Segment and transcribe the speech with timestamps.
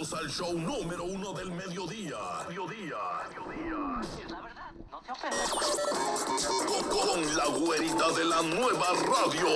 [0.00, 2.16] Bienvenidos al show número uno del mediodía.
[2.48, 2.96] Mediodía.
[3.28, 4.00] mediodía.
[4.24, 5.50] Es la verdad, no te ofendas.
[5.50, 9.46] Con, con la güerita de la nueva radio.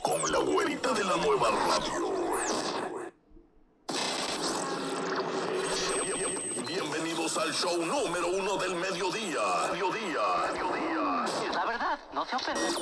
[0.00, 2.12] Con la güerita de la nueva radio.
[6.68, 9.40] Bienvenidos al show número uno del mediodía.
[9.72, 10.52] Mediodía.
[10.52, 11.24] mediodía.
[11.48, 12.74] Es la verdad, no te ofendas.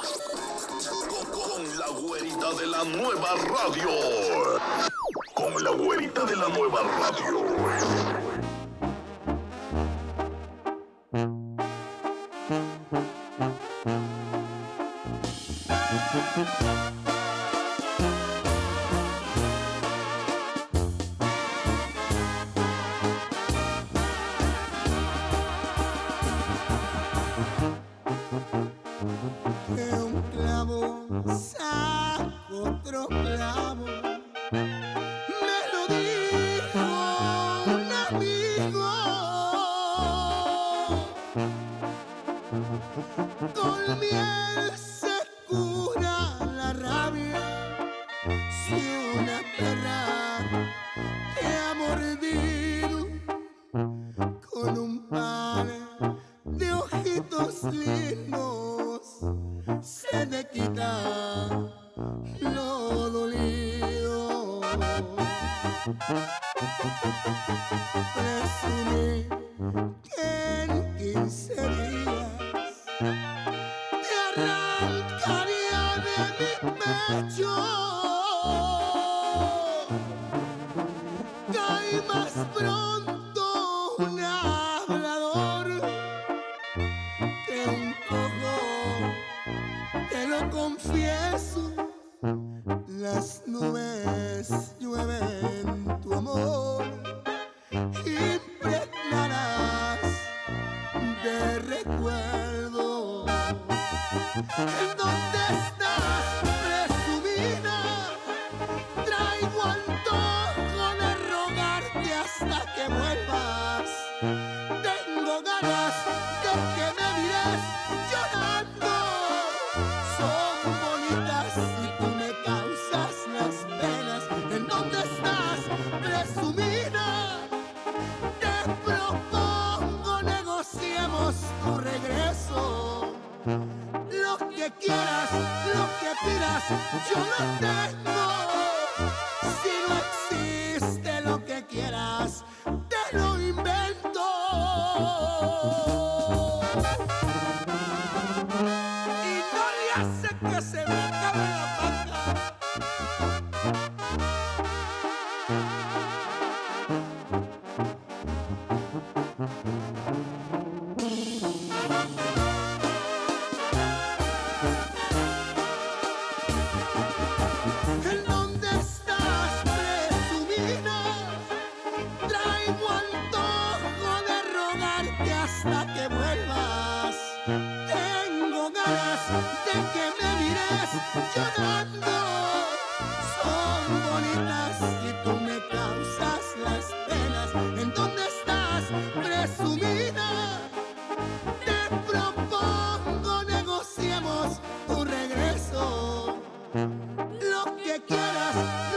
[1.09, 4.98] Con, con la güerita de la nueva radio.
[5.38, 8.18] Con la güerita de la nueva radio.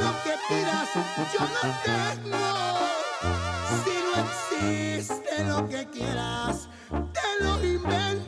[0.02, 0.90] Lo que pidas,
[1.34, 2.62] yo lo tengo.
[3.84, 8.22] Si no existe lo que quieras, te lo invento.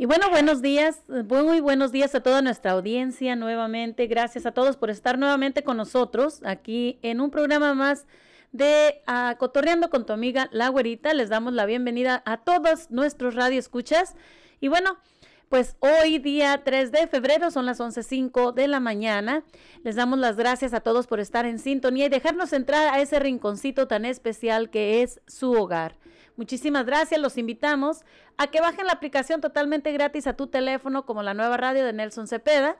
[0.00, 4.06] Y bueno, buenos días, muy buenos días a toda nuestra audiencia nuevamente.
[4.06, 8.06] Gracias a todos por estar nuevamente con nosotros aquí en un programa más
[8.52, 11.14] de ah, Cotorreando con tu amiga La Güerita.
[11.14, 14.14] Les damos la bienvenida a todos nuestros radioescuchas.
[14.60, 14.98] Y bueno,
[15.48, 19.44] pues hoy día 3 de febrero son las 11.05 de la mañana.
[19.82, 23.18] Les damos las gracias a todos por estar en sintonía y dejarnos entrar a ese
[23.18, 25.96] rinconcito tan especial que es su hogar.
[26.36, 28.04] Muchísimas gracias, los invitamos
[28.36, 31.92] a que bajen la aplicación totalmente gratis a tu teléfono como la nueva radio de
[31.92, 32.76] Nelson Cepeda,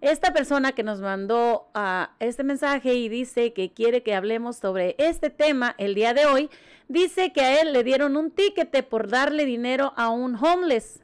[0.00, 4.96] esta persona que nos mandó a este mensaje y dice que quiere que hablemos sobre
[4.98, 6.50] este tema el día de hoy,
[6.88, 11.01] dice que a él le dieron un tiquete por darle dinero a un homeless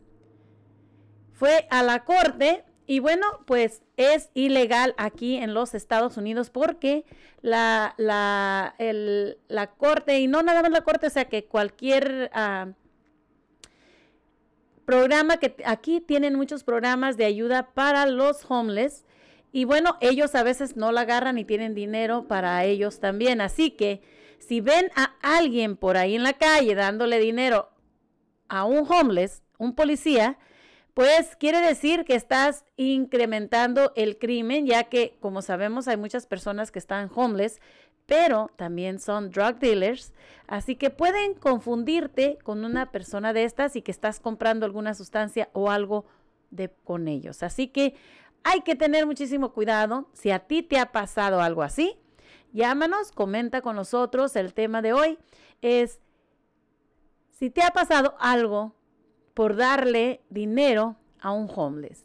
[1.38, 7.05] fue a la corte y bueno, pues es ilegal aquí en los Estados Unidos porque
[7.43, 12.69] la, la, la corte, y no nada más la corte, o sea que cualquier ah,
[14.85, 19.05] programa que aquí tienen muchos programas de ayuda para los homeless.
[19.52, 23.41] Y bueno, ellos a veces no la agarran y tienen dinero para ellos también.
[23.41, 24.02] Así que
[24.38, 27.69] si ven a alguien por ahí en la calle dándole dinero
[28.49, 30.38] a un homeless, un policía,
[30.99, 36.73] pues quiere decir que estás incrementando el crimen, ya que, como sabemos, hay muchas personas
[36.73, 37.61] que están homeless,
[38.05, 40.12] pero también son drug dealers,
[40.49, 45.50] así que pueden confundirte con una persona de estas y que estás comprando alguna sustancia
[45.53, 46.05] o algo
[46.50, 47.44] de con ellos.
[47.44, 47.94] Así que
[48.43, 50.09] hay que tener muchísimo cuidado.
[50.15, 51.97] Si a ti te ha pasado algo así,
[52.53, 54.35] llámanos, comenta con nosotros.
[54.35, 55.17] El tema de hoy
[55.62, 56.01] es
[57.31, 58.75] si te ha pasado algo
[59.38, 62.05] por darle dinero a un homeless.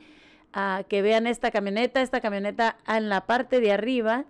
[0.52, 4.24] ah, que vean esta camioneta, esta camioneta en la parte de arriba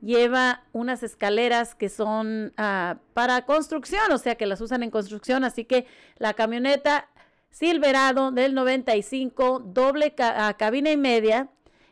[0.00, 5.44] lleva unas escaleras que son ah, para construcción, o sea que las usan en construcción,
[5.44, 5.86] así que
[6.18, 7.08] la camioneta
[7.50, 11.50] Silverado del 95, doble cabina y media.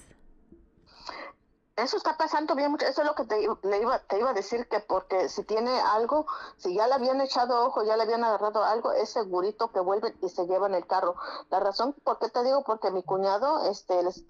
[1.76, 2.86] Eso está pasando bien mucho.
[2.86, 6.26] Eso es lo que te, iba, te iba a decir que porque si tiene algo,
[6.56, 10.16] si ya le habían echado ojo, ya le habían agarrado algo, es segurito que vuelven
[10.22, 11.14] y se llevan el carro.
[11.50, 14.24] La razón por qué te digo, porque mi cuñado, este, él es,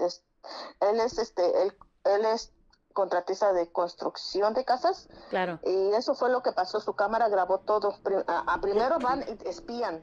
[0.80, 1.72] él es este, él
[2.08, 2.52] él es
[2.98, 5.08] contratista de construcción de casas.
[5.30, 5.60] Claro.
[5.64, 6.80] Y eso fue lo que pasó.
[6.80, 7.94] Su cámara grabó todo.
[8.26, 10.02] A, primero van y espían.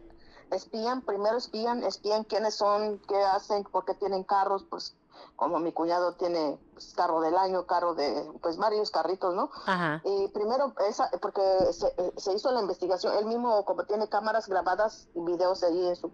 [0.51, 4.95] Espían, primero espían, espían quiénes son, qué hacen, por qué tienen carros, pues
[5.35, 9.50] como mi cuñado tiene pues, carro del año, carro de, pues varios carritos, ¿no?
[9.65, 10.01] Ajá.
[10.05, 15.07] Y primero, esa, porque se, se, hizo la investigación, él mismo como tiene cámaras grabadas
[15.15, 16.12] y videos allí en su...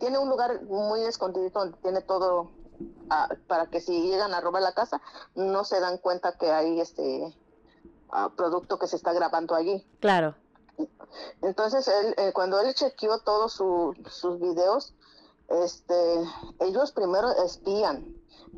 [0.00, 2.50] Tiene un lugar muy escondido donde tiene todo
[3.46, 5.00] para que si llegan a robar la casa
[5.34, 7.36] no se dan cuenta que hay este
[8.36, 9.86] producto que se está grabando allí.
[10.00, 10.34] Claro.
[11.42, 14.94] Entonces, él, eh, cuando él chequeó todos su- sus videos,
[15.48, 16.24] este,
[16.60, 18.06] ellos primero espían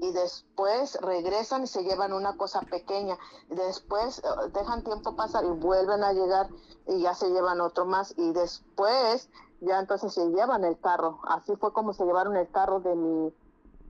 [0.00, 3.18] y después regresan y se llevan una cosa pequeña.
[3.48, 6.48] Después eh, dejan tiempo pasar y vuelven a llegar
[6.86, 9.28] y ya se llevan otro más y después
[9.60, 11.20] ya entonces se llevan el carro.
[11.24, 13.34] Así fue como se llevaron el carro de mi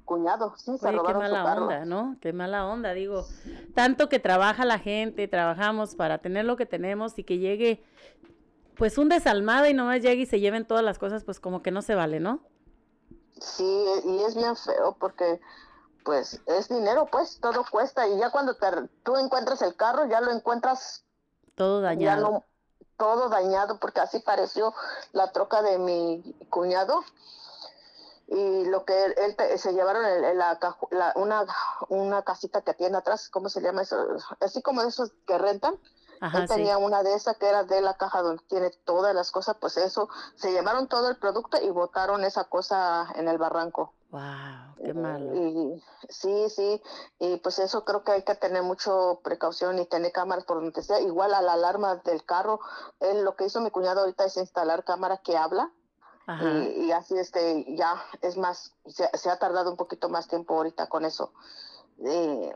[0.04, 0.54] cuñado.
[0.56, 1.68] Sí, se Oye, qué robaron su mala carro.
[1.68, 2.18] onda, ¿no?
[2.20, 3.26] Qué mala onda, digo.
[3.74, 7.82] Tanto que trabaja la gente, trabajamos para tener lo que tenemos y que llegue,
[8.76, 11.70] pues, un desalmado y nomás llegue y se lleven todas las cosas, pues, como que
[11.72, 12.40] no se vale, ¿no?
[13.40, 13.64] Sí,
[14.04, 15.40] y es bien feo porque
[16.04, 18.66] pues es dinero, pues todo cuesta y ya cuando te,
[19.04, 21.04] tú encuentras el carro ya lo encuentras
[21.56, 22.16] Todo ya dañado.
[22.16, 22.44] no
[22.96, 24.74] todo dañado porque así pareció
[25.12, 27.04] la troca de mi cuñado
[28.26, 30.58] y lo que él, te- se llevaron el- el- la,
[30.90, 31.44] la- una
[31.88, 33.96] una casita que tiene atrás, ¿cómo se llama eso?
[34.40, 35.78] Así como de esos que rentan.
[36.20, 36.54] Ajá, Él sí.
[36.54, 39.76] tenía una de esas que era de la caja donde tiene todas las cosas, pues
[39.76, 43.92] eso, se llevaron todo el producto y botaron esa cosa en el barranco.
[44.10, 44.22] Wow,
[44.76, 45.34] qué malo.
[45.34, 46.80] Y sí, sí,
[47.18, 50.82] y pues eso creo que hay que tener mucho precaución y tener cámaras por donde
[50.82, 51.00] sea.
[51.00, 52.60] Igual a la alarma del carro,
[53.00, 55.72] él, lo que hizo mi cuñado ahorita es instalar cámara que habla.
[56.26, 60.56] Y, y así este ya es más, se, se ha tardado un poquito más tiempo
[60.56, 61.32] ahorita con eso.
[61.98, 62.48] Y,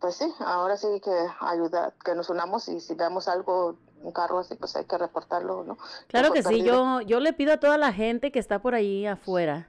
[0.00, 4.40] pues sí, ahora sí que ayuda, que nos unamos y si vemos algo, un carro
[4.40, 5.78] así, pues hay que reportarlo, ¿no?
[6.08, 9.06] Claro que sí, yo, yo le pido a toda la gente que está por ahí
[9.06, 9.68] afuera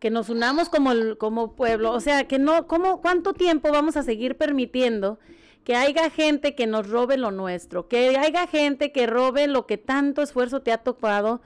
[0.00, 3.96] que nos unamos como, el- como pueblo, o sea, que no, ¿cómo, ¿cuánto tiempo vamos
[3.96, 5.18] a seguir permitiendo
[5.64, 9.78] que haya gente que nos robe lo nuestro, que haya gente que robe lo que
[9.78, 11.40] tanto esfuerzo te ha tocado?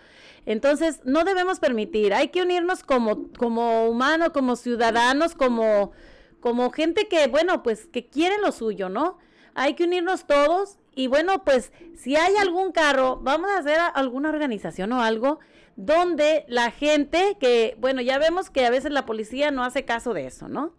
[0.46, 5.92] Entonces, no debemos permitir, hay que unirnos como, como humanos, como ciudadanos, como,
[6.40, 9.18] como gente que, bueno, pues que quiere lo suyo, ¿no?
[9.54, 13.86] Hay que unirnos todos y bueno, pues si hay algún carro, vamos a hacer a-
[13.88, 15.38] alguna organización o algo
[15.76, 20.12] donde la gente que, bueno, ya vemos que a veces la policía no hace caso
[20.14, 20.72] de eso, ¿no?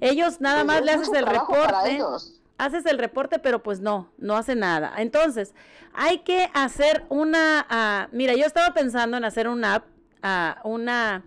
[0.00, 2.42] Ellos nada Pues más le haces mucho el para reporte ellos.
[2.64, 4.94] Haces el reporte, pero pues no, no hace nada.
[4.98, 5.54] Entonces,
[5.92, 9.84] hay que hacer una, ah, mira, yo estaba pensando en hacer una app,
[10.22, 11.24] ah, una,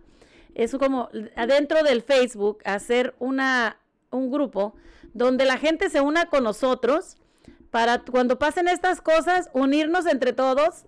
[0.56, 3.78] eso como adentro del Facebook, hacer una,
[4.12, 4.76] un grupo
[5.14, 7.18] donde la gente se una con nosotros
[7.72, 10.86] para cuando pasen estas cosas, unirnos entre todos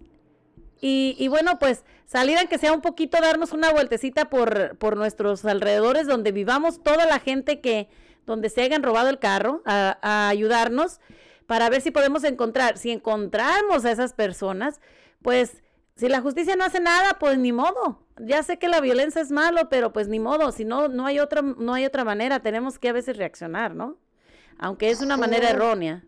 [0.81, 5.45] y, y bueno, pues salir aunque sea un poquito, darnos una vueltecita por, por nuestros
[5.45, 7.89] alrededores donde vivamos toda la gente que,
[8.29, 10.99] donde se hayan robado el carro, a, a ayudarnos
[11.47, 12.77] para ver si podemos encontrar.
[12.77, 14.79] Si encontramos a esas personas,
[15.21, 15.63] pues
[15.95, 18.05] si la justicia no hace nada, pues ni modo.
[18.19, 20.51] Ya sé que la violencia es malo, pero pues ni modo.
[20.51, 22.39] Si no, no hay otra, no hay otra manera.
[22.39, 23.97] Tenemos que a veces reaccionar, ¿no?
[24.59, 26.03] Aunque es una manera errónea.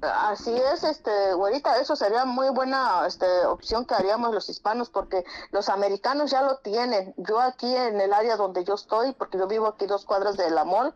[0.00, 5.24] Así es, este, güerita, eso sería muy buena este, opción que haríamos los hispanos, porque
[5.50, 7.14] los americanos ya lo tienen.
[7.16, 10.50] Yo aquí en el área donde yo estoy, porque yo vivo aquí dos cuadras de
[10.50, 10.94] la mall,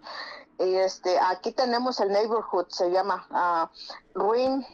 [0.61, 3.71] y este, aquí tenemos el neighborhood, se llama ah,
[4.15, 4.65] Ruin,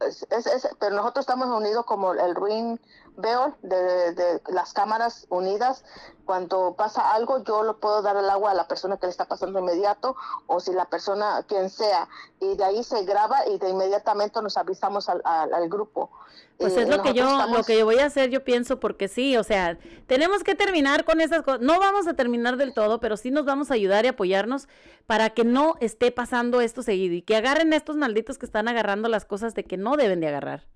[0.00, 2.80] es, es- es- pero nosotros estamos unidos como el Ruin
[3.16, 5.84] Beol de, de las cámaras unidas.
[6.24, 9.26] Cuando pasa algo, yo le puedo dar el agua a la persona que le está
[9.26, 10.16] pasando inmediato,
[10.46, 12.08] o si la persona, quien sea,
[12.40, 16.10] y de ahí se graba y de inmediatamente nos avisamos al, al- al grupo.
[16.58, 19.08] Pues Eh, es lo que yo, lo que yo voy a hacer, yo pienso, porque
[19.08, 19.76] sí, o sea,
[20.06, 21.60] tenemos que terminar con esas cosas.
[21.60, 24.68] No vamos a terminar del todo, pero sí nos vamos a ayudar y apoyarnos
[25.06, 29.08] para que no esté pasando esto seguido y que agarren estos malditos que están agarrando
[29.08, 30.66] las cosas de que no deben de agarrar.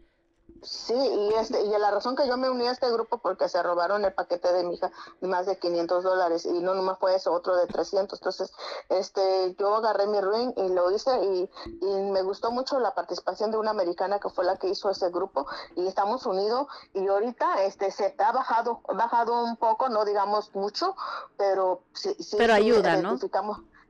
[0.62, 3.62] Sí, y, este, y la razón que yo me uní a este grupo porque se
[3.62, 7.14] robaron el paquete de mi hija de más de 500 dólares y no nomás fue
[7.14, 8.18] eso, otro de 300.
[8.18, 8.52] Entonces,
[8.88, 11.50] este, yo agarré mi ring y lo hice y,
[11.82, 15.10] y me gustó mucho la participación de una americana que fue la que hizo ese
[15.10, 20.54] grupo y estamos unidos y ahorita este, se ha bajado, bajado un poco, no digamos
[20.54, 20.96] mucho,
[21.36, 23.18] pero sí, sí, Pero ayuda, ¿no?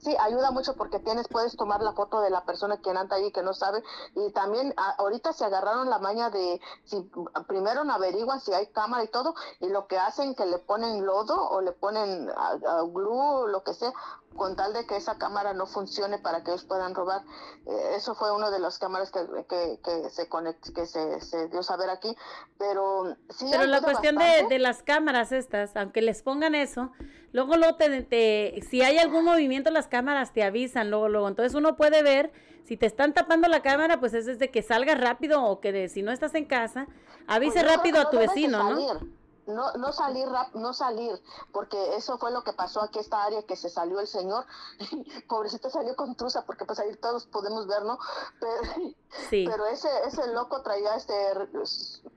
[0.06, 3.32] Sí, ayuda mucho porque tienes, puedes tomar la foto de la persona que anda ahí
[3.32, 3.82] que no sabe
[4.14, 7.10] y también a- ahorita se agarraron la maña de si
[7.48, 11.04] primero no averiguan si hay cámara y todo y lo que hacen que le ponen
[11.04, 13.92] lodo o le ponen a, a glue lo que sea
[14.36, 17.22] con tal de que esa cámara no funcione para que ellos puedan robar
[17.66, 21.48] Eh, eso fue una de las cámaras que, que, que se conect, que se, se
[21.48, 22.14] dio saber aquí
[22.58, 26.90] pero sí Pero la cuestión de, de las cámaras estas, aunque les pongan eso,
[27.32, 31.28] luego, luego te, te- si hay algún movimiento, las cámaras te avisan, luego, luego.
[31.28, 32.32] Entonces uno puede ver,
[32.64, 35.88] si te están tapando la cámara, pues es desde que salgas rápido o que de-
[35.88, 36.86] si no estás en casa,
[37.26, 39.16] avise Pues rápido a tu de vecino, ¿no?
[39.46, 41.20] No, no salir rap, no salir,
[41.52, 44.44] porque eso fue lo que pasó aquí esta área que se salió el señor,
[45.28, 47.98] pobrecito salió con truza, porque pues ahí todos podemos ver, ¿no?
[48.40, 48.62] Pero,
[49.30, 49.44] Sí.
[49.48, 51.14] pero ese, ese loco traía este,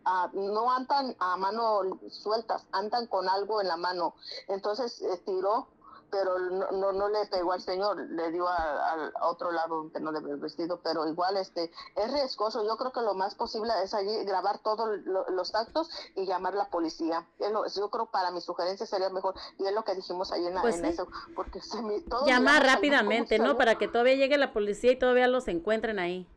[0.05, 4.15] ah, no andan a mano sueltas, andan con algo en la mano,
[4.47, 5.67] entonces eh, tiró
[6.11, 10.11] pero no, no, no le pegó al señor, le dio al otro lado que no
[10.11, 12.63] debe haber vestido, pero igual este es riesgoso.
[12.65, 16.53] Yo creo que lo más posible es allí grabar todos lo- los actos y llamar
[16.53, 17.25] a la policía.
[17.75, 20.61] Yo creo para mi sugerencia sería mejor, y es lo que dijimos ahí en, la-
[20.61, 20.91] Pues en sí.
[20.91, 23.57] eso, porque se me, Llamar rápidamente, ¿no?
[23.57, 26.27] Para que todavía llegue la policía y todavía los encuentren ahí.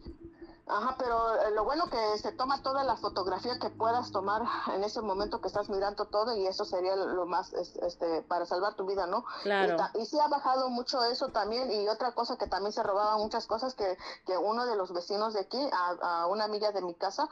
[0.65, 4.43] Ajá, pero eh, lo bueno que se toma toda la fotografía que puedas tomar
[4.73, 8.47] en ese momento que estás mirando todo y eso sería lo más es- este para
[8.47, 9.25] salvar tu vida, ¿no?
[9.43, 9.77] Claro.
[9.95, 13.47] Y, sí ha bajado mucho eso también y otra cosa que también se robaban muchas
[13.47, 16.95] cosas que, que uno de los vecinos de aquí a, a una amiga de mi
[16.95, 17.29] casa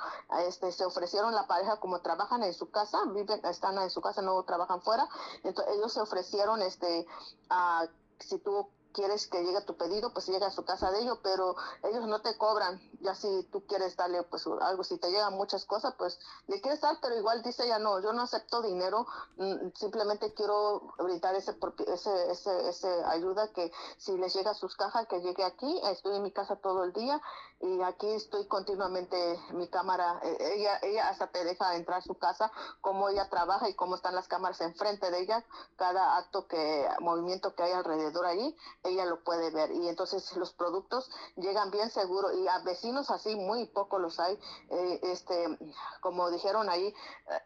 [0.47, 4.23] este se ofrecieron la pareja como trabajan en su casa, viven están en su casa,
[4.23, 5.09] no trabajan fuera,
[5.45, 7.07] entonces ellos se ofrecieron este
[7.49, 7.87] a
[8.19, 11.57] si tú quieres que llegue tu pedido, pues llega a su casa de ellos, pero
[11.83, 15.65] ellos no te cobran, ya si tú quieres darle pues algo, si te llegan muchas
[15.65, 19.07] cosas, pues le quieres dar, pero igual dice ella, no, yo no acepto dinero,
[19.37, 21.57] mm, simplemente quiero brindar ese,
[21.87, 26.17] ese, ese, ese ayuda que si les llega a sus cajas, que llegue aquí, estoy
[26.17, 27.21] en mi casa todo el día
[27.61, 32.15] y aquí estoy continuamente, mi cámara, eh, ella, ella hasta te deja entrar a su
[32.15, 35.45] casa, cómo ella trabaja y cómo están las cámaras enfrente de ella,
[35.77, 39.71] cada acto que, movimiento que hay alrededor ahí, ella lo puede ver.
[39.73, 44.39] Y entonces los productos llegan bien seguro y a vecinos así muy poco los hay
[44.71, 45.59] eh, este
[46.01, 46.95] como dijeron ahí eh,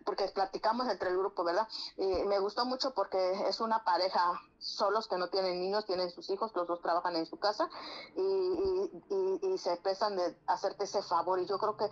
[0.04, 5.06] porque platicamos entre el grupo verdad y me gustó mucho porque es una pareja solos
[5.08, 7.68] que no tienen niños tienen sus hijos los dos trabajan en su casa
[8.16, 11.84] y, y, y- y se empiezan de hacerte ese favor y yo creo que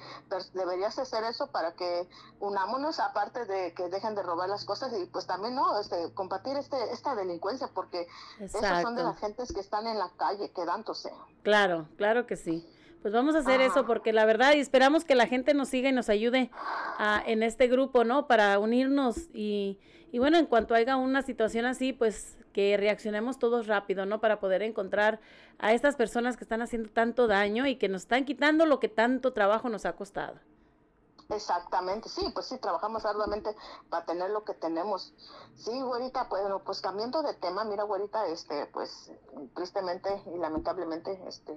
[0.55, 2.09] deberías hacer eso para que
[2.41, 6.57] unámonos aparte de que dejen de robar las cosas y pues también no este combatir
[6.57, 8.07] este esta delincuencia porque
[8.41, 11.11] esas son de las gentes que están en la calle quedándose.
[11.43, 12.67] Claro, claro que sí.
[13.03, 13.87] Pues vamos a hacer eso Ajá.
[13.87, 16.51] porque la verdad y esperamos que la gente nos siga y nos ayude
[16.99, 18.27] a- en este grupo, ¿no?
[18.29, 19.79] Para unirnos y,
[20.13, 24.21] y bueno, en cuanto haya una situación así, pues que reaccionemos todos rápido, ¿no?
[24.21, 25.21] Para poder encontrar
[25.59, 28.89] a estas personas que están haciendo tanto daño y que nos están quitando lo que
[28.89, 30.39] tanto trabajo nos ha costado.
[31.29, 33.57] Exactamente, sí, pues sí, trabajamos arduamente
[33.89, 35.15] para tener lo que tenemos.
[35.57, 39.11] Sí, güerita, pues, bueno, pues cambiando de tema, mira, güerita, este, pues
[39.55, 41.57] tristemente y lamentablemente, este,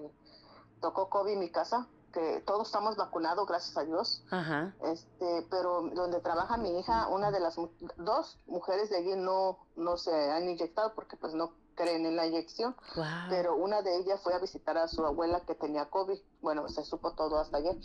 [0.82, 4.24] tocó COVID en mi casa, que todos estamos vacunados, gracias a Dios.
[4.32, 4.74] Ajá.
[4.86, 7.56] este pero donde trabaja mi hija una de las
[7.98, 12.26] dos mujeres de allí no no se han inyectado porque pues no creen en la
[12.26, 13.06] inyección Wow.
[13.30, 16.86] pero una de ellas fue a visitar a su abuela que tenía covid bueno se
[16.86, 17.76] supo todo hasta ayer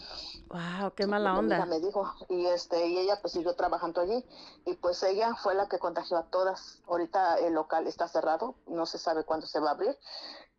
[0.48, 1.66] Wow, qué mala onda.
[1.66, 4.24] me dijo y este y ella pues siguió trabajando allí
[4.64, 8.86] y pues ella fue la que contagió a todas ahorita el local está cerrado no
[8.86, 9.98] se sabe cuándo se va a abrir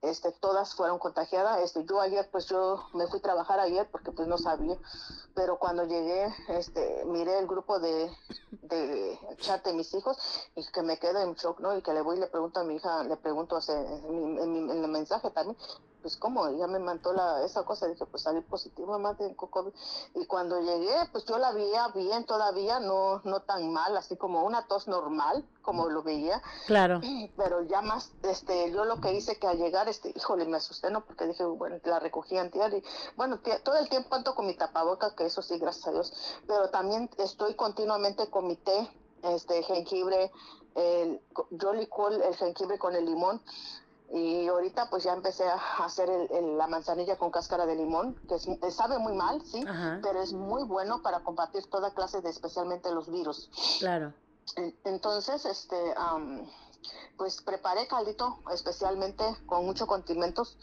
[0.01, 1.61] este todas fueron contagiadas.
[1.61, 4.77] Este yo ayer pues yo me fui a trabajar ayer porque pues no sabía.
[5.35, 8.11] Pero cuando llegué este miré el grupo de
[8.63, 10.17] de chat de mis hijos
[10.55, 12.63] y que me quedo en shock no y que le voy y le pregunto a
[12.63, 15.57] mi hija le pregunto en, en en el mensaje también
[16.01, 19.71] pues cómo ella me mandó la esa cosa dije pues salí positivo mamá de COVID.
[20.15, 24.43] Y cuando llegué pues yo la veía bien todavía no no tan mal así como
[24.43, 26.41] una tos normal como lo veía.
[26.65, 27.01] Claro.
[27.37, 30.89] pero ya más este yo lo que hice que al llegar este híjole me asusté
[30.89, 32.83] no porque dije bueno la recogí antier y
[33.15, 36.13] bueno todo el tiempo ando con mi tapaboca que eso sí gracias a Dios.
[36.47, 38.89] Pero también estoy continuamente con mi té
[39.23, 40.31] este jengibre
[40.75, 43.41] el yo licuo el el jengibre con el limón
[44.13, 48.15] y ahorita pues ya empecé a hacer el- el- la manzanilla con cáscara de limón
[48.27, 49.99] que es- eh, sabe muy mal sí Ajá.
[50.03, 54.13] pero es muy bueno para combatir toda clase de especialmente los virus Claro.
[54.57, 56.45] en- Entonces, este, am,
[57.17, 60.57] pues preparé caldito especialmente con muchos condimentos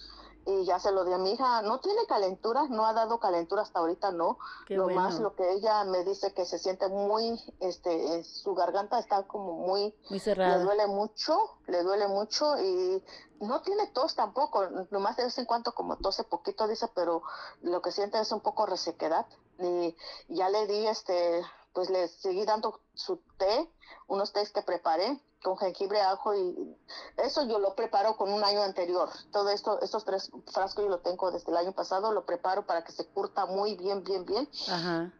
[0.50, 1.60] y ya se lo di a mi hija.
[1.60, 4.38] No tiene calentura, no ha dado calentura hasta ahorita, no.
[4.66, 5.00] Qué lo bueno.
[5.02, 9.52] más lo que ella me dice que se siente muy, este, su garganta está como
[9.52, 10.64] muy, Muy le cerrada.
[10.64, 13.04] duele mucho, le duele mucho y
[13.40, 17.22] no tiene tos tampoco, nomás de vez en cuando como tose poquito dice, pero
[17.60, 19.26] lo que siente es un poco resequedad
[19.58, 19.94] y
[20.28, 23.70] ya le di este, pues le seguí dando su té,
[24.06, 26.76] unos tés que preparé con jengibre, ajo y
[27.16, 29.08] eso yo lo preparo con un año anterior.
[29.32, 32.84] Todo esto, estos tres frascos yo lo tengo desde el año pasado, lo preparo para
[32.84, 35.12] que se curta muy bien, bien, bien Ajá.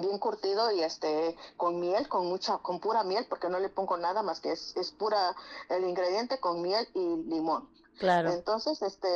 [0.00, 3.96] bien curtido y este con miel, con mucha, con pura miel, porque no le pongo
[3.96, 5.34] nada más que es, es pura
[5.68, 7.68] el ingrediente con miel y limón.
[7.98, 8.30] Claro.
[8.30, 9.08] Entonces, este,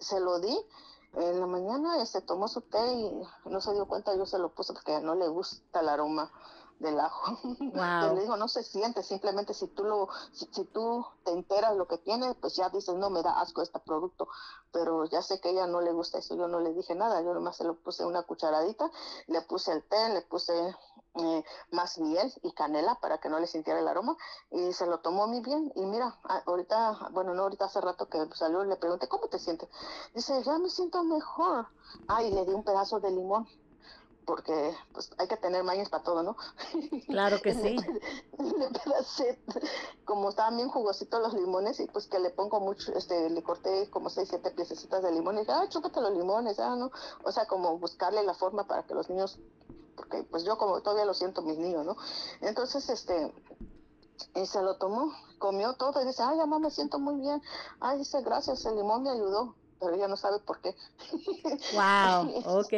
[0.00, 0.58] se lo di
[1.16, 4.54] en la mañana, este tomó su té y no se dio cuenta, yo se lo
[4.54, 6.30] puse porque no le gusta el aroma
[6.78, 7.38] del ajo.
[7.74, 8.14] Wow.
[8.14, 11.88] le digo, no se siente, simplemente si tú lo, si, si, tú te enteras lo
[11.88, 14.28] que tiene, pues ya dices, no, me da asco este producto.
[14.72, 17.20] Pero ya sé que a ella no le gusta eso, yo no le dije nada,
[17.22, 18.90] yo nomás se lo puse una cucharadita,
[19.26, 20.76] le puse el té, le puse
[21.14, 24.16] eh, más miel y canela para que no le sintiera el aroma
[24.50, 28.18] y se lo tomó muy bien y mira, ahorita, bueno, no ahorita hace rato que
[28.34, 29.68] salió le pregunté, ¿cómo te sientes?
[30.12, 31.68] Dice, ya me siento mejor.
[32.08, 33.46] Ah, y le di un pedazo de limón
[34.26, 36.36] porque pues hay que tener mañas para todo, ¿no?
[37.06, 37.76] Claro que sí.
[38.38, 39.38] le pedacé,
[40.04, 43.90] como estaban bien jugositos los limones y pues que le pongo mucho, este, le corté
[43.90, 46.90] como seis, siete piececitas de limón y dije, ah, chúpate los limones, ah, ¿no?
[47.24, 49.38] O sea, como buscarle la forma para que los niños
[49.96, 51.96] porque pues yo como todavía lo siento mis niños, ¿no?
[52.40, 53.32] Entonces, este,
[54.34, 57.42] y se lo tomó, comió todo y dice, ay, mamá, me siento muy bien.
[57.80, 60.74] Ay, dice, gracias, el limón me ayudó, pero ella no sabe por qué.
[61.74, 62.72] Wow, ok.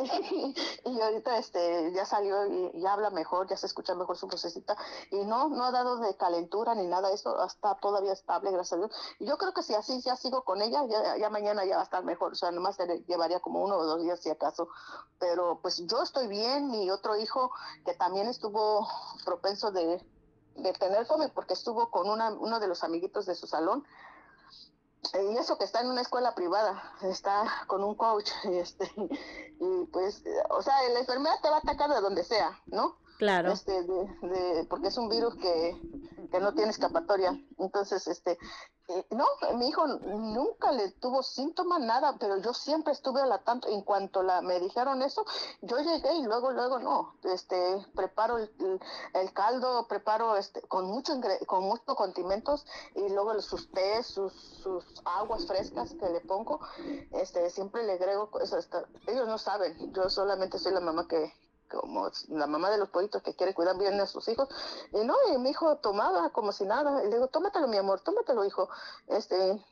[0.84, 4.76] y ahorita este ya salió y ya habla mejor, ya se escucha mejor su vocecita.
[5.10, 8.76] Y no no ha dado de calentura ni nada eso, está todavía estable, gracias a
[8.76, 8.90] Dios.
[9.18, 11.82] Y yo creo que si así ya sigo con ella, ya, ya mañana ya va
[11.82, 14.68] a estar mejor, o sea, nomás llevaría como uno o dos días si acaso,
[15.18, 17.50] pero pues yo estoy bien, mi otro hijo
[17.84, 18.88] que también estuvo
[19.24, 20.02] propenso de,
[20.56, 23.84] de tener COVID porque estuvo con una, uno de los amiguitos de su salón,
[25.14, 29.86] y eso que está en una escuela privada, está con un coach, y este, y
[29.92, 32.96] pues, o sea, la enfermedad te va a atacar de donde sea, ¿no?
[33.20, 33.52] Claro.
[33.52, 35.78] Este, de, de, porque es un virus que,
[36.32, 37.38] que no tiene escapatoria.
[37.58, 38.38] Entonces, este,
[38.88, 39.26] eh, no,
[39.58, 43.82] mi hijo nunca le tuvo síntomas, nada, pero yo siempre estuve a la tanto, en
[43.82, 45.26] cuanto la, me dijeron eso,
[45.60, 48.80] yo llegué y luego, luego no, este, preparo el,
[49.12, 51.12] el, caldo, preparo este, con mucho,
[51.46, 56.60] con muchos condimentos y luego sus tés, sus, sus aguas frescas que le pongo,
[57.12, 58.58] este, siempre le agrego, eso,
[59.06, 61.34] ellos no saben, yo solamente soy la mamá que,
[61.70, 64.48] como la mamá de los pollitos que quiere cuidar bien a sus hijos.
[64.92, 67.02] Y no, y mi hijo tomaba como si nada.
[67.04, 68.68] Y le digo, tómatelo, mi amor, tómatelo, hijo.
[69.06, 69.64] Este,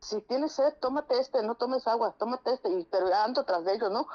[0.00, 2.70] si tienes sed, tómate este, no tomes agua, tómate este.
[2.70, 4.06] Y, pero ando tras de ellos, ¿no?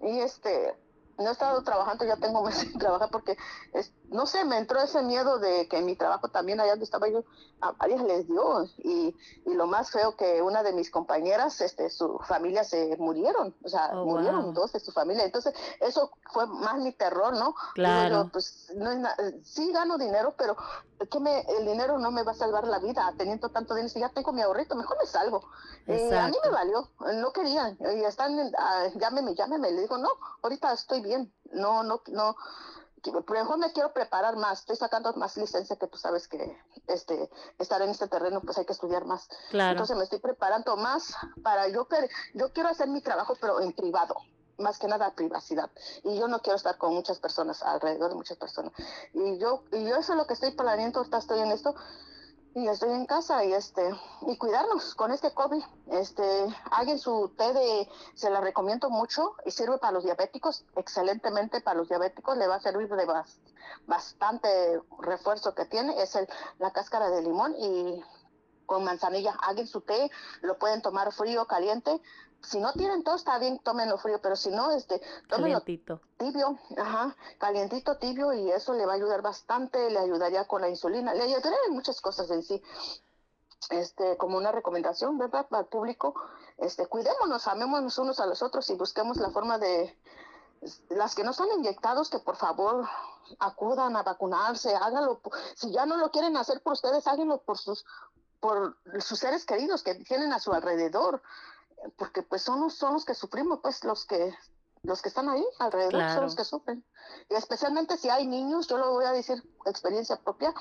[0.00, 0.76] Y este,
[1.18, 3.36] no he estado trabajando, ya tengo meses sin trabajar porque,
[3.72, 7.08] es, no sé, me entró ese miedo de que mi trabajo también allá donde estaba
[7.08, 7.24] yo,
[7.60, 8.64] a varias les dio.
[8.78, 13.54] Y, y lo más feo que una de mis compañeras, este, su familia se murieron,
[13.64, 14.52] o sea, Oh, murieron wow.
[14.52, 15.24] dos de su familia.
[15.24, 17.54] Entonces, eso fue más mi terror, ¿no?
[17.74, 18.24] Claro.
[18.24, 19.00] Yo, pues, no es
[19.44, 20.56] sí gano dinero, pero
[21.10, 23.92] que me, el dinero no me va a salvar la vida teniendo tanto dinero.
[23.92, 25.42] Si ya tengo mi ahorrito, mejor me salgo.
[25.88, 27.76] A mí me valió, no querían.
[27.80, 29.70] Y están, ah, llámeme, llámeme.
[29.72, 30.10] Le digo, no,
[30.42, 31.32] ahorita estoy bien.
[31.52, 32.36] No, no, no.
[33.28, 34.60] Mejor me quiero preparar más.
[34.60, 38.64] Estoy sacando más licencia que tú sabes que este estar en este terreno, pues hay
[38.64, 39.28] que estudiar más.
[39.50, 39.72] Claro.
[39.72, 41.88] Entonces me estoy preparando más para yo
[42.34, 44.16] yo quiero hacer mi trabajo, pero en privado
[44.58, 45.70] más que nada privacidad
[46.04, 48.72] y yo no quiero estar con muchas personas alrededor de muchas personas
[49.14, 51.74] y yo y yo eso es lo que estoy planeando ahorita estoy en esto
[52.54, 55.62] y estoy en casa y este y cuidarnos con este COVID.
[55.88, 61.60] Este hagan su té de se la recomiendo mucho y sirve para los diabéticos excelentemente
[61.60, 63.38] para los diabéticos le va a servir de bas-
[63.86, 68.02] bastante refuerzo que tiene es el la cáscara de limón y
[68.66, 69.36] con manzanilla.
[69.42, 70.10] Hagan su té
[70.42, 72.00] lo pueden tomar frío caliente
[72.42, 76.00] si no tienen todo está bien tómenlo frío pero si no este tómenlo Calientito.
[76.18, 80.68] tibio, ajá, calientito, tibio, y eso le va a ayudar bastante, le ayudaría con la
[80.68, 82.62] insulina, le ayudaría en muchas cosas en sí.
[83.68, 85.46] Este, como una recomendación, ¿verdad?
[85.48, 86.14] Para el público,
[86.56, 89.96] este, cuidémonos, amémonos unos a los otros y busquemos la forma de,
[90.90, 92.88] las que no están inyectados, que por favor
[93.38, 95.20] acudan a vacunarse, háganlo,
[95.54, 97.84] si ya no lo quieren hacer por ustedes, háganlo por sus,
[98.40, 101.22] por sus seres queridos que tienen a su alrededor,
[101.96, 104.34] porque pues son los, son los que sufrimos, pues los que
[104.82, 106.14] los que están ahí alrededor Claro.
[106.14, 106.84] son los que sufren.
[107.28, 110.54] Y especialmente si hay niños, yo lo voy a decir experiencia propia,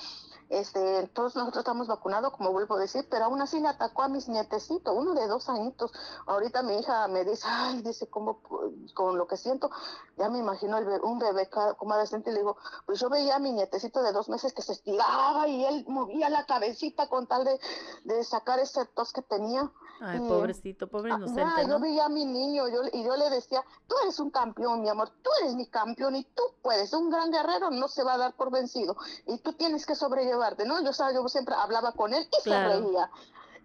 [0.50, 4.08] este, todos nosotros estamos vacunados, como vuelvo a decir, pero aún así le atacó a
[4.08, 5.92] mis nietecitos, uno de dos añitos.
[6.26, 8.42] Ahorita mi hija me dice, ay, dice, como
[8.96, 9.70] con lo que siento,
[10.18, 13.36] ya me imagino el bebé- un bebé como adolescente y le digo, pues yo veía
[13.36, 17.28] a mi nietecito de dos meses que se estiraba y él movía la cabecita con
[17.28, 17.60] tal de,
[18.06, 19.72] de sacar ese tos que tenía.
[20.02, 21.80] Ay, Y, pobrecito, pobre Ah, inocente, yo ¿no?
[21.80, 25.10] veía a mi niño yo, y yo le decía, tú eres un campeón, mi amor,
[25.22, 28.34] tú eres mi campeón y tú puedes, un gran guerrero no se va a dar
[28.36, 28.89] por vencido
[29.26, 30.82] y tú tienes que sobrellevarte, ¿no?
[30.84, 32.70] Yo, sabía, yo siempre hablaba con él y Claro.
[32.70, 33.10] se reía.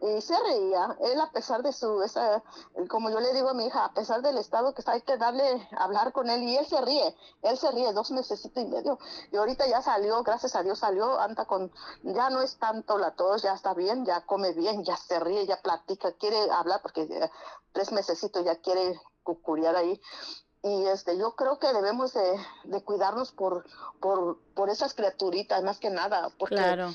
[0.00, 2.42] Y se reía, él a pesar de su, esa,
[2.88, 5.16] como yo le digo a mi hija, a pesar del estado que está, hay que
[5.16, 8.98] darle, hablar con él y él se ríe, él se ríe dos meses y medio
[9.30, 13.12] y ahorita ya salió, gracias a Dios salió, anda con, ya no es tanto la
[13.12, 17.06] tos, ya está bien, ya come bien, ya se ríe, ya platica, quiere hablar porque
[17.08, 17.30] ya
[17.72, 19.98] tres mesecitos ya quiere cucuriar ahí
[20.64, 23.64] y este yo creo que debemos de, de cuidarnos por,
[24.00, 26.94] por por esas criaturitas más que nada porque Claro.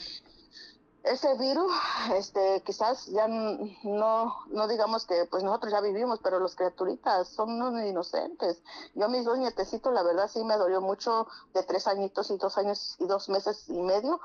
[1.03, 1.71] ese virus
[2.15, 7.61] este quizás ya no no digamos que pues nosotros ya vivimos pero los criaturitas son
[7.61, 8.63] unos inocentes
[8.95, 12.37] yo a mis dos nietecitos la verdad sí me dolió mucho de tres añitos y
[12.37, 14.19] dos años y dos meses y medio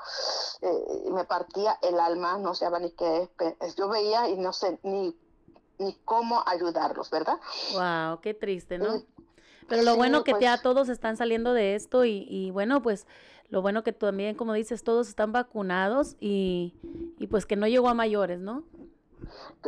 [0.62, 3.28] eh, me partía el alma no sabía ni qué
[3.76, 5.14] yo veía y no sé ni
[5.78, 7.38] ni cómo ayudarlos verdad
[7.74, 9.02] Wow, qué triste, ¿no?
[9.68, 10.62] Pero lo sí, bueno que ya pues.
[10.62, 13.06] todos están saliendo de esto y, y bueno, pues
[13.48, 16.74] lo bueno que también, como dices, todos están vacunados y,
[17.18, 18.64] y pues que no llegó a mayores, ¿no?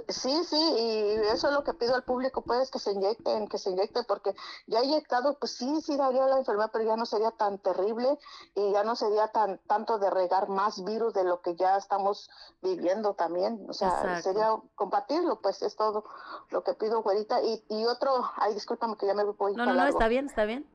[0.09, 3.59] Sí, sí, y eso es lo que pido al público, pues, que se inyecten, que
[3.59, 4.35] se inyecten, porque
[4.67, 8.19] ya inyectado, pues sí, sí daría la enfermedad, pero ya no sería tan terrible
[8.55, 12.31] y ya no sería tan tanto de regar más virus de lo que ya estamos
[12.63, 13.65] viviendo también.
[13.69, 14.23] O sea, Exacto.
[14.23, 16.05] sería compartirlo, pues es todo
[16.51, 17.43] lo que pido, güerita.
[17.43, 20.45] Y, y otro, ay, discúlpame que ya me voy No, no, no, está bien, está
[20.45, 20.67] bien.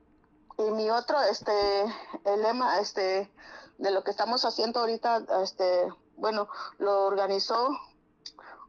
[0.58, 1.84] Y mi otro, este,
[2.26, 3.32] el lema, este,
[3.78, 7.70] de lo que estamos haciendo ahorita, este, bueno, lo organizó,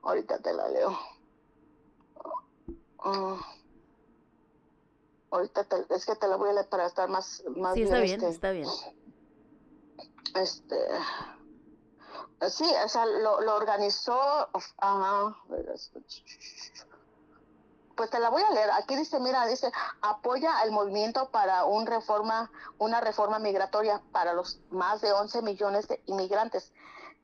[0.02, 0.98] ahorita te la leo.
[3.04, 3.40] Ah,
[5.30, 8.00] ahorita te- es que te la voy a leer para estar más, más Sí, está
[8.00, 8.68] bien, este, está bien.
[10.34, 10.76] este,
[12.48, 15.36] sí, o sea, lo, lo organizó, ah,
[17.96, 18.70] pues te la voy a leer.
[18.72, 24.60] Aquí dice, mira, dice, apoya el movimiento para un reforma, una reforma migratoria para los
[24.70, 26.72] más de 11 millones de inmigrantes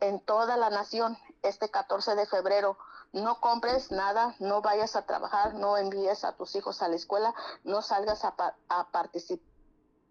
[0.00, 2.78] en toda la nación este 14 de febrero.
[3.12, 7.34] No compres nada, no vayas a trabajar, no envíes a tus hijos a la escuela,
[7.64, 8.34] no salgas a,
[8.68, 9.42] a, particip-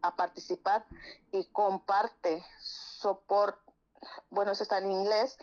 [0.02, 0.86] a participar
[1.32, 3.62] y comparte, soporte.
[4.30, 5.38] Bueno, eso está en inglés.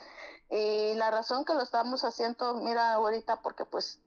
[0.51, 4.01] Y la razón que lo estamos haciendo, mira, ahorita, porque pues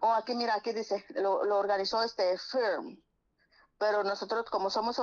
[0.00, 3.00] Oh, aquí mira, aquí dice, lo, organizó este firm.
[3.78, 4.98] Pero nosotros como somos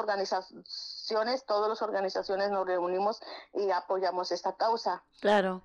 [1.11, 3.21] organizaciones, todas las organizaciones nos reunimos
[3.53, 5.03] y apoyamos esta causa.
[5.19, 5.61] Claro.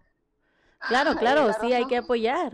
[0.88, 2.52] Claro, claro, la sí, hay que apoyar.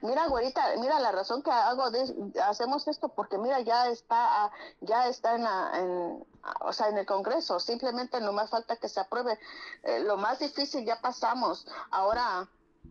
[0.00, 4.50] Mira, güerita, mira la razón que hago de, hacemos esto porque mira ya está ah,
[4.80, 6.24] ya está en la en,
[6.60, 9.40] o sea en el Congreso simplemente no más falta que se apruebe
[9.82, 12.48] Eh, lo más difícil ya pasamos ahora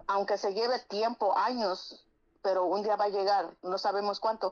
[0.08, 2.06] aunque se lleve tiempo años
[2.42, 4.52] pero un día va a llegar no sabemos cuánto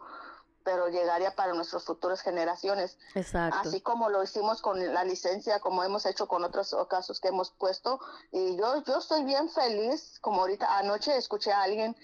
[0.68, 3.58] pero llegaría para nuestras futuras generaciones Exacto.
[3.58, 7.52] así como lo hicimos con la licencia, como hemos hecho con otros casos que hemos
[7.52, 8.02] puesto.
[8.34, 11.96] Y yo, yo estoy bien feliz, como ahorita anoche escuché a alguien,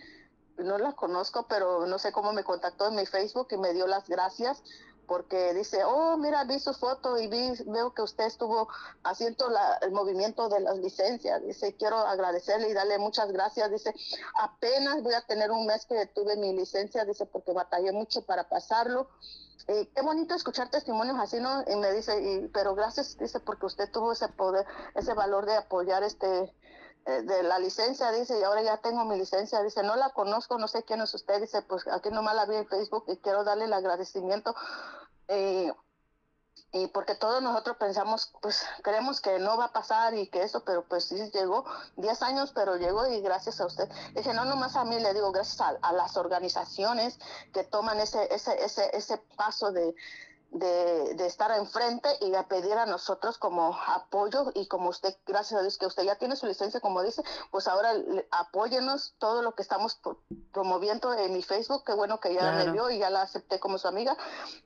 [0.55, 3.85] no la conozco, pero no sé cómo me contactó en mi Facebook y me dio
[3.85, 4.63] las gracias
[5.07, 8.67] porque dice, oh, mira, vi su foto y vi, veo que usted estuvo
[9.03, 11.41] haciendo la- el movimiento de las licencias.
[11.43, 13.69] Dice, quiero agradecerle y darle muchas gracias.
[13.71, 13.93] Dice,
[14.39, 18.47] apenas voy a tener un mes que tuve mi licencia, dice, porque batallé mucho para
[18.49, 19.07] pasarlo.
[19.67, 21.63] Y qué bonito escuchar testimonios así, ¿no?
[21.67, 25.55] Y me dice, y, pero gracias, dice, porque usted tuvo ese poder, ese valor de
[25.55, 26.53] apoyar este eh,
[27.05, 30.67] de la licencia, dice, y ahora ya tengo mi licencia, dice, no la conozco, no
[30.67, 33.65] sé quién es usted, dice, pues aquí nomás la vi en Facebook y quiero darle
[33.65, 34.55] el agradecimiento.
[35.27, 35.73] eh,
[36.71, 40.63] y porque todos nosotros pensamos, pues creemos que no va a pasar y que eso,
[40.65, 41.65] pero pues sí llegó
[41.97, 43.87] 10 años, pero llegó y gracias a usted.
[44.15, 47.19] Dije, no nomás a mí, le digo, gracias a, a las organizaciones
[47.53, 49.93] que toman ese, ese, ese, ese paso de,
[50.53, 55.59] de, de estar enfrente y a pedir a nosotros como apoyo y como usted, gracias
[55.59, 59.41] a Dios que usted ya tiene su licencia, como dice, pues ahora le- apóyenos todo
[59.41, 60.19] lo que estamos pro-
[60.51, 62.57] promoviendo en mi Facebook, qué bueno que ya Claro.
[62.57, 64.15] me vio y ya la acepté como su amiga,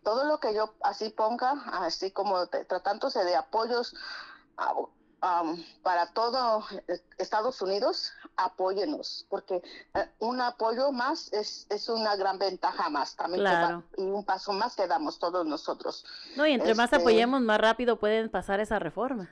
[0.04, 3.95] todo lo que yo así ponga, así como tratándose de apoyos
[5.21, 9.62] um, para todo eh, Estados Unidos, apóyenos, porque
[9.93, 13.84] eh, un apoyo más es, es una gran ventaja más también Claro.
[13.97, 16.06] y un paso más que damos todos nosotros.
[16.36, 19.30] No, y entre más este- apoyemos, más rápido pueden pasar esa reforma.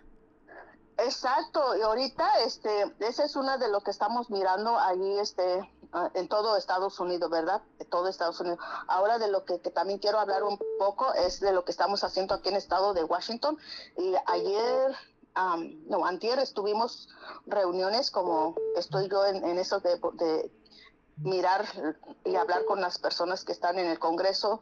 [0.98, 6.10] Exacto, y ahorita este, ese es una de lo que estamos mirando allí este, ah,
[6.14, 7.62] en todo Estados Unidos, ¿verdad?
[7.80, 8.60] En todo Estados Unidos.
[8.88, 12.06] Ahora de lo que, que también quiero hablar un poco es de lo que estamos
[12.06, 13.58] haciendo aquí en el estado de Washington.
[13.98, 14.96] Y ayer,
[15.36, 17.10] am, no, antier estuvimos
[17.46, 20.52] reuniones como estoy yo en, eso de, de
[21.18, 21.66] mirar
[22.24, 24.62] y hablar con las personas que están en el Congreso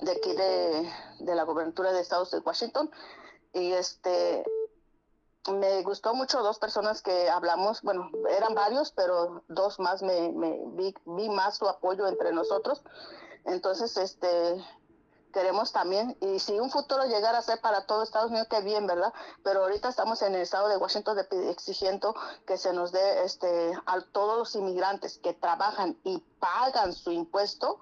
[0.00, 2.90] de aquí de, de la gobernatura de Estados de Washington.
[3.52, 4.44] Y este,
[5.52, 10.60] me gustó mucho dos personas que hablamos, bueno, eran varios, pero dos más me, me
[10.72, 12.82] vi, vi más su apoyo entre nosotros.
[13.44, 14.62] Entonces, este,
[15.32, 18.86] queremos también, y si un futuro llegara a ser para todo Estados Unidos, qué bien,
[18.86, 19.12] ¿verdad?
[19.42, 22.14] Pero ahorita estamos en el estado de Washington exigiendo
[22.46, 27.78] que se nos dé este, a todos los inmigrantes que trabajan y pagan su impuesto,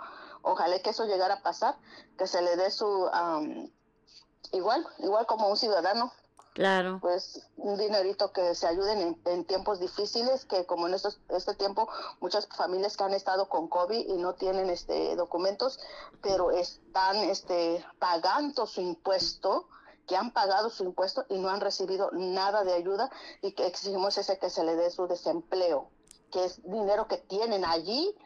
[0.49, 1.77] Ojalá que eso llegara a pasar,
[2.17, 3.69] que se le dé su, am,
[4.53, 6.13] igual, igual como un ciudadano,
[6.57, 7.01] Claro.
[7.03, 11.87] pues un dinerito que se ayuden en, tiempos difíciles, que como en estos, este tiempo
[12.21, 15.79] muchas familias que han estado con COVID y no tienen este documentos,
[16.23, 19.69] pero están este pagando su impuesto,
[20.09, 23.11] que han pagado su impuesto y no han recibido nada de ayuda
[23.43, 25.91] y que exigimos ese que se le dé su desempleo,
[26.33, 28.17] que es dinero que tienen allí,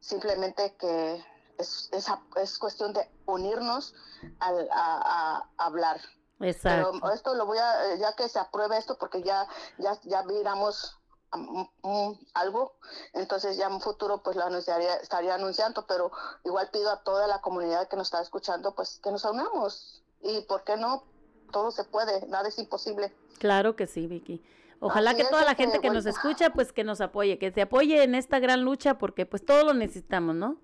[0.00, 1.24] simplemente que
[1.56, 3.94] es, es, es cuestión de unirnos
[4.38, 5.98] al, a- a hablar.
[6.40, 6.92] Exacto.
[7.00, 9.46] Pero esto lo voy a, eh, ya que se apruebe esto, porque ya,
[9.78, 10.98] ya, ya miramos
[11.34, 12.76] um, um, algo,
[13.12, 16.10] entonces ya en un futuro pues lo anunciaría, estaría anunciando, pero
[16.44, 20.42] igual pido a toda la comunidad que nos está escuchando pues que nos unamos y
[20.42, 21.04] por qué no,
[21.52, 23.12] todo se puede, nada es imposible.
[23.38, 24.42] Claro que sí, Vicky.
[24.80, 26.18] Ojalá Así que toda la gente que nos bueno.
[26.18, 29.64] escucha, pues que nos apoye, que se apoye en esta gran lucha, porque pues todos
[29.64, 30.58] lo necesitamos, ¿no?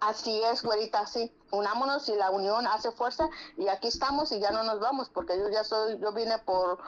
[0.00, 1.32] Así es, güerita, sí.
[1.50, 5.38] Unámonos y la unión hace fuerza y aquí estamos y ya no nos vamos porque
[5.38, 6.78] yo ya soy, yo vine por,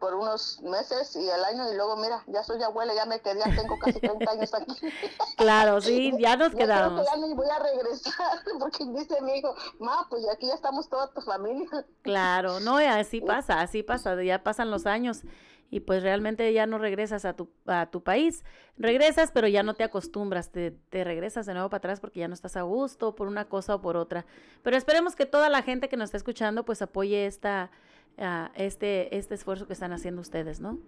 [0.00, 3.40] por unos meses y el año y luego mira, ya soy abuela, ya me quedé,
[3.40, 4.74] ya tengo casi 30 años aquí.
[5.36, 7.00] Claro, sí, ya nos creo quedamos.
[7.00, 8.14] que ya ni voy a regresar
[8.58, 11.68] porque dice mi hijo, ma, pues aquí ya estamos toda tu familia.
[12.02, 15.22] Claro, no, así pasa, así pasa, ya pasan los años
[15.72, 18.44] y pues realmente ya no regresas a tu, a tu país.
[18.76, 22.28] Regresas, pero ya no te acostumbras, te, te regresas de nuevo para atrás porque ya
[22.28, 24.26] no estás a gusto por una cosa o por otra.
[24.62, 27.70] Pero esperemos que toda la gente que nos está escuchando pues apoye esta,
[28.18, 30.78] ah, este, este esfuerzo que están haciendo ustedes, ¿no?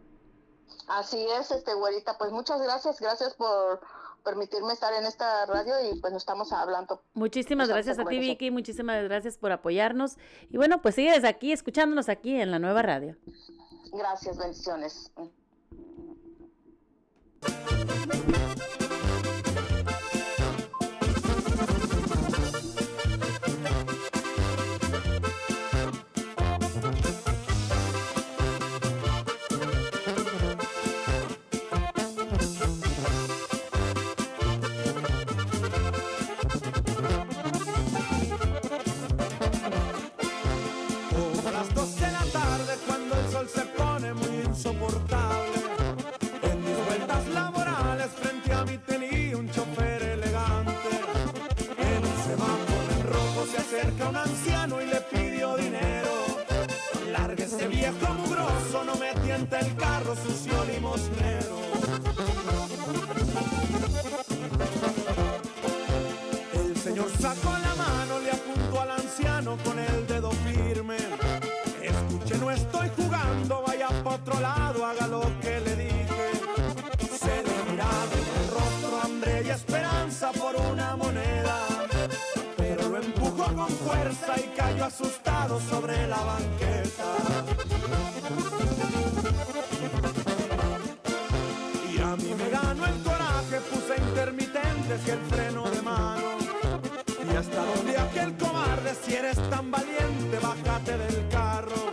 [0.87, 3.81] Así es, este güerita, pues muchas gracias, gracias por
[4.23, 7.01] permitirme estar en esta radio y pues nos estamos hablando.
[7.15, 8.19] Muchísimas gracias a ti.
[8.19, 10.19] Vicky, muchísimas gracias por apoyarnos.
[10.51, 13.17] Y bueno, pues sigues aquí, escuchándonos aquí en la nueva radio.
[13.97, 15.13] Gracias, bendiciones.
[59.53, 61.57] El carro sucio limosnero.
[66.55, 70.97] El señor sacó la mano, le apuntó al anciano con el dedo firme.
[71.83, 74.64] Escuche, no estoy jugando, vaya para otro lado,
[84.37, 87.05] y cayó asustado sobre la banqueta.
[91.93, 96.23] Y a mí me ganó el coraje, puse intermitentes y el freno de mano.
[97.33, 101.93] Y hasta donde aquel cobarde, si eres tan valiente, bájate del carro.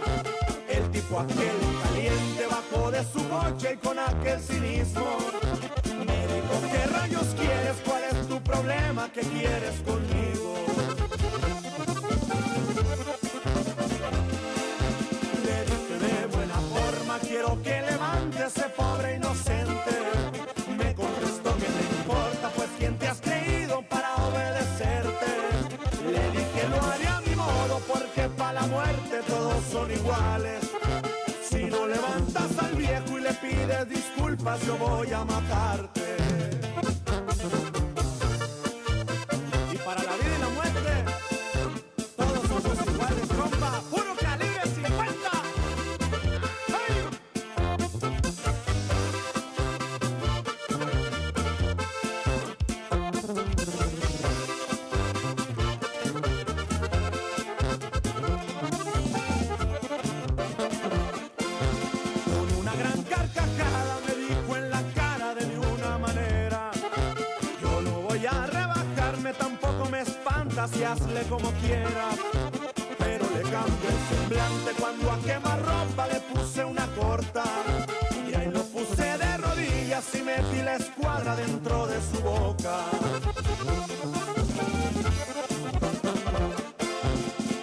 [0.70, 5.06] El tipo aquel caliente bajó de su coche y con aquel cinismo
[6.06, 7.78] me dijo, ¿qué rayos quieres?
[7.86, 9.10] ¿Cuál es tu problema?
[9.14, 11.01] ¿Qué quieres conmigo?
[31.50, 36.11] Si no levantas al viejo y le pides disculpas, yo voy a matarte.
[70.92, 72.16] Hazle como quieras.
[72.98, 77.44] Pero le cambié el semblante cuando a quemarropa le puse una corta.
[78.30, 82.86] Y ahí lo puse de rodillas y metí la escuadra dentro de su boca.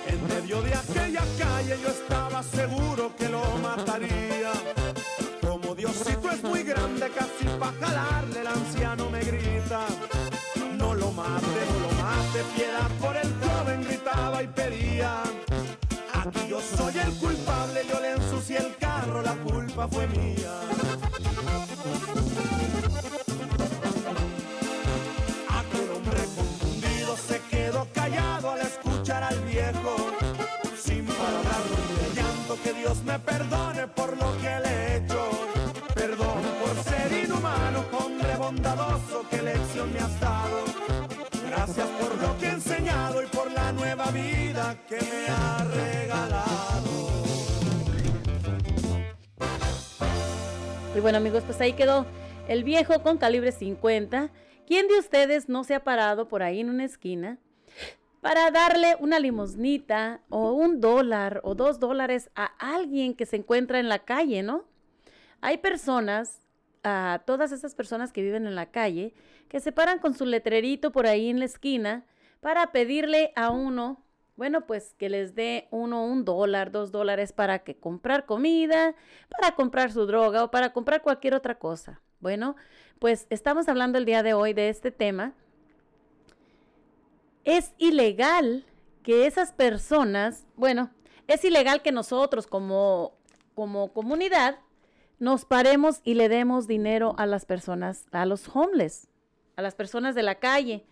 [0.07, 4.53] En medio de aquella calle yo estaba seguro que lo mataría.
[5.43, 9.08] Como Diosito es muy grande, casi pa' jalarle, el anciano
[16.49, 20.61] Yo soy el culpable, yo le ensucié el carro, la culpa fue mía.
[25.49, 29.97] Aquel hombre confundido se quedó callado al escuchar al viejo,
[30.77, 35.31] sin palabras llanto, que Dios me perdone por lo que le he hecho.
[35.95, 40.59] Perdón por ser inhumano, hombre bondadoso, qué lección me has dado.
[41.47, 46.91] Gracias por lo que he enseñado y por la nueva vida que me ha regalado.
[50.97, 52.05] Y bueno amigos, pues ahí quedó
[52.49, 54.31] el viejo con calibre 50.
[54.67, 57.39] ¿Quién de ustedes no se ha parado por ahí en una esquina
[58.21, 63.79] para darle una limosnita o un dólar o dos dólares a alguien que se encuentra
[63.79, 64.65] en la calle, ¿no?
[65.41, 66.43] Hay personas,
[66.83, 69.15] a todas esas personas que viven en la calle,
[69.49, 72.05] que se paran con su letrerito por ahí en la esquina
[72.41, 74.05] para pedirle a uno,
[74.37, 78.95] bueno, pues que les dé uno un dólar, dos dólares para que comprar comida,
[79.29, 82.01] para comprar su droga o para comprar cualquier otra cosa.
[82.21, 82.57] Bueno,
[82.99, 85.35] pues estamos hablando el día de hoy de este tema.
[87.45, 88.65] Es ilegal
[89.03, 90.91] que esas personas, bueno,
[91.27, 93.15] es ilegal que nosotros como,
[93.55, 94.59] como comunidad
[95.19, 99.09] nos paremos y le demos dinero a las personas, a los homeless,
[99.57, 100.85] a las personas de la calle.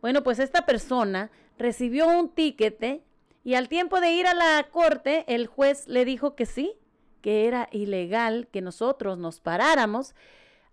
[0.00, 3.02] Bueno, pues esta persona recibió un tiquete
[3.44, 6.74] y al tiempo de ir a la corte, el juez le dijo que sí,
[7.20, 10.14] que era ilegal que nosotros nos paráramos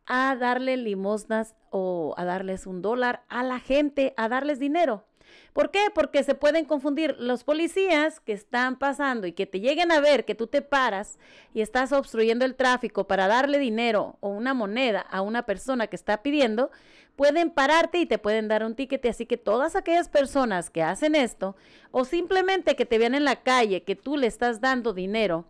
[0.05, 5.05] a darle limosnas o a darles un dólar a la gente, a darles dinero.
[5.53, 5.79] ¿Por qué?
[5.93, 10.25] Porque se pueden confundir los policías que están pasando y que te lleguen a ver
[10.25, 11.19] que tú te paras
[11.53, 15.95] y estás obstruyendo el tráfico para darle dinero o una moneda a una persona que
[15.95, 16.71] está pidiendo,
[17.15, 19.05] pueden pararte y te pueden dar un ticket.
[19.05, 21.55] Así que todas aquellas personas que hacen esto
[21.91, 25.45] o simplemente que te vean en la calle que tú le estás dando dinero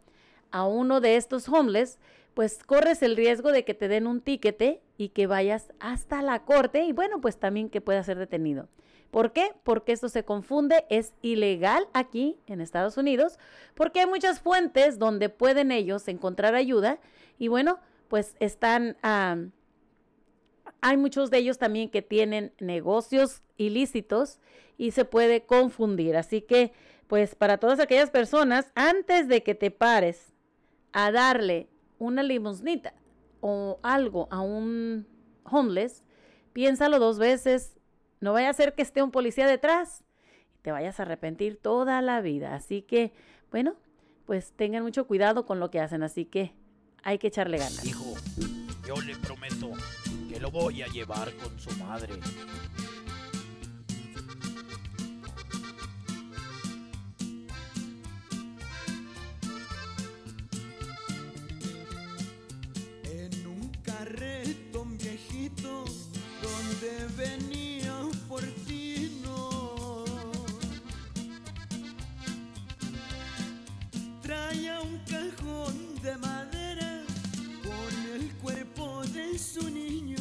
[0.52, 1.98] a uno de estos homeless,
[2.34, 6.44] pues corres el riesgo de que te den un tiquete y que vayas hasta la
[6.46, 8.68] corte y bueno, pues también que pueda ser detenido.
[9.14, 9.52] ¿Por qué?
[9.62, 13.38] Porque esto se confunde, es ilegal aquí en Estados Unidos,
[13.76, 16.98] porque hay muchas fuentes donde pueden ellos encontrar ayuda
[17.38, 18.98] y bueno, pues están,
[20.82, 24.40] hay muchos de ellos también que tienen negocios ilícitos
[24.80, 26.18] y se puede confundir.
[26.18, 26.74] Así que,
[27.06, 30.34] pues para todas aquellas personas, antes de que te pares
[30.92, 32.96] a darle una limosnita
[33.42, 35.06] o algo a un
[35.44, 36.04] homeless,
[36.52, 37.78] piénsalo dos veces,
[38.24, 40.06] no vaya a ser que esté un policía detrás
[40.58, 42.56] y te vayas a arrepentir toda la vida.
[42.56, 43.12] Así que,
[43.52, 43.76] bueno,
[44.26, 46.04] pues tengan mucho cuidado con lo que hacen.
[46.04, 46.56] Así que
[47.04, 47.86] hay que echarle ganas.
[47.86, 48.14] Hijo,
[48.88, 49.72] yo le prometo
[50.30, 52.14] que lo voy a llevar con su madre.
[63.04, 65.84] En un carretón viejito
[66.42, 67.63] donde venía
[74.54, 77.02] Traía un cajón de madera
[77.64, 80.18] con el cuerpo de su niño.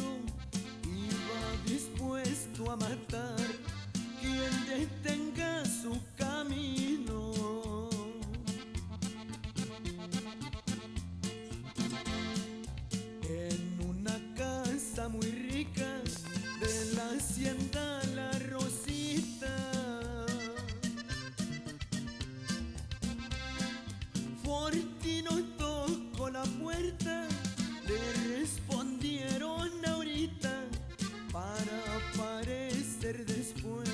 [0.83, 3.45] Iba dispuesto a matar
[4.19, 6.82] quien detenga su camino.
[24.53, 27.27] Fortino tocó la puerta,
[27.87, 30.53] le respondieron ahorita
[31.31, 33.89] para aparecer después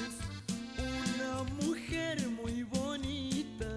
[0.78, 3.70] una mujer muy bonita.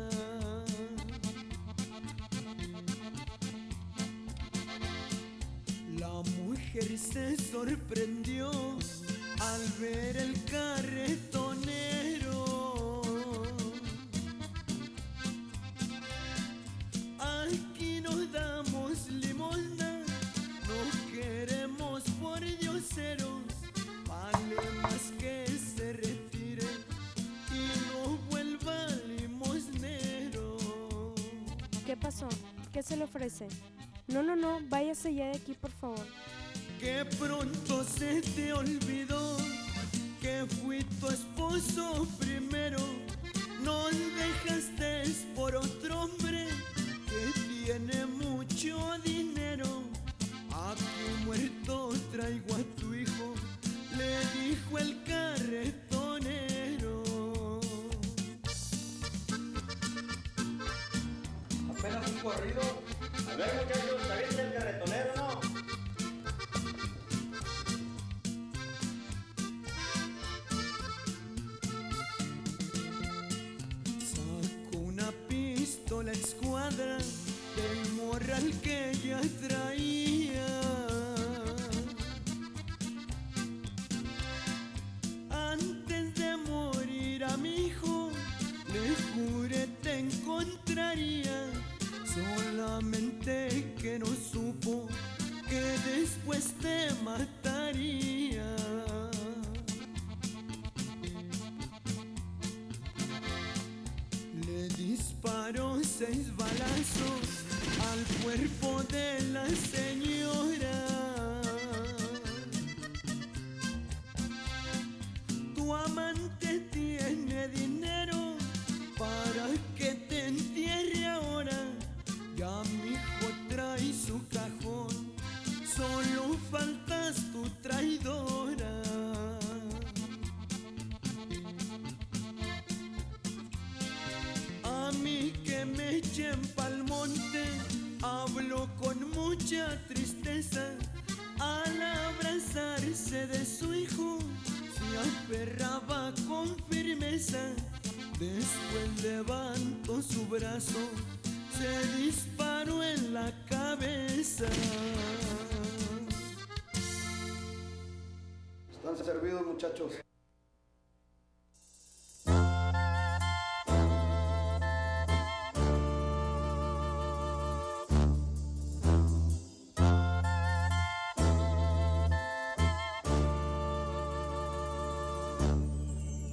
[6.00, 8.21] La mujer se sorprendió
[32.82, 33.46] ¿Qué se le ofrece?
[34.08, 36.04] No, no, no, váyase ya de aquí, por favor.
[36.80, 39.36] que pronto se te olvidó
[40.20, 42.80] que fui tu esposo primero.
[43.62, 45.04] No dejaste
[45.36, 46.41] por otro hombre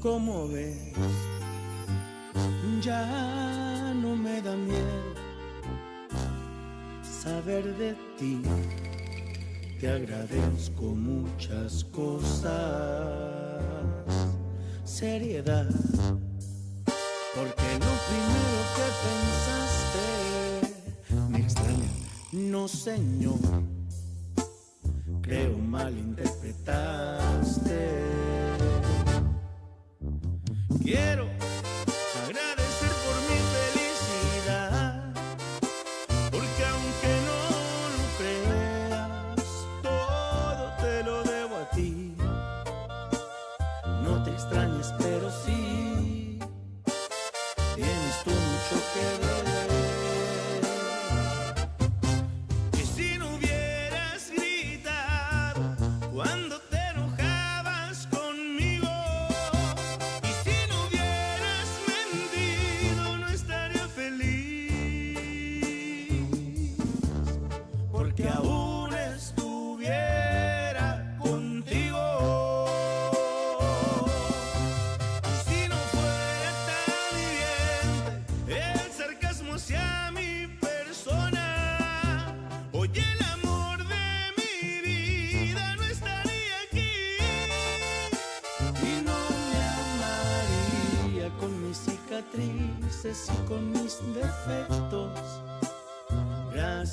[0.10, 0.76] como ves,
[2.82, 5.14] ya no me da miedo
[7.03, 8.41] saber de ti.
[9.80, 12.51] Te agradezco muchas cosas,
[14.84, 15.70] seriedad.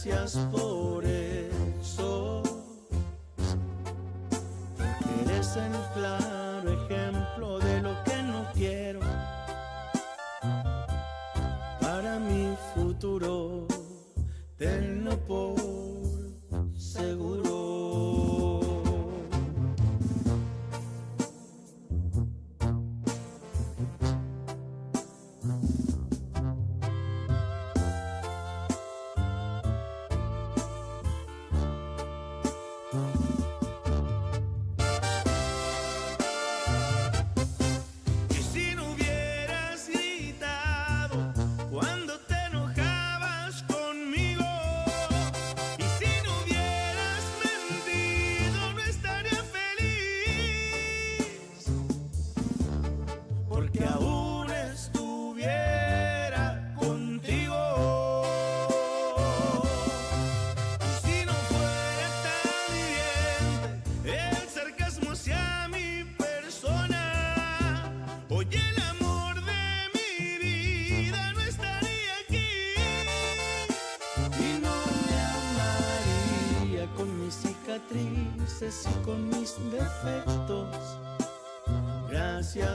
[0.06, 0.75] gracias por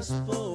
[0.02, 0.51] just for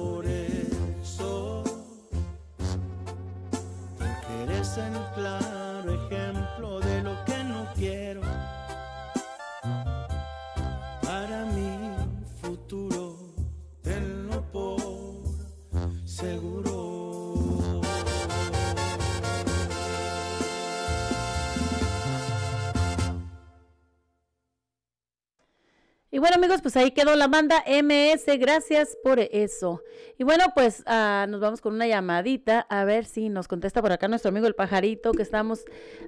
[26.37, 29.81] amigos, pues ahí quedó la banda MS, gracias por eso.
[30.19, 33.91] Y bueno, pues ah, nos vamos con una llamadita a ver si nos contesta por
[33.91, 35.65] acá nuestro amigo el pajarito que estamos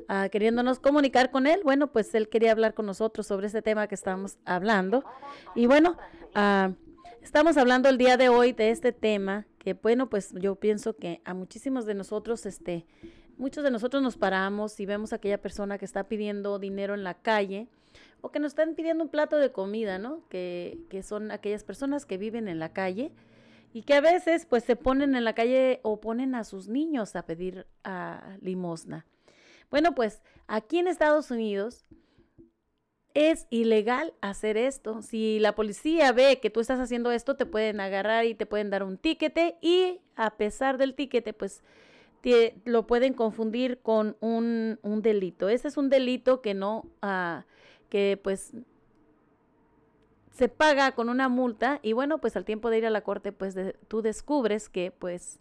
[0.08, 1.62] ah, queriéndonos comunicar con él.
[1.64, 5.04] Bueno, pues él quería hablar con nosotros sobre este tema que estamos hablando.
[5.56, 5.98] Y bueno,
[6.36, 6.74] ah,
[7.24, 11.22] estamos hablando el día de hoy de este tema que bueno, pues yo pienso que
[11.26, 12.86] a muchísimos de nosotros, este,
[13.40, 17.04] muchos de nosotros nos paramos y vemos a aquella persona que está pidiendo dinero en
[17.04, 17.68] la calle
[18.22, 20.28] o que nos están pidiendo un plato de comida, ¿no?
[20.30, 23.12] Que, que son aquellas personas que viven en la calle
[23.74, 27.16] y que a veces pues se ponen en la calle o ponen a sus niños
[27.16, 29.06] a pedir a limosna.
[29.70, 31.86] Bueno, pues aquí en Estados Unidos
[33.14, 35.02] es ilegal hacer esto.
[35.02, 38.70] Si la policía ve que tú estás haciendo esto, te pueden agarrar y te pueden
[38.70, 41.64] dar un tiquete y a pesar del tiquete, pues
[42.22, 45.50] te, lo pueden confundir con un, un delito.
[45.50, 47.42] Este es un delito que no, uh,
[47.90, 48.54] que pues
[50.32, 53.34] se paga con una multa y bueno, pues al tiempo de ir a la corte,
[53.34, 55.40] pues de, tú descubres que pues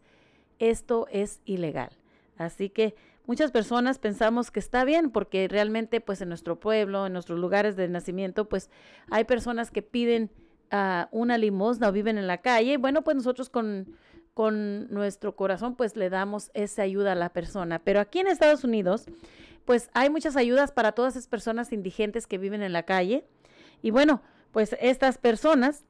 [0.58, 1.90] esto es ilegal.
[2.36, 2.96] Así que
[3.26, 7.76] muchas personas pensamos que está bien porque realmente pues en nuestro pueblo, en nuestros lugares
[7.76, 8.70] de nacimiento, pues
[9.08, 10.30] hay personas que piden
[10.72, 12.76] uh, una limosna o viven en la calle.
[12.76, 13.96] Bueno, pues nosotros con,
[14.34, 17.78] con nuestro corazón pues le damos esa ayuda a la persona.
[17.78, 19.06] Pero aquí en Estados Unidos
[19.68, 23.26] pues hay muchas ayudas para todas esas personas indigentes que viven en la calle.
[23.82, 25.84] Y bueno, pues estas personas,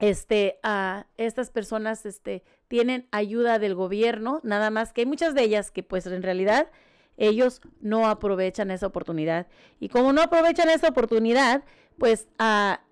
[0.00, 5.44] este, a estas personas, este, tienen ayuda del gobierno, nada más que hay muchas de
[5.44, 6.70] ellas que pues en realidad
[7.16, 9.46] ellos no aprovechan esa oportunidad.
[9.80, 11.64] Y como no aprovechan esa oportunidad,
[11.96, 12.82] pues a,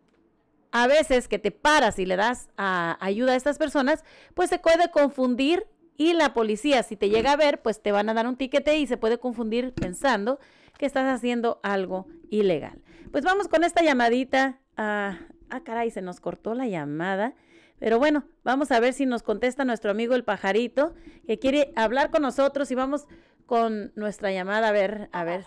[0.73, 4.59] a veces que te paras y le das a, ayuda a estas personas, pues se
[4.59, 5.67] puede confundir
[6.01, 8.79] y la policía, si te llega a ver, pues te van a dar un tiquete
[8.79, 10.41] y se puede confundir pensando
[10.79, 12.81] que estás haciendo algo ilegal.
[13.13, 14.61] Pues vamos con esta llamadita.
[14.79, 15.19] ah,
[15.63, 17.35] caray, se nos cortó la llamada.
[17.79, 20.95] Pero bueno, vamos a ver si nos contesta nuestro amigo el pajarito,
[21.27, 23.07] que quiere hablar con nosotros y vamos
[23.51, 25.45] con nuestra llamada a ver, a ver.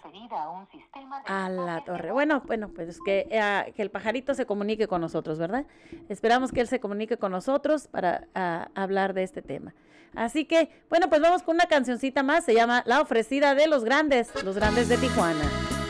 [1.26, 2.12] A la torre.
[2.12, 5.66] Bueno, bueno, pues que, eh, que el pajarito se comunique con nosotros, ¿verdad?
[6.10, 9.74] Esperamos que él se comunique con nosotros para uh, hablar de este tema.
[10.16, 13.86] Así que, bueno, pues vamos con una cancioncita más, se llama La ofrecida de los
[13.86, 15.83] grandes, los grandes de Tijuana.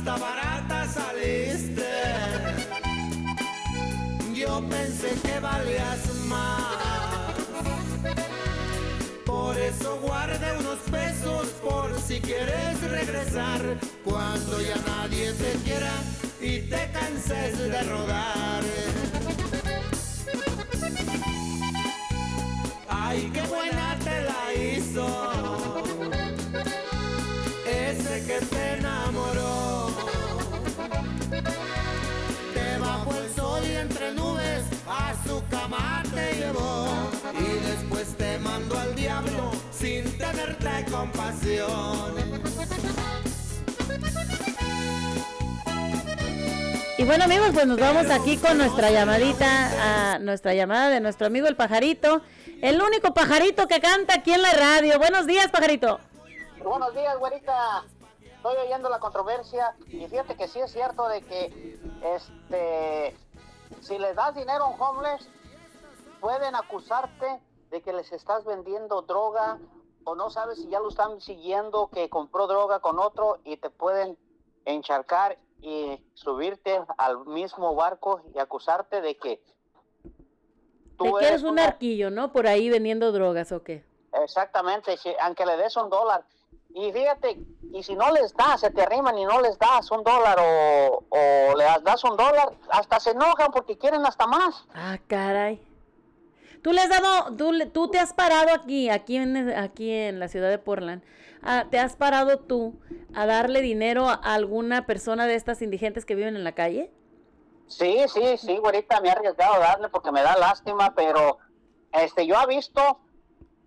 [0.00, 1.92] Hasta barata saliste.
[4.34, 7.34] Yo pensé que valías más.
[9.26, 13.60] Por eso guardé unos pesos por si quieres regresar.
[14.02, 15.92] Cuando ya nadie te quiera
[16.40, 18.62] y te canses de rodar.
[22.88, 25.80] Ay, qué buena te la hizo
[27.66, 29.09] ese que te enamoró.
[37.38, 42.14] Y después te mandó al diablo sin tenerte compasión.
[46.98, 51.28] Y bueno amigos, pues nos vamos aquí con nuestra llamadita, a nuestra llamada de nuestro
[51.28, 52.20] amigo el pajarito,
[52.60, 54.98] el único pajarito que canta aquí en la radio.
[54.98, 55.98] Buenos días, pajarito.
[56.62, 57.84] Buenos días, güerita.
[58.22, 61.78] Estoy oyendo la controversia y fíjate que sí es cierto de que
[62.16, 63.16] este
[63.80, 65.28] si les das dinero a un homeless
[66.20, 67.40] pueden acusarte
[67.70, 69.58] de que les estás vendiendo droga
[70.04, 73.70] o no sabes si ya lo están siguiendo que compró droga con otro y te
[73.70, 74.18] pueden
[74.64, 79.42] encharcar y subirte al mismo barco y acusarte de que
[80.96, 81.66] tú de que eres un una...
[81.66, 82.32] arquillo, ¿no?
[82.32, 83.84] Por ahí vendiendo drogas o qué.
[84.12, 86.24] Exactamente, si, aunque le des un dólar.
[86.72, 87.38] Y fíjate,
[87.72, 91.04] y si no les das, se te arriman y no les das un dólar o,
[91.08, 94.64] o le das un dólar, hasta se enojan porque quieren hasta más.
[94.72, 95.60] Ah, caray.
[96.62, 97.36] Tú le has dado,
[97.72, 101.02] tú, te has parado aquí, aquí en, aquí en la ciudad de Portland,
[101.42, 102.78] ah, te has parado tú
[103.14, 106.92] a darle dinero a alguna persona de estas indigentes que viven en la calle?
[107.66, 111.38] Sí, sí, sí, güerita, me he arriesgado a darle porque me da lástima, pero
[111.92, 113.00] este, yo he visto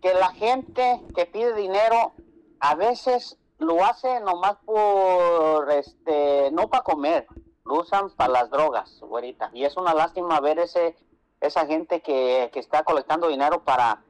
[0.02, 2.14] que la gente que pide dinero
[2.60, 7.26] a veces lo hace nomás por, este, no para comer,
[7.66, 9.50] lo usan para las drogas, güerita.
[9.54, 10.96] Y es una lástima ver ese,
[11.44, 14.02] esa gente que, que está colectando dinero para,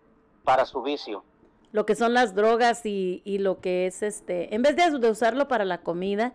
[0.44, 1.24] para su vicio.
[1.72, 5.10] Lo que son las drogas y, y lo que es este, en vez de, de
[5.10, 6.34] usarlo para la comida,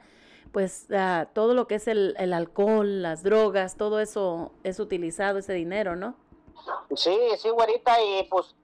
[0.52, 5.38] pues ah, todo lo que es el, el alcohol, las drogas, todo eso es utilizado,
[5.38, 6.16] ese dinero, ¿no?
[6.96, 8.56] Sí, sí, güerita, y pues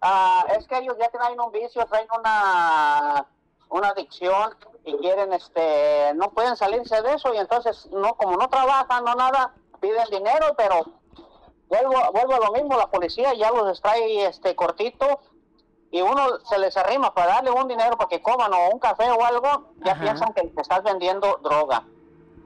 [0.00, 3.26] ah, es que ellos ya traen un vicio, traen una,
[3.68, 4.56] una adicción
[4.86, 9.14] y quieren, este, no pueden salirse de eso y entonces, no como no trabajan, no
[9.14, 11.03] nada, piden dinero, pero
[11.82, 15.20] vuelvo, vuelvo a lo mismo, la policía ya los trae este, cortito
[15.90, 19.10] y uno se les arrima para darle un dinero para que coman o un café
[19.10, 20.02] o algo, ya Ajá.
[20.02, 21.84] piensan que te estás vendiendo droga.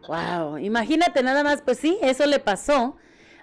[0.07, 2.97] Wow, imagínate nada más, pues sí, eso le pasó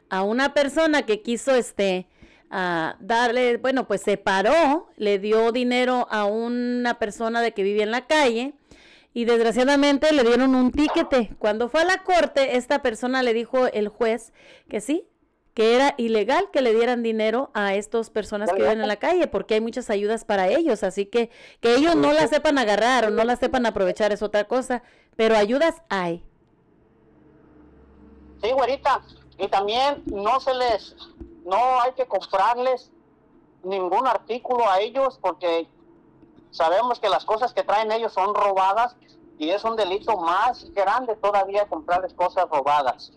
[0.10, 2.08] a una persona que quiso este
[2.50, 7.84] a darle, bueno, pues se paró, le dio dinero a una persona de que vivía
[7.84, 8.54] en la calle
[9.14, 11.32] y desgraciadamente le dieron un tiquete.
[11.40, 14.34] Cuando fue a la corte, esta persona le dijo el juez
[14.70, 15.08] que sí,
[15.56, 19.26] que era ilegal que le dieran dinero a estas personas que viven en la calle,
[19.28, 21.32] porque hay muchas ayudas para ellos, así que
[21.62, 24.84] que ellos no las sepan agarrar o no las sepan aprovechar es otra cosa,
[25.16, 26.24] pero ayudas hay.
[28.44, 29.02] Sí, güerita.
[29.38, 30.94] Y también no se les,
[31.46, 32.92] no hay que comprarles
[33.64, 35.68] ningún artículo a ellos porque
[36.52, 38.98] sabemos que las cosas que traen ellos son robadas
[39.40, 43.14] y es un delito más grande todavía comprarles cosas robadas.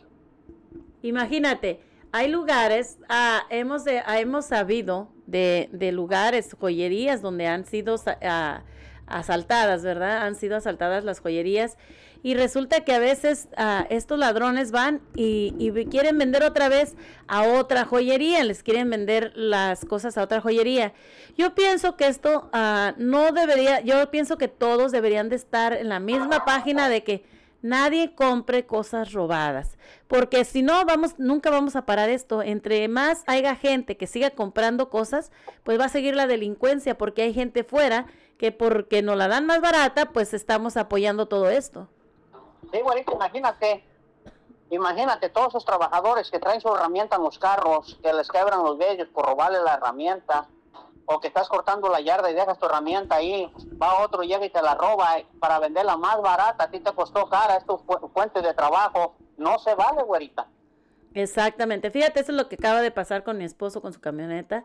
[1.03, 7.97] Imagínate, hay lugares, ah, hemos, de- hemos sabido de, de lugares, joyerías donde han sido
[8.23, 8.63] ah,
[9.07, 10.27] asaltadas, ¿verdad?
[10.27, 11.77] Han sido asaltadas las joyerías
[12.23, 16.97] y resulta que a veces ah, estos ladrones van y, y quieren vender otra vez
[17.29, 20.93] a otra joyería, les quieren vender las cosas a otra joyería.
[21.37, 25.89] Yo pienso que esto ah, no debería, yo pienso que todos deberían de estar en
[25.89, 31.77] la misma página de que nadie compre cosas robadas, porque si no vamos nunca vamos
[31.77, 32.43] a parar esto.
[32.43, 35.31] Entre más haya gente que siga comprando cosas,
[35.65, 38.07] pues va a seguir la delincuencia porque hay gente fuera
[38.39, 41.89] que porque nos la dan más barata, pues estamos apoyando todo esto.
[42.73, 43.85] Sí, güerita, imagínate,
[44.71, 48.79] imagínate todos esos trabajadores que traen su herramienta en los carros, que les quebran los
[48.79, 50.49] vellos por robarle la herramienta,
[51.11, 53.51] o que estás cortando la yarda y dejas tu herramienta ahí,
[53.81, 56.93] va otro, llega y te la roba eh, para venderla más barata, a ti te
[56.93, 60.47] costó cara, es tu fu- fuente de trabajo, no se vale, güerita.
[61.15, 61.91] Exactamente.
[61.91, 64.65] Fíjate, eso es lo que acaba de pasar con mi esposo con su camioneta.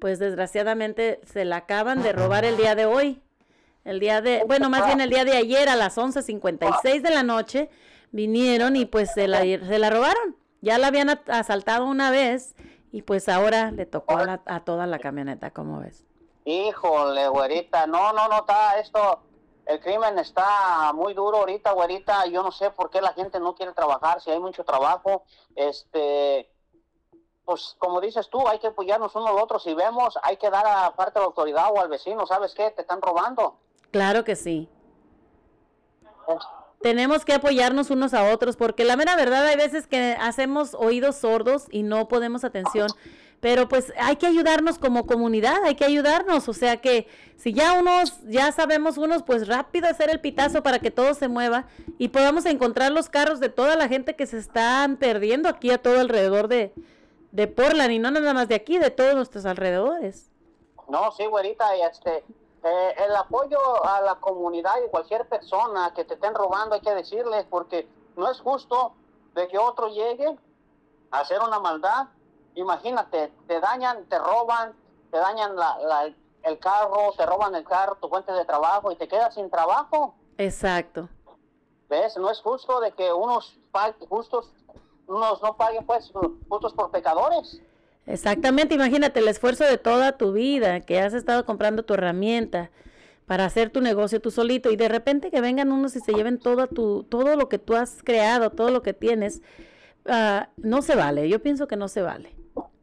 [0.00, 3.22] Pues desgraciadamente se la acaban de robar el día de hoy.
[3.84, 7.22] El día de, bueno, más bien el día de ayer a las 11:56 de la
[7.22, 7.68] noche
[8.12, 10.36] vinieron y pues se la, se la robaron.
[10.60, 12.54] Ya la habían asaltado una vez
[12.92, 16.04] y pues ahora le tocó a, la- a toda la camioneta, ¿cómo ves?
[16.44, 19.20] Híjole, güerita, no, no, no, está esto,
[19.66, 23.54] el crimen está muy duro ahorita, güerita, yo no sé por qué la gente no
[23.54, 25.24] quiere trabajar, si hay mucho trabajo,
[25.54, 26.50] este,
[27.44, 30.66] pues como dices tú, hay que apoyarnos uno al otro, si vemos, hay que dar
[30.66, 32.70] a parte a la autoridad o al vecino, ¿sabes qué?
[32.72, 33.56] Te están robando.
[33.90, 34.68] Claro que sí.
[36.82, 41.16] Tenemos que apoyarnos unos a otros porque la mera verdad hay veces que hacemos oídos
[41.16, 42.88] sordos y no ponemos atención,
[43.40, 47.06] pero pues hay que ayudarnos como comunidad, hay que ayudarnos, o sea que
[47.36, 51.28] si ya unos, ya sabemos unos, pues rápido hacer el pitazo para que todo se
[51.28, 51.66] mueva
[51.98, 55.78] y podamos encontrar los carros de toda la gente que se están perdiendo aquí a
[55.78, 56.72] todo alrededor de,
[57.32, 60.30] de Portland y no nada más de aquí, de todos nuestros alrededores.
[60.88, 62.22] No, sí, güerita, y este,
[62.64, 66.94] eh, el apoyo a la comunidad y cualquier persona que te estén robando hay que
[66.94, 68.92] decirles porque no es justo
[69.34, 70.38] de que otro llegue
[71.10, 72.08] a hacer una maldad.
[72.54, 74.74] Imagínate, te dañan, te roban,
[75.10, 78.96] te dañan la- la- el carro, te roban el carro, tu fuente de trabajo y
[78.96, 80.14] te quedas sin trabajo.
[80.38, 81.08] Exacto.
[81.88, 82.16] ¿Ves?
[82.16, 83.58] No es justo de que unos
[84.08, 84.52] justos,
[85.06, 86.12] unos no paguen pues
[86.48, 87.60] justos por pecadores.
[88.06, 92.70] Exactamente, imagínate el esfuerzo de toda tu vida, que has estado comprando tu herramienta
[93.26, 96.38] para hacer tu negocio tú solito y de repente que vengan unos y se lleven
[96.40, 99.40] todo tu todo lo que tú has creado, todo lo que tienes,
[100.06, 101.28] ah, no se vale.
[101.28, 102.34] Yo pienso que no se vale.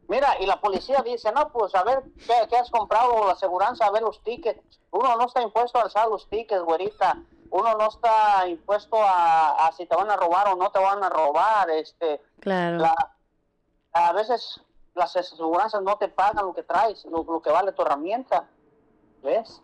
[0.08, 3.26] Mira, y la policía dice, no, pues a ver, ¿qué, qué has comprado?
[3.26, 4.80] La aseguranza, a ver los tickets.
[4.90, 7.18] Uno no está impuesto a alzar los tickets, güerita.
[7.50, 11.04] Uno no está impuesto a, a si te van a robar o no te van
[11.04, 11.70] a robar.
[11.70, 12.78] Este, Claro.
[12.78, 13.14] la-
[13.92, 14.60] a veces
[15.00, 18.48] las aseguranzas no te pagan lo que traes, lo, lo que vale tu herramienta.
[19.22, 19.60] ¿Ves?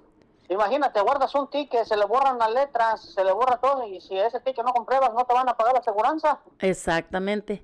[0.48, 4.16] Imagínate, guardas un ticket, se le borran las letras, se le borra todo y si
[4.16, 6.40] ese ticket no compruebas, no te van a pagar la aseguranza.
[6.60, 7.62] Exactamente.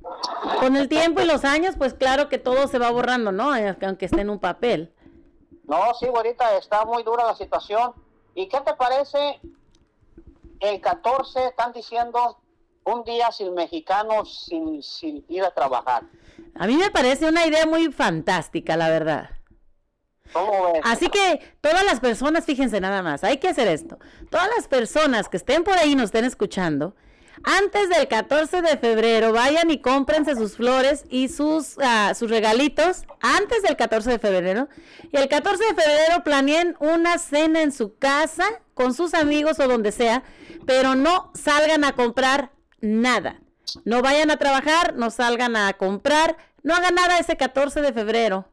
[0.60, 3.54] Con el tiempo y los años, pues claro que todo se va borrando, ¿no?
[3.54, 4.92] Eh, Aunque esté en un papel.
[5.64, 7.94] No, sí, ahorita está muy dura la situación.
[8.34, 9.40] ¿Y qué te parece?
[10.58, 12.38] El 14 están diciendo
[12.84, 16.02] un día sin mexicanos sin, sin ir a trabajar.
[16.54, 19.30] A mí me parece una idea muy fantástica, la verdad.
[20.32, 20.82] ¿Cómo ves?
[20.84, 23.98] Así que todas las personas, fíjense nada más, hay que hacer esto.
[24.30, 26.94] Todas las personas que estén por ahí y nos estén escuchando,
[27.44, 33.04] antes del 14 de febrero, vayan y cómprense sus flores y sus, ah, sus regalitos
[33.20, 34.68] antes del 14 de febrero.
[35.10, 39.66] Y el 14 de febrero planeen una cena en su casa con sus amigos o
[39.66, 40.22] donde sea,
[40.66, 42.52] pero no salgan a comprar
[42.82, 43.40] nada.
[43.86, 48.44] No vayan a trabajar, no salgan a comprar, no hagan nada ese 14 de febrero.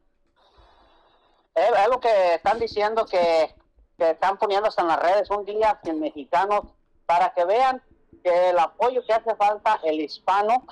[1.54, 3.54] Es, es lo que están diciendo que,
[3.98, 6.62] que están poniendo hasta en las redes un día sin mexicanos
[7.04, 7.82] para que vean
[8.22, 10.64] que el apoyo que hace falta el hispano,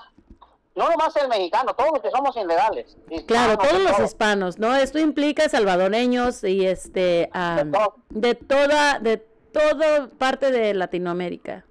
[0.75, 2.97] no nomás el mexicano, todos los que somos ilegales.
[3.27, 4.75] Claro, todos los hispanos, ¿no?
[4.77, 7.73] Esto implica salvadoreños y este am,
[8.11, 11.65] de toda de toda parte de Latinoamérica.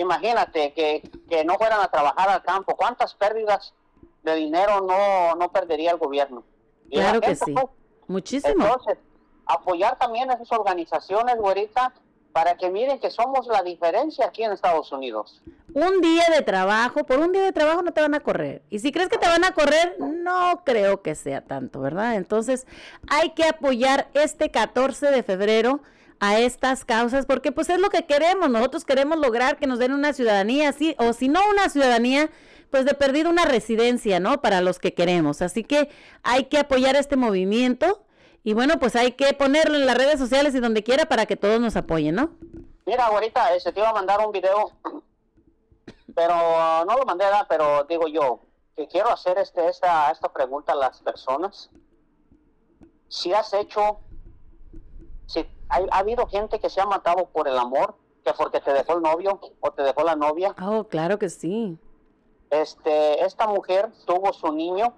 [0.00, 3.74] Imagínate que, que no fueran a trabajar al campo, ¿cuántas pérdidas
[4.22, 6.44] de dinero no, no perdería el gobierno?
[6.88, 7.52] Y la Claro que sí.
[7.52, 7.66] pues,
[8.08, 8.64] Muchísimo.
[8.64, 8.98] Entonces,
[9.46, 11.92] apoyar también a esas organizaciones, güerita,
[12.32, 15.40] para que miren que somos la diferencia aquí en Estados Unidos.
[15.72, 18.62] Un día de trabajo, por un día de trabajo no te van a correr.
[18.68, 22.16] Y si crees que te van a correr, no creo que sea tanto, ¿verdad?
[22.16, 22.66] Entonces,
[23.08, 25.80] hay que apoyar este 14 de febrero
[26.20, 28.50] a estas causas porque pues es lo que queremos.
[28.50, 32.30] Nosotros queremos lograr que nos den una ciudadanía, sí, o si no una ciudadanía,
[32.70, 34.40] pues de perdido una residencia, ¿no?
[34.40, 35.42] Para los que queremos.
[35.42, 35.90] Así que
[36.22, 38.02] hay que apoyar este movimiento
[38.42, 41.36] y bueno, pues hay que ponerlo en las redes sociales y donde quiera para que
[41.36, 42.30] todos nos apoyen, ¿no?
[42.86, 44.70] Mira, ahorita se te iba a mandar un video,
[46.14, 47.46] pero no lo mandé, ¿verdad?
[47.48, 48.40] pero digo yo,
[48.76, 51.70] que quiero hacer este, esta, esta pregunta a las personas.
[53.08, 53.98] Si has hecho,
[55.26, 58.72] si hay- ha habido gente que se ha matado por el amor, que porque te
[58.72, 60.54] dejó el novio o te dejó la novia.
[60.62, 61.78] Oh, claro que sí.
[62.50, 64.94] Este, esta mujer tuvo su niño,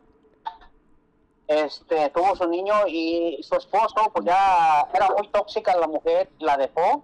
[1.46, 6.56] este, tuvo su niño y su esposo, pues ya era muy tóxica la mujer, la
[6.56, 7.02] dejó.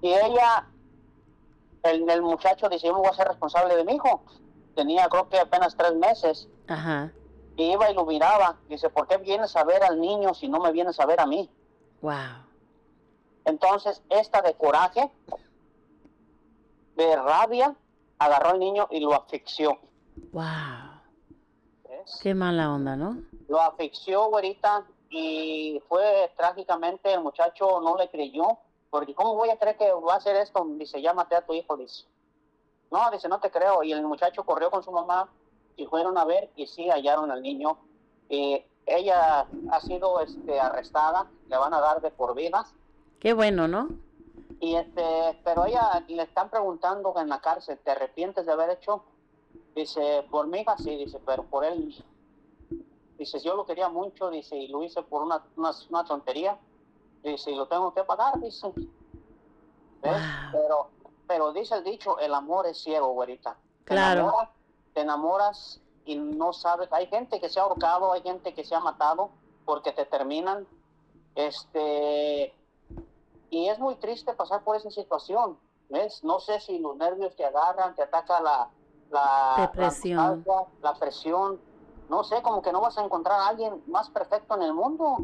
[0.00, 0.66] Y ella,
[1.82, 4.22] el, el muchacho dice, yo me voy a ser responsable de mi hijo.
[4.74, 6.48] Tenía creo que apenas tres meses.
[6.68, 7.12] Ajá.
[7.56, 8.56] Y iba y lo miraba.
[8.68, 11.26] Dice, ¿por qué vienes a ver al niño si no me vienes a ver a
[11.26, 11.50] mí?
[12.02, 12.44] Wow.
[13.44, 15.10] Entonces, esta de coraje,
[16.96, 17.74] de rabia,
[18.18, 19.78] agarró al niño y lo asfixió.
[20.32, 21.00] Wow.
[21.88, 22.20] ¿Ves?
[22.22, 23.22] Qué mala onda, ¿no?
[23.48, 28.58] Lo asfixió, güerita, y fue trágicamente, el muchacho no le creyó,
[28.90, 30.64] porque ¿cómo voy a creer que va a hacer esto?
[30.76, 32.04] Dice, llámate a tu hijo, dice.
[32.90, 33.82] No, dice, no te creo.
[33.82, 35.28] Y el muchacho corrió con su mamá
[35.76, 37.78] y fueron a ver y sí hallaron al niño.
[38.28, 38.64] Y
[38.96, 42.66] ella ha sido este, arrestada, le van a dar de por vida.
[43.18, 43.88] Qué bueno, ¿no?
[44.60, 49.04] Y este, pero ella le están preguntando en la cárcel, ¿te arrepientes de haber hecho?
[49.74, 51.94] Dice, por mi hija sí, dice, pero por él.
[53.16, 56.58] Dice, yo lo quería mucho, dice, y lo hice por una, una, una tontería.
[57.22, 58.72] Dice, y lo tengo que pagar, dice.
[60.02, 60.22] ¿Ves?
[60.52, 60.88] Pero,
[61.26, 63.56] pero dice el dicho, el amor es ciego, güerita.
[63.84, 64.22] Te Claro.
[64.22, 64.48] enamoras-
[64.94, 65.80] te enamoras
[66.10, 66.92] y no sabes.
[66.92, 69.30] Hay gente que se ha ahorcado, hay gente que se ha matado
[69.64, 70.66] porque te terminan.
[71.36, 72.52] Este,
[73.50, 75.56] y es muy triste pasar por esa situación.
[75.88, 76.22] ¿Ves?
[76.24, 78.68] No sé si los nervios te agarran, te ataca la,
[79.10, 80.44] la, Depresión.
[80.46, 81.60] la, la presión.
[82.08, 85.18] No sé, como que no vas a encontrar a alguien más perfecto en el mundo.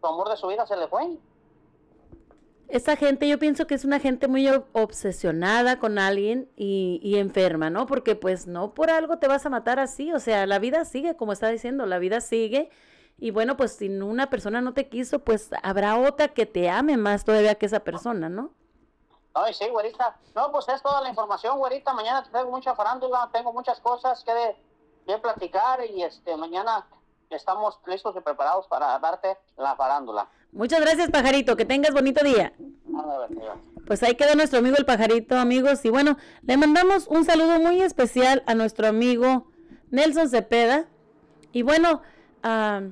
[0.00, 1.18] su amor de su vida se le fue.
[2.76, 7.16] Esa gente, yo pienso que es una gente muy ob- obsesionada con alguien y, y
[7.18, 7.86] enferma, ¿no?
[7.86, 11.16] Porque pues no por algo te vas a matar así, o sea, la vida sigue,
[11.16, 12.70] como está diciendo, la vida sigue.
[13.18, 16.96] Y bueno, pues si una persona no te quiso, pues habrá otra que te ame
[16.96, 18.50] más todavía que esa persona, ¿no?
[19.34, 20.16] Ay, sí, güerita.
[20.34, 21.92] No, pues es toda la información, güerita.
[21.92, 24.56] Mañana tengo mucha farándula, tengo muchas cosas que, de,
[25.06, 26.86] que platicar y este mañana
[27.30, 30.28] estamos listos y preparados para darte la farándula.
[30.54, 32.52] Muchas gracias, pajarito, que tengas bonito día.
[33.88, 35.84] Pues ahí queda nuestro amigo el pajarito, amigos.
[35.84, 39.50] Y bueno, le mandamos un saludo muy especial a nuestro amigo
[39.90, 40.86] Nelson Cepeda.
[41.52, 42.02] Y bueno,
[42.44, 42.82] ah,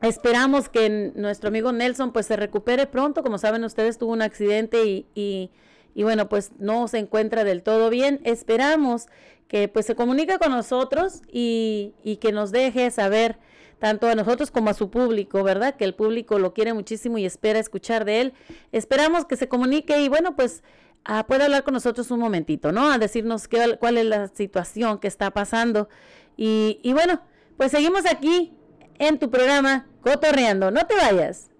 [0.00, 3.22] esperamos que nuestro amigo Nelson pues se recupere pronto.
[3.22, 5.50] Como saben ustedes, tuvo un accidente y, y,
[5.94, 8.18] y bueno, pues no se encuentra del todo bien.
[8.24, 9.08] Esperamos
[9.46, 13.38] que pues se comunique con nosotros y, y que nos deje saber
[13.78, 15.76] tanto a nosotros como a su público, ¿verdad?
[15.76, 18.32] Que el público lo quiere muchísimo y espera escuchar de él.
[18.72, 20.62] Esperamos que se comunique y bueno, pues
[21.04, 22.90] ah, pueda hablar con nosotros un momentito, ¿no?
[22.90, 25.88] A decirnos qué, cuál es la situación que está pasando.
[26.36, 27.20] Y, y bueno,
[27.56, 28.54] pues seguimos aquí
[28.98, 30.70] en tu programa Cotorreando.
[30.70, 31.50] No te vayas.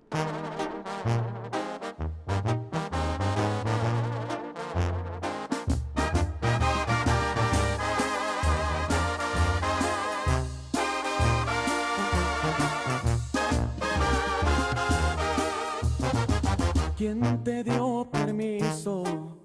[16.97, 19.03] ¿Quién te dio permiso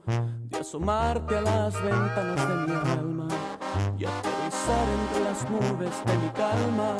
[0.07, 3.27] de asomarte a las ventanas de mi alma
[3.97, 6.95] y aterrizar entre las nubes de mi calma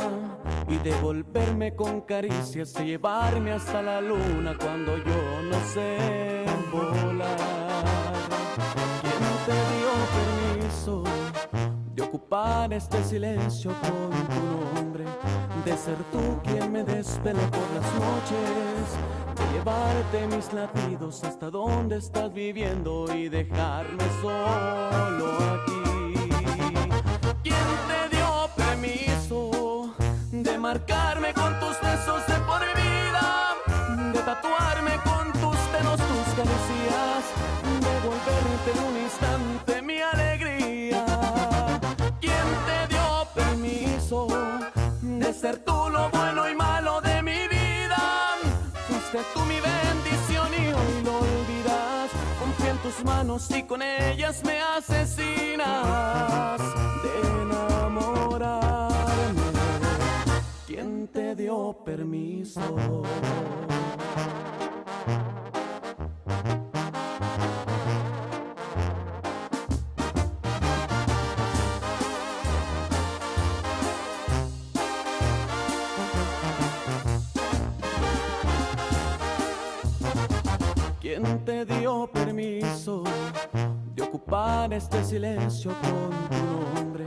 [0.68, 6.21] y devolverme con caricias y llevarme hasta la luna cuando yo no sé
[12.32, 15.04] ocupar este silencio con tu nombre?
[15.66, 18.88] De ser tú quien me desvela por las noches,
[19.36, 26.14] de llevarte mis latidos hasta donde estás viviendo y dejarme solo aquí.
[27.44, 29.94] ¿Quién te dio permiso
[30.32, 33.56] de marcarme con tus besos de por vida?
[34.14, 37.24] De tatuarme con tus dedos tus caricias,
[37.82, 39.81] de volverte en un instante
[53.22, 56.60] manos y con ellas me asesinas
[57.04, 58.96] de enamorarme.
[60.66, 63.04] ¿Quién te dio permiso?
[81.14, 83.04] ¿Quién te dio permiso
[83.94, 87.04] de ocupar este silencio con tu nombre?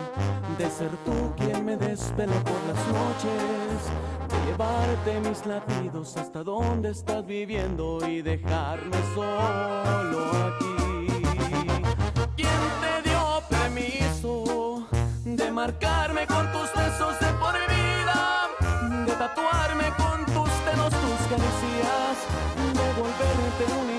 [0.59, 3.81] De ser tú quien me desvela por las noches,
[4.29, 11.07] de llevarte mis latidos hasta donde estás viviendo y dejarme solo aquí.
[12.37, 14.87] ¿Quién te dio permiso
[15.25, 18.51] de marcarme con tus besos de por vida?
[19.07, 22.17] De tatuarme con tus dedos tus caricias,
[22.75, 23.93] de volverte un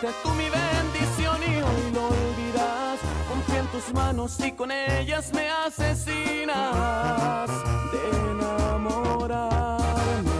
[0.00, 3.00] Fuiste tú mi bendición y hoy lo olvidas.
[3.28, 7.50] Confía en tus manos y con ellas me asesinas
[7.92, 10.30] de enamorarme.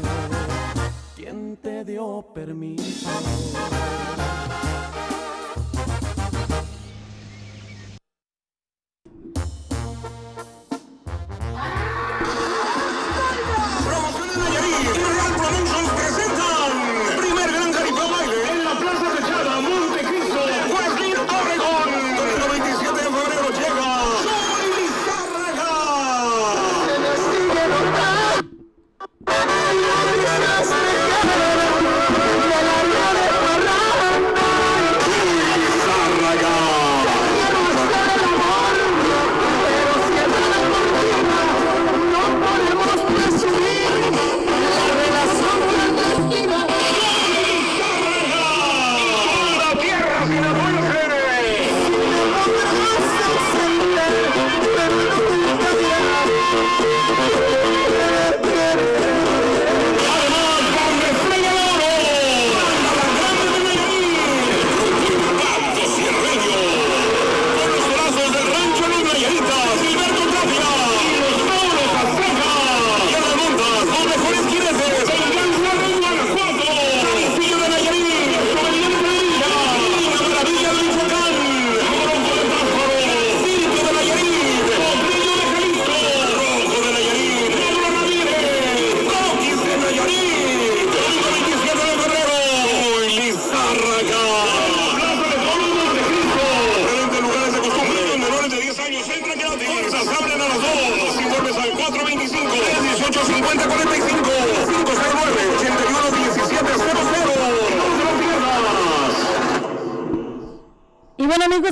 [1.15, 3.11] ¿Quién te dio permiso?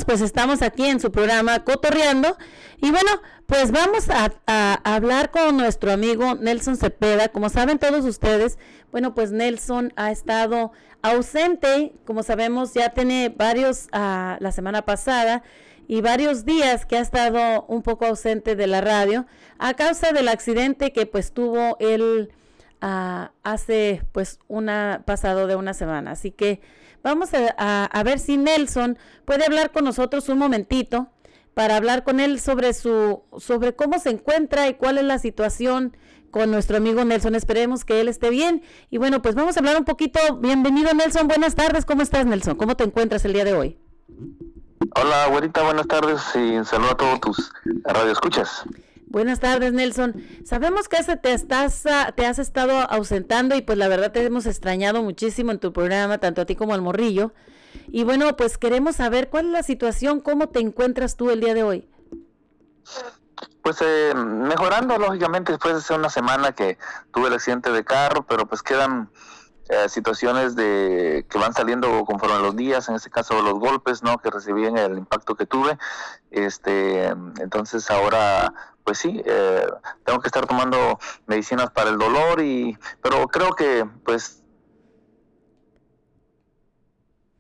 [0.05, 2.36] Pues estamos aquí en su programa Cotorreando.
[2.80, 3.11] Y bueno,
[3.47, 4.32] pues vamos a,
[4.84, 7.28] hablar con nuestro amigo Nelson Cepeda.
[7.28, 8.59] Como saben todos ustedes,
[8.93, 10.72] bueno, pues Nelson ha estado
[11.03, 15.43] ausente, como sabemos, ya tiene varios, ah, la semana pasada,
[15.86, 19.26] y varios días que ha estado un poco ausente de la radio
[19.59, 22.30] a causa del accidente que pues tuvo él
[22.82, 26.11] ah, hace pues una pasado de una semana.
[26.11, 26.61] Así que
[27.09, 31.09] vamos a, a- ver si Nelson puede hablar con nosotros un momentito
[31.54, 35.96] para hablar con él sobre su sobre cómo se encuentra y cuál es la situación
[36.30, 37.34] con nuestro amigo Nelson.
[37.34, 38.62] Esperemos que él esté bien.
[38.90, 40.20] Y bueno, pues vamos a hablar un poquito.
[40.36, 41.84] Bienvenido Nelson, buenas tardes.
[41.84, 42.56] ¿Cómo estás Nelson?
[42.56, 43.78] ¿Cómo te encuentras el día de hoy?
[44.94, 47.52] Hola, güerita, buenas tardes y saludo a todos tus
[47.84, 48.64] radioescuchas.
[49.11, 50.22] Buenas tardes, Nelson.
[50.44, 51.84] Sabemos que te estás,
[52.14, 56.18] te has estado ausentando y pues la verdad te hemos extrañado muchísimo en tu programa,
[56.18, 57.32] tanto a ti como al morrillo.
[57.86, 61.54] Y bueno, pues queremos saber cuál es la situación, cómo te encuentras tú el día
[61.54, 61.88] de hoy.
[63.62, 66.76] Pues eh, mejorando, lógicamente, después de una semana que
[67.12, 69.11] tuve el accidente de carro, pero pues quedan
[69.68, 74.16] eh, situaciones de que van saliendo conforme los días, en este caso los golpes, ¿no?
[74.18, 75.76] Que recibí en el impacto que tuve.
[76.30, 78.52] Este, entonces ahora,
[78.84, 79.66] pues sí, eh,
[80.04, 84.42] tengo que estar tomando medicinas para el dolor y, pero creo que, pues,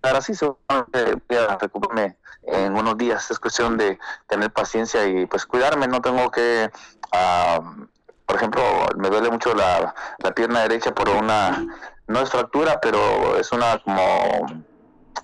[0.02, 3.30] ahora sí, seguramente voy a recuperarme en unos días.
[3.30, 5.88] Es cuestión de tener paciencia y pues cuidarme.
[5.88, 6.70] No tengo que,
[7.12, 7.60] ah,
[8.26, 8.62] por ejemplo,
[8.96, 11.64] me duele mucho la, la pierna derecha por una,
[12.08, 14.64] no es fractura, pero es una como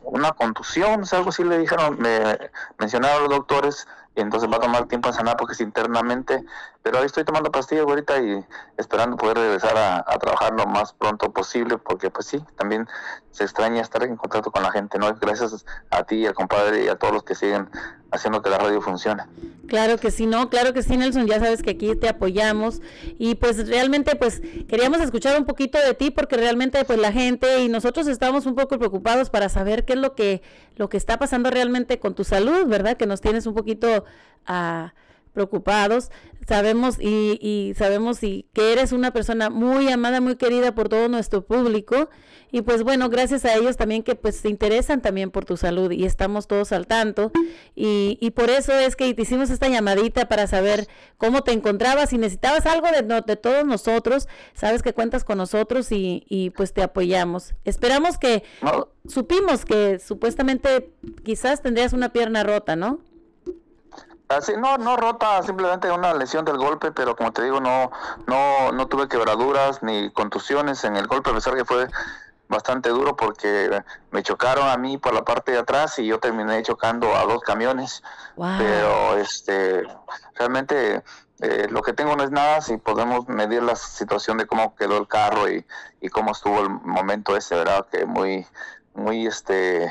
[0.03, 2.39] una contusión, o sea, algo así le dijeron, me
[2.78, 6.45] mencionaron los doctores y entonces va a tomar tiempo en sanar porque es internamente,
[6.82, 8.45] pero ahí estoy tomando pastillas ahorita y
[8.76, 12.87] esperando poder regresar a, a trabajar lo más pronto posible porque pues sí, también
[13.30, 15.12] se extraña estar en contacto con la gente, ¿no?
[15.14, 17.68] Gracias a ti, al compadre y a todos los que siguen
[18.14, 19.24] haciendo que la radio funcione.
[19.66, 22.80] Claro que sí, no, claro que sí, Nelson, ya sabes que aquí te apoyamos
[23.18, 27.62] y pues realmente pues queríamos escuchar un poquito de ti porque realmente pues la gente
[27.62, 30.42] y nosotros estamos un poco preocupados para saber qué es lo que
[30.76, 32.96] lo que está pasando realmente con tu salud, ¿verdad?
[32.96, 34.04] Que nos tienes un poquito
[34.46, 34.92] ah,
[35.35, 36.11] preocupados.
[36.49, 41.09] Sabemos y, y sabemos y que eres una persona muy amada, muy querida por todo
[41.09, 42.09] nuestro público
[42.55, 45.91] y pues bueno, gracias a ellos también que pues se interesan también por tu salud
[45.91, 47.32] y estamos todos al tanto
[47.74, 50.87] y, y por eso es que te hicimos esta llamadita para saber
[51.18, 55.91] cómo te encontrabas, si necesitabas algo de, de todos nosotros, sabes que cuentas con nosotros
[55.91, 57.54] y, y pues te apoyamos.
[57.64, 58.45] Esperamos que,
[59.08, 60.92] supimos que supuestamente
[61.25, 63.00] quizás tendrías una pierna rota, ¿no?
[64.36, 67.90] Así, no, no rota, simplemente una lesión del golpe, pero como te digo, no,
[68.26, 71.88] no, no tuve quebraduras ni contusiones en el golpe, a pesar que fue
[72.48, 76.62] bastante duro porque me chocaron a mí por la parte de atrás y yo terminé
[76.62, 78.02] chocando a dos camiones.
[78.36, 78.58] Wow.
[78.58, 79.82] Pero este,
[80.34, 81.02] realmente
[81.40, 84.98] eh, lo que tengo no es nada si podemos medir la situación de cómo quedó
[84.98, 85.64] el carro y,
[86.00, 87.86] y cómo estuvo el momento ese, ¿verdad?
[87.90, 88.46] Que muy,
[88.94, 89.90] muy, este,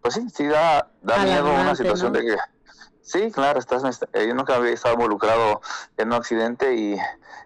[0.00, 2.18] pues sí, sí da, da miedo una situación ¿no?
[2.18, 2.36] de que
[3.06, 3.84] Sí, claro, estás,
[4.14, 5.60] eh, yo nunca había estado involucrado
[5.96, 6.96] en un accidente y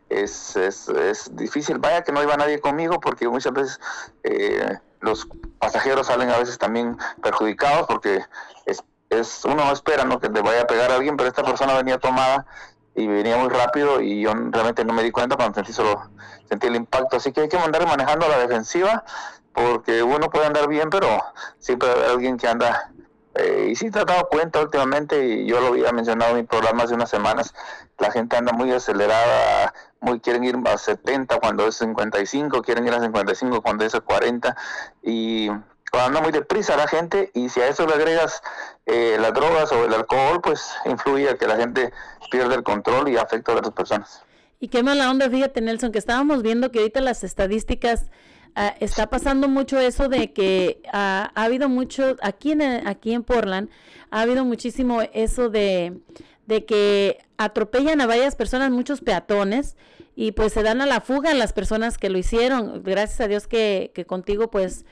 [0.09, 1.77] es, es, es difícil.
[1.77, 3.81] Vaya que no iba nadie conmigo porque muchas veces
[4.23, 5.29] eh, los
[5.59, 8.25] pasajeros salen a veces también perjudicados porque
[8.65, 10.19] es, es uno no espera ¿no?
[10.19, 12.47] que te vaya a pegar alguien, pero esta persona venía tomada
[12.95, 16.11] y venía muy rápido y yo realmente no me di cuenta cuando sentí solo
[16.49, 17.19] sentí el impacto.
[17.19, 19.05] Así que hay que andar manejando a la defensiva
[19.53, 21.23] porque uno puede andar bien, pero
[21.59, 22.91] siempre hay alguien que anda
[23.35, 26.43] eh, y sí te has dado cuenta últimamente, y yo lo había mencionado en mi
[26.43, 27.55] programa hace unas semanas,
[27.99, 32.95] la gente anda muy acelerada, muy quieren ir a 70 cuando es 55, quieren ir
[32.95, 34.57] a 55 cuando es a 40,
[35.03, 35.49] y
[35.93, 38.43] anda muy deprisa la gente, y si a eso le agregas
[38.87, 41.93] eh, las drogas o el alcohol, pues influye a que la gente
[42.31, 44.23] pierde el control y afecta a otras personas.
[44.59, 48.11] Y qué mala onda, fíjate Nelson, que estábamos viendo que ahorita las estadísticas
[48.55, 53.23] ah, está pasando mucho eso de que ah, ha habido mucho, aquí en, aquí en
[53.23, 53.71] Portland,
[54.11, 55.99] ha habido muchísimo eso de,
[56.47, 59.77] de que atropellan a varias personas, muchos peatones,
[60.15, 62.83] y pues se dan a la fuga las personas que lo hicieron.
[62.83, 64.85] Gracias a Dios que, que contigo pues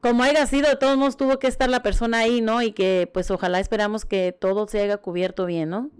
[0.00, 2.60] como haya sido, de todos modos tuvo que estar la persona ahí, ¿no?
[2.60, 5.90] Y que pues ojalá esperamos que todo se haya cubierto bien, ¿no?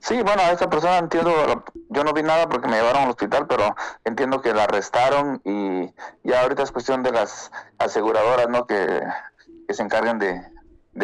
[0.00, 1.30] Sí, bueno, a esta persona entiendo,
[1.90, 3.74] yo no vi nada porque me llevaron al hospital, pero
[4.04, 5.92] entiendo que la arrestaron y
[6.24, 8.66] ya ahorita es cuestión de las aseguradoras, ¿no?
[8.66, 9.00] Que,
[9.68, 10.42] se encarguen de,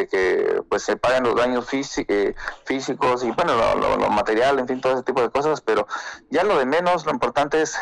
[0.08, 4.66] que pues se paguen los daños eh, físicos y bueno, lo, lo- lo material, en
[4.66, 5.86] fin, todo ese tipo de cosas, pero
[6.30, 7.76] ya lo de menos, lo importante es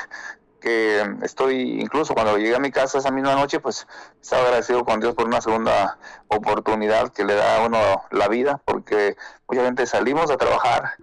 [0.64, 3.86] que estoy, incluso cuando llegué a mi casa esa misma noche, pues
[4.22, 7.78] estaba agradecido con Dios por una segunda oportunidad que le da a uno
[8.10, 9.14] la vida, porque
[9.44, 10.94] obviamente salimos a trabajar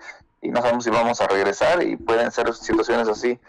[0.42, 3.40] y no sabemos si vamos a regresar y pueden ser situaciones así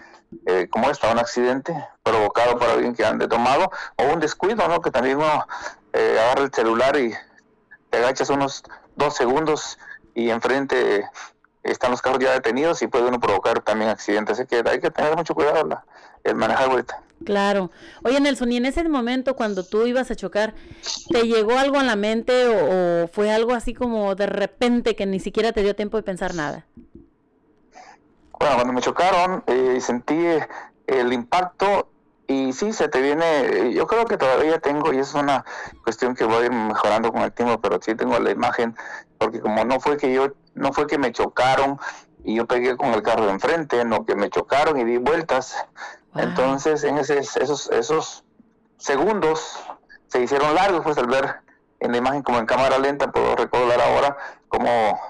[0.44, 4.82] eh, como esta, un accidente provocado por alguien que ande tomado o un descuido, ¿no?
[4.82, 5.46] Que también uno
[5.94, 7.14] eh, agarra el celular y
[7.88, 8.64] te agachas unos
[8.96, 9.78] dos segundos
[10.14, 11.08] y enfrente
[11.62, 14.38] están los carros ya detenidos y puede uno provocar también accidentes.
[14.38, 15.84] Así que hay que tener mucho cuidado la-
[16.24, 17.02] el manejar ahorita.
[17.24, 17.70] Claro.
[18.02, 20.54] Oye, Nelson, y en ese momento cuando tú ibas a chocar,
[21.10, 25.06] ¿te llegó algo a la mente o, o fue algo así como de repente que
[25.06, 26.66] ni siquiera te dio tiempo de pensar nada?
[28.38, 30.48] Bueno, cuando me chocaron, eh, sentí eh,
[30.88, 31.88] el impacto
[32.26, 35.44] y sí, se te viene, eh, yo creo que todavía tengo, y es una
[35.84, 38.74] cuestión que voy a ir mejorando con el tiempo, pero sí tengo la imagen,
[39.18, 41.78] porque como no fue que yo, no fue que me chocaron
[42.24, 45.66] y yo pegué con el carro de enfrente, no que me chocaron y di vueltas.
[46.14, 48.24] Entonces, en ese, esos, esos
[48.76, 49.58] segundos
[50.08, 51.40] se hicieron largos, pues al ver
[51.80, 54.16] en la imagen como en cámara lenta, puedo recordar ahora
[54.48, 55.00] cómo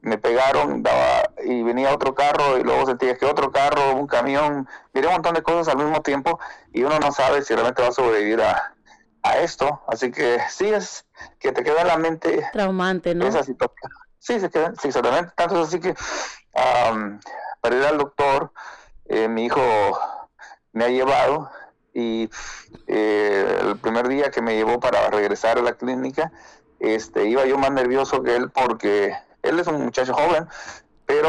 [0.00, 4.68] me pegaron daba, y venía otro carro y luego sentía que otro carro, un camión,
[4.94, 6.38] miré un montón de cosas al mismo tiempo
[6.72, 8.74] y uno no sabe si realmente va a sobrevivir a,
[9.22, 9.82] a esto.
[9.88, 11.04] Así que sí es
[11.38, 13.26] que te queda en la mente Traumante, ¿no?
[13.26, 13.92] esa situación.
[14.18, 15.32] Sí, se queda, sí, exactamente.
[15.36, 15.94] Tanto así que
[17.60, 18.52] para ir al doctor,
[19.06, 19.60] eh, mi hijo
[20.72, 21.50] me ha llevado
[21.92, 22.28] y
[22.86, 26.32] eh, el primer día que me llevó para regresar a la clínica,
[26.78, 30.46] este, iba yo más nervioso que él porque él es un muchacho joven,
[31.06, 31.28] pero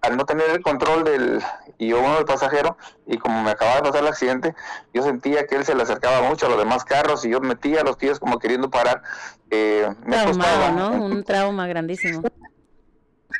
[0.00, 1.42] al no tener el control del
[1.76, 2.76] y yo uno del pasajero
[3.06, 4.54] y como me acababa de pasar el accidente,
[4.92, 7.84] yo sentía que él se le acercaba mucho a los demás carros y yo metía
[7.84, 9.02] los pies como queriendo parar.
[9.50, 10.70] Eh, me Traumado, costaba.
[10.70, 11.04] ¿no?
[11.04, 12.22] Un trauma grandísimo.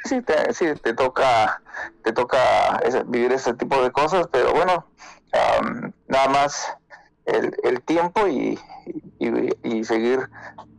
[0.05, 1.60] Sí, te, sí, te toca,
[2.05, 4.86] te toca ese- vivir ese tipo de cosas, pero bueno,
[6.06, 6.73] nada más
[7.24, 8.59] el, el tiempo y,
[9.19, 9.28] y,
[9.62, 10.28] y seguir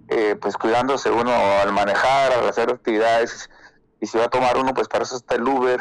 [0.07, 1.31] eh, pues cuidándose uno
[1.61, 3.49] al manejar, al hacer actividades
[4.02, 5.80] y si va a tomar uno, pues para eso está el Uber,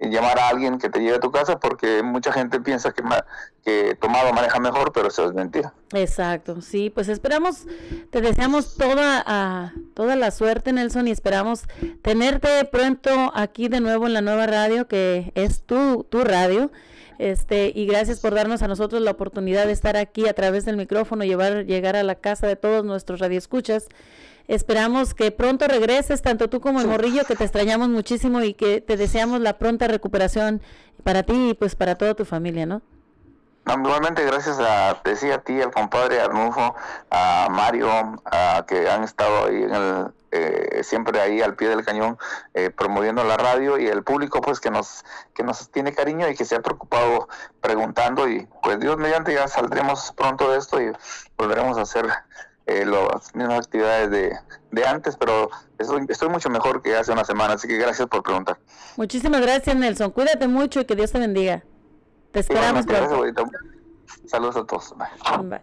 [0.00, 3.02] y llamar a alguien que te lleve a tu casa, porque mucha gente piensa que,
[3.02, 3.24] ma-
[3.64, 5.72] que tomado maneja mejor, pero eso es mentira.
[5.92, 7.66] Exacto, sí, pues esperamos,
[8.10, 11.62] te deseamos toda, ah, toda la suerte, Nelson, y esperamos
[12.02, 16.70] tenerte pronto aquí de nuevo en la nueva radio, que es tu, tu radio.
[17.18, 20.76] Este, y gracias por darnos a nosotros la oportunidad de estar aquí a través del
[20.76, 23.86] micrófono, llevar, llegar a la casa de todos nuestros radioescuchas.
[24.52, 28.82] Esperamos que pronto regreses, tanto tú como el morrillo, que te extrañamos muchísimo y que
[28.82, 30.60] te deseamos la pronta recuperación
[31.02, 32.82] para ti y pues para toda tu familia, ¿no?
[33.64, 36.74] Normalmente gracias a, decía a ti, al compadre Arnulfo,
[37.10, 37.88] a Mario,
[38.26, 42.18] a, que han estado ahí en el, eh, siempre ahí al pie del cañón
[42.52, 45.02] eh, promoviendo la radio y el público pues que nos
[45.34, 47.28] que nos tiene cariño y que se ha preocupado
[47.62, 50.92] preguntando y pues Dios mediante ya saldremos pronto de esto y
[51.38, 52.06] volveremos a hacer
[52.66, 54.36] eh, las mismas actividades de,
[54.70, 58.22] de antes, pero estoy, estoy mucho mejor que hace una semana, así que gracias por
[58.22, 58.58] preguntar.
[58.96, 60.10] Muchísimas gracias, Nelson.
[60.10, 61.64] Cuídate mucho y que Dios te bendiga.
[62.30, 63.10] Te esperamos gracias.
[64.26, 64.94] Saludos a todos.
[64.96, 65.48] Bye.
[65.48, 65.60] Bye.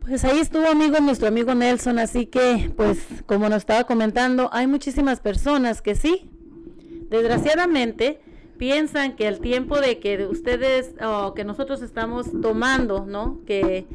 [0.00, 1.98] Pues ahí estuvo, amigos, nuestro amigo Nelson.
[1.98, 6.30] Así que, pues, como nos estaba comentando, hay muchísimas personas que sí,
[7.08, 8.20] desgraciadamente,
[8.58, 13.40] piensan que el tiempo de que ustedes o que nosotros estamos tomando, ¿no?
[13.46, 13.86] Que,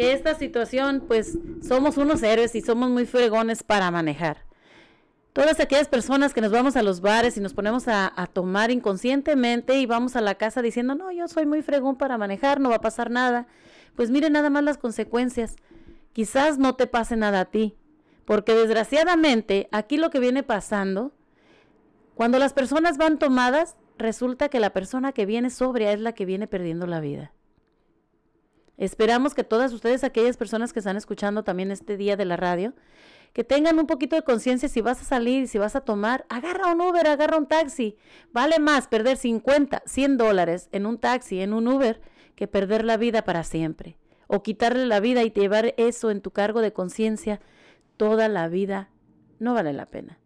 [0.00, 4.46] que esta situación, pues, somos unos héroes y somos muy fregones para manejar.
[5.34, 8.70] Todas aquellas personas que nos vamos a los bares y nos ponemos a, a tomar
[8.70, 12.70] inconscientemente y vamos a la casa diciendo, no, yo soy muy fregón para manejar, no
[12.70, 13.46] va a pasar nada.
[13.94, 15.56] Pues mire nada más las consecuencias.
[16.14, 17.76] Quizás no te pase nada a ti,
[18.24, 21.12] porque desgraciadamente aquí lo que viene pasando,
[22.14, 26.24] cuando las personas van tomadas, resulta que la persona que viene sobria es la que
[26.24, 27.34] viene perdiendo la vida.
[28.80, 32.72] Esperamos que todas ustedes, aquellas personas que están escuchando también este día de la radio,
[33.34, 36.72] que tengan un poquito de conciencia si vas a salir, si vas a tomar, agarra
[36.72, 37.98] un Uber, agarra un taxi.
[38.32, 42.00] Vale más perder 50, 100 dólares en un taxi, en un Uber,
[42.34, 43.98] que perder la vida para siempre.
[44.28, 47.38] O quitarle la vida y llevar eso en tu cargo de conciencia
[47.98, 48.88] toda la vida.
[49.38, 50.19] No vale la pena.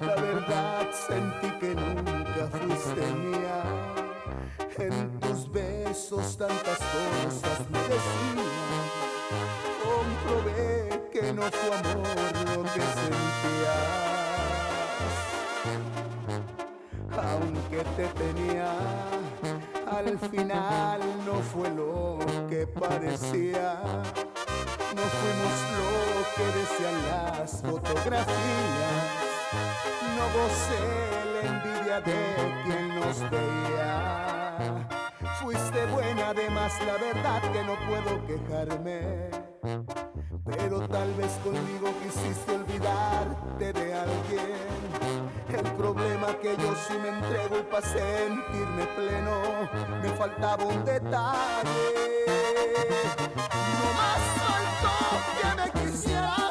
[0.00, 3.62] La verdad sentí que nunca fuiste mía.
[4.78, 8.38] En tus besos tantas cosas me decían,
[9.82, 13.88] comprobé que no fue amor lo que sentías.
[17.30, 18.70] Aunque te tenía,
[19.90, 23.80] al final no fue lo que parecía.
[24.94, 25.90] No fuimos lo
[26.36, 29.27] que decían las fotografías.
[30.16, 30.82] No gocé
[31.34, 32.20] la envidia de
[32.64, 33.86] quien nos veía.
[35.40, 39.30] Fuiste buena, además la verdad que no puedo quejarme.
[40.44, 44.78] Pero tal vez conmigo quisiste olvidarte de alguien.
[45.48, 49.40] El problema que yo sí me entrego y para sentirme pleno
[50.02, 52.24] me faltaba un detalle.
[53.78, 54.96] No más faltó
[55.40, 56.47] que me quisieras,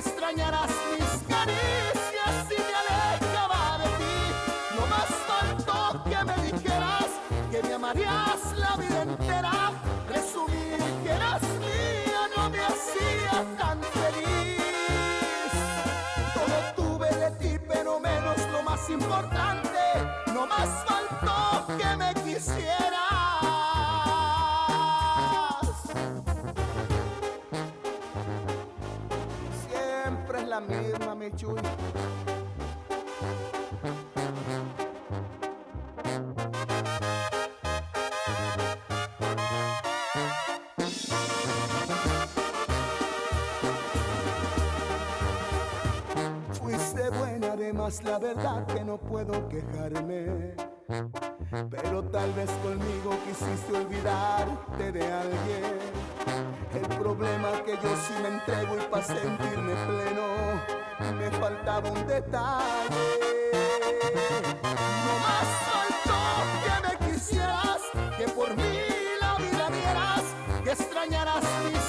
[0.00, 4.18] extrañarás mis caricias y me alejaba de ti.
[4.76, 7.10] No más faltó que me dijeras
[7.50, 9.72] que me amarías la vida entera.
[10.08, 15.52] Resumir que eras mía no me hacía tan feliz.
[16.34, 19.69] Todo tuve de ti, pero menos lo más importante.
[31.20, 31.60] Mi chuy.
[46.52, 50.54] Fuiste buena, además la verdad que no puedo quejarme.
[51.70, 55.78] Pero tal vez conmigo quisiste olvidarte de alguien.
[56.72, 63.20] El problema que yo sí me entrego y para sentirme pleno me faltaba un detalle.
[65.04, 66.20] No más faltó
[66.64, 67.82] que me quisieras,
[68.18, 68.78] que por mí
[69.20, 70.24] la vida dieras,
[70.64, 71.79] que extrañaras mis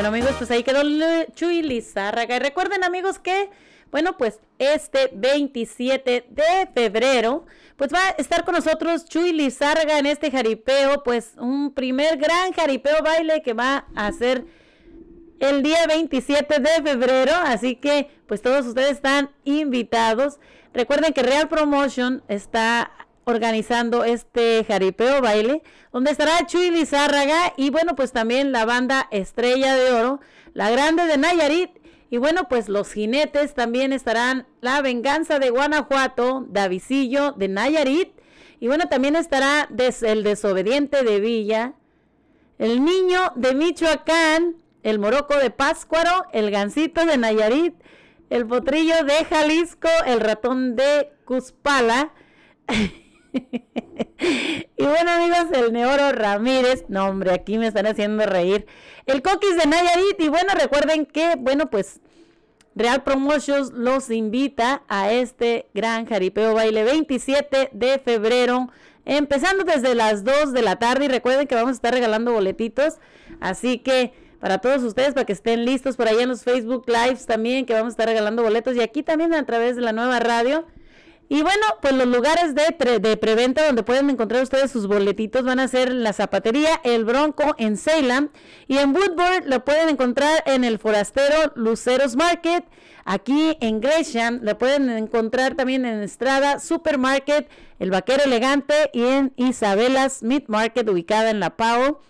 [0.00, 0.80] bueno amigos, pues ahí quedó
[1.34, 2.36] Chuy Lizárraga.
[2.36, 3.50] Y recuerden amigos que,
[3.90, 7.44] bueno, pues este 27 de febrero,
[7.76, 12.54] pues va a estar con nosotros Chuy Lizárraga en este jaripeo, pues un primer gran
[12.54, 14.46] jaripeo baile que va a hacer
[15.38, 20.38] el día 27 de febrero, así que pues todos ustedes están invitados.
[20.72, 22.90] Recuerden que Real Promotion está
[23.24, 29.74] organizando este jaripeo baile, donde estará Chuy Lizárraga y bueno, pues también la banda Estrella
[29.74, 30.20] de Oro,
[30.54, 31.70] la grande de Nayarit
[32.10, 38.10] y bueno, pues los jinetes también estarán La Venganza de Guanajuato, Davisillo de Nayarit
[38.58, 39.68] y bueno, también estará
[40.02, 41.74] el desobediente de Villa,
[42.58, 47.74] el niño de Michoacán, el moroco de Páscuaro, el gancito de Nayarit,
[48.28, 52.12] el potrillo de Jalisco, el ratón de Cuspala.
[54.76, 58.66] y bueno amigos, el Neoro Ramírez, no hombre, aquí me están haciendo reír.
[59.06, 62.00] El Coquis de Nayarit y bueno, recuerden que, bueno, pues
[62.74, 68.68] Real Promotions los invita a este gran jaripeo baile 27 de febrero,
[69.04, 72.98] empezando desde las 2 de la tarde y recuerden que vamos a estar regalando boletitos,
[73.40, 77.26] así que para todos ustedes, para que estén listos por allá en los Facebook Lives
[77.26, 80.18] también, que vamos a estar regalando boletos y aquí también a través de la nueva
[80.18, 80.66] radio.
[81.32, 85.60] Y bueno, pues los lugares de, de preventa donde pueden encontrar ustedes sus boletitos van
[85.60, 88.30] a ser la Zapatería El Bronco en Salem
[88.66, 92.64] y en Woodward lo pueden encontrar en el Forastero Luceros Market.
[93.04, 97.48] Aquí en Gresham lo pueden encontrar también en Estrada Supermarket,
[97.78, 102.00] El Vaquero Elegante y en Isabelas Meat Market ubicada en La Pao.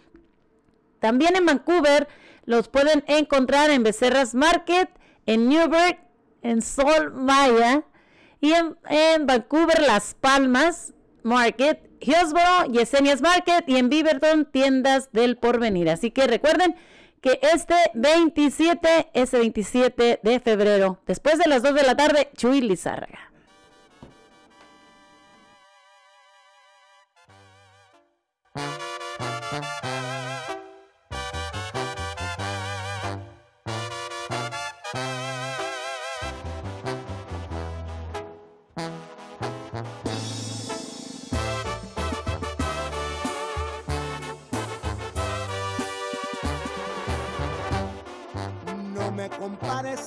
[0.98, 2.08] También en Vancouver
[2.46, 4.88] los pueden encontrar en Becerras Market,
[5.26, 5.98] en Newburgh,
[6.40, 7.84] en Sol Maya
[8.40, 15.90] y en, Vancouver Las Palmas Market, Hillsboro, Yesenias Market y en Beaverton Tiendas del Porvenir.
[15.90, 16.74] Así que recuerden
[17.20, 22.62] que este 27, ese 27 de febrero, después de las 2 de la tarde, Chuy
[22.62, 23.30] Lizárraga.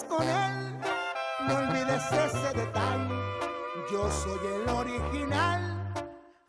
[0.08, 0.80] Con él,
[1.46, 3.16] no olvides ese detalle.
[3.92, 5.94] Yo soy el original,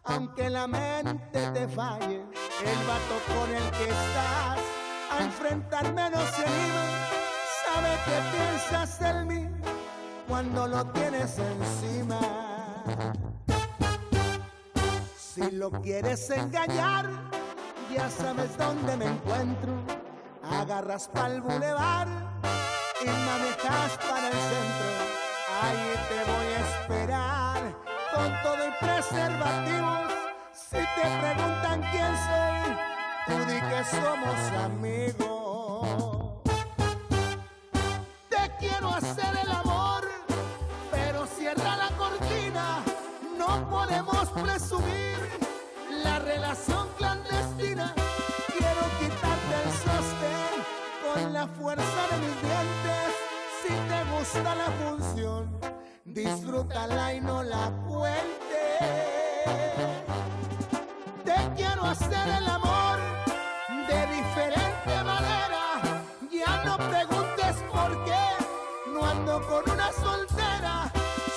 [0.05, 2.25] aunque la mente te falle.
[2.65, 4.61] El vato con el que estás
[5.11, 6.85] a enfrentarme no se anima.
[7.65, 9.49] Sabe que piensas en mí
[10.29, 12.21] cuando lo tienes encima.
[15.19, 17.11] Si lo quieres engañar,
[17.93, 19.73] ya sabes dónde me encuentro.
[20.41, 22.34] Agarras pa'l bulevar
[23.05, 24.89] y manejas para el centro.
[25.63, 27.61] Ahí te voy a esperar
[28.15, 30.13] con todo y preservativos.
[30.53, 32.61] Si te preguntan quién soy,
[33.27, 35.89] tú di que somos amigos.
[38.31, 40.03] Te quiero hacer el amor,
[40.91, 42.83] pero cierra la cortina.
[43.37, 45.19] No podemos presumir
[46.03, 47.95] la relación clandestina.
[48.57, 50.55] Quiero quitarte el sostén
[51.05, 52.74] con la fuerza de mis dientes.
[54.19, 55.59] Gusta la función,
[56.05, 58.79] disfrútala y no la cuentes.
[61.25, 62.99] Te quiero hacer el amor
[63.89, 65.65] de diferente manera.
[66.31, 68.25] Ya no preguntes por qué.
[68.93, 70.91] No ando con una soltera.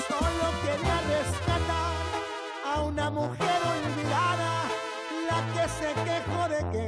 [0.08, 1.96] Solo quería rescatar
[2.64, 4.52] a una mujer olvidada.
[5.30, 6.88] La que se quejó de que.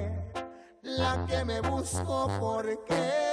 [0.84, 3.30] La que me buscó porque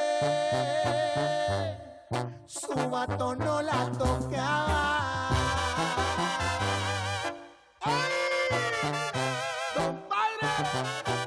[2.47, 4.97] su vato no la tocaba.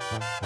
[0.10, 0.39] Te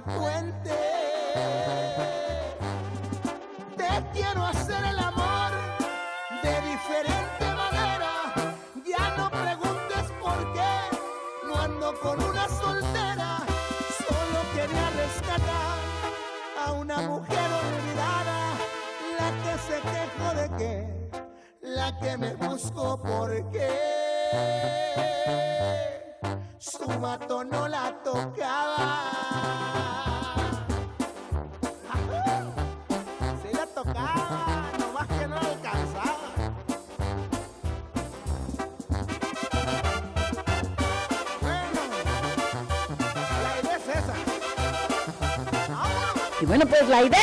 [0.00, 0.77] disfrútala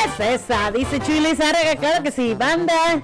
[0.05, 3.01] es esa, dice Chuy Lizárraga, claro que sí, banda.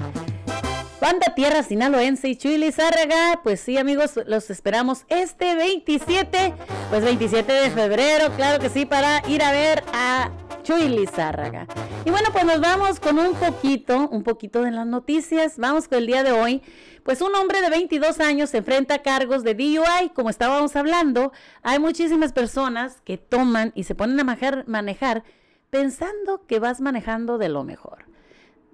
[0.99, 6.53] Banda Tierra Sinaloense y Chuy Lizárraga, pues sí amigos, los esperamos este 27,
[6.91, 10.29] pues 27 de febrero, claro que sí, para ir a ver a
[10.61, 11.65] Chuy Lizárraga.
[12.05, 15.97] Y bueno, pues nos vamos con un poquito, un poquito de las noticias, vamos con
[15.97, 16.61] el día de hoy.
[17.03, 21.31] Pues un hombre de 22 años se enfrenta a cargos de DUI, como estábamos hablando,
[21.63, 25.23] hay muchísimas personas que toman y se ponen a manejar, manejar
[25.71, 28.05] pensando que vas manejando de lo mejor.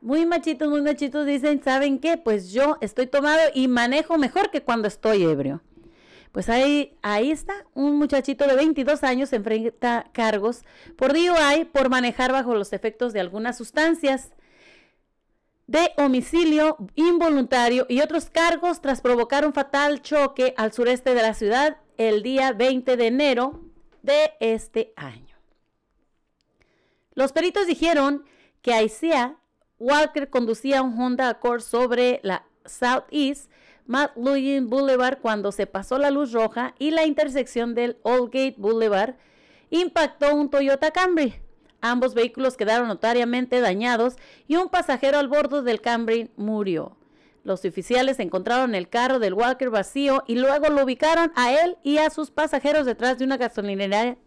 [0.02, 2.18] Muy machitos, muy machitos dicen, ¿saben qué?
[2.18, 5.62] Pues yo estoy tomado y manejo mejor que cuando estoy ebrio.
[6.32, 10.64] Pues ahí, ahí está, un muchachito de 22 años enfrenta cargos
[10.96, 14.34] por DUI por manejar bajo los efectos de algunas sustancias
[15.68, 21.34] de homicidio involuntario y otros cargos tras provocar un fatal choque al sureste de la
[21.34, 23.62] ciudad el día 20 de enero
[24.02, 25.27] de este año.
[27.18, 28.26] Los peritos dijeron
[28.62, 29.38] que Aisea
[29.80, 33.50] Walker conducía un Honda Accord sobre la Southeast
[33.88, 39.16] McLuhan Boulevard cuando se pasó la luz roja y la intersección del Oldgate Boulevard
[39.72, 41.34] impactó un Toyota Camry.
[41.82, 44.18] Ambos vehículos quedaron notariamente dañados
[44.48, 46.98] y un pasajero al bordo del Camry murió.
[47.44, 51.98] Los oficiales encontraron el carro del Walker vacío y luego lo ubicaron a él y
[51.98, 54.18] a sus pasajeros detrás de una gasolinera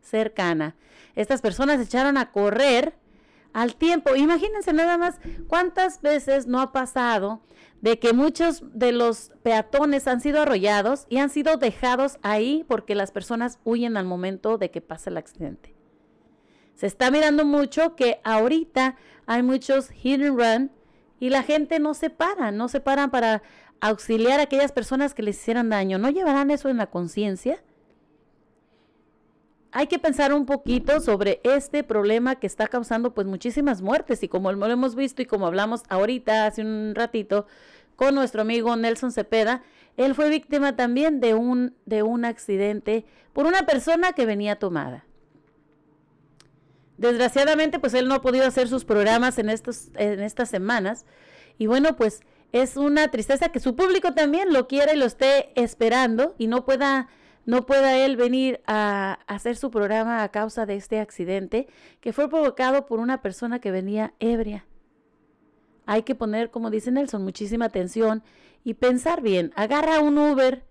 [0.00, 0.76] cercana.
[1.14, 2.94] Estas personas se echaron a correr
[3.52, 4.14] al tiempo.
[4.14, 5.18] Imagínense nada más
[5.48, 7.40] cuántas veces no ha pasado
[7.80, 12.94] de que muchos de los peatones han sido arrollados y han sido dejados ahí porque
[12.94, 15.74] las personas huyen al momento de que pasa el accidente.
[16.74, 18.96] Se está mirando mucho que ahorita
[19.26, 20.70] hay muchos hit and run
[21.18, 23.42] y la gente no se para, no se paran para
[23.80, 25.98] auxiliar a aquellas personas que les hicieran daño.
[25.98, 27.62] ¿No llevarán eso en la conciencia?
[29.72, 34.28] Hay que pensar un poquito sobre este problema que está causando pues muchísimas muertes y
[34.28, 37.46] como lo hemos visto y como hablamos ahorita hace un ratito
[37.96, 39.62] con nuestro amigo Nelson Cepeda,
[39.96, 45.04] él fue víctima también de un, de un accidente por una persona que venía tomada.
[46.96, 51.06] Desgraciadamente, pues él no ha podido hacer sus programas en, estos, en estas semanas.
[51.58, 52.20] Y bueno, pues
[52.52, 56.64] es una tristeza que su público también lo quiera y lo esté esperando y no
[56.64, 57.08] pueda,
[57.46, 61.68] no pueda él venir a, hacer su programa a causa de este accidente
[62.00, 64.66] que fue provocado por una persona que venía ebria.
[65.86, 68.22] Hay que poner, como dice Nelson, muchísima atención
[68.62, 69.52] y pensar bien.
[69.56, 70.64] Agarra un Uber,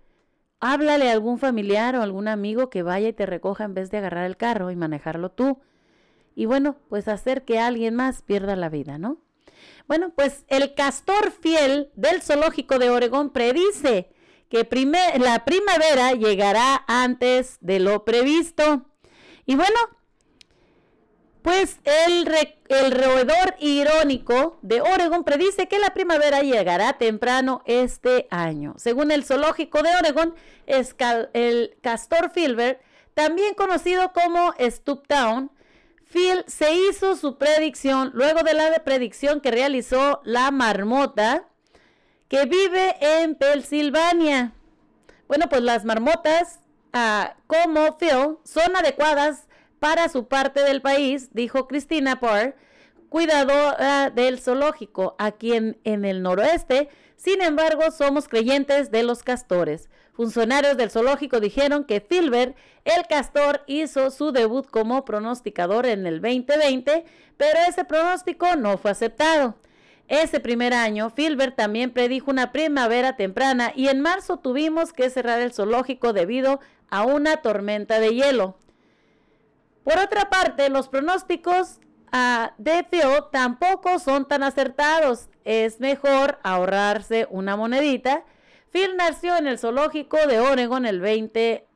[0.60, 3.98] háblale a algún familiar o algún amigo que vaya y te recoja en vez de
[3.98, 5.58] agarrar el carro y manejarlo tú.
[6.34, 9.18] Y bueno, pues hacer que alguien más pierda la vida, ¿no?
[9.88, 14.10] Bueno, pues el castor fiel del zoológico de Oregón predice
[14.50, 14.68] que
[15.18, 18.84] la primavera llegará antes de lo previsto.
[19.46, 19.78] Y bueno,
[21.42, 22.28] pues el,
[22.68, 28.74] el roedor irónico de Oregon predice que la primavera llegará temprano este año.
[28.76, 30.34] Según el zoológico de Oregon,
[30.66, 32.82] el castor Filbert,
[33.14, 35.50] también conocido como Stuptown,
[36.12, 41.46] Phil se hizo su predicción luego de la predicción que realizó la marmota
[42.30, 44.52] que vive en Pensilvania.
[45.26, 46.60] Bueno, pues las marmotas,
[46.92, 49.48] ah, como Phil, son adecuadas
[49.80, 52.54] para su parte del país, dijo Cristina Parr,
[53.08, 56.88] cuidadora del zoológico, aquí en, en el noroeste.
[57.16, 59.90] Sin embargo, somos creyentes de los castores.
[60.12, 66.20] Funcionarios del zoológico dijeron que Filbert, el castor, hizo su debut como pronosticador en el
[66.20, 67.04] 2020,
[67.36, 69.56] pero ese pronóstico no fue aceptado.
[70.10, 75.40] Ese primer año, Filbert también predijo una primavera temprana y en marzo tuvimos que cerrar
[75.40, 76.60] el zoológico debido
[76.90, 78.56] a una tormenta de hielo.
[79.84, 81.80] Por otra parte, los pronósticos
[82.12, 85.30] uh, de Phil tampoco son tan acertados.
[85.44, 88.24] Es mejor ahorrarse una monedita
[88.70, 91.66] Phil nació en el zoológico de Oregon el 20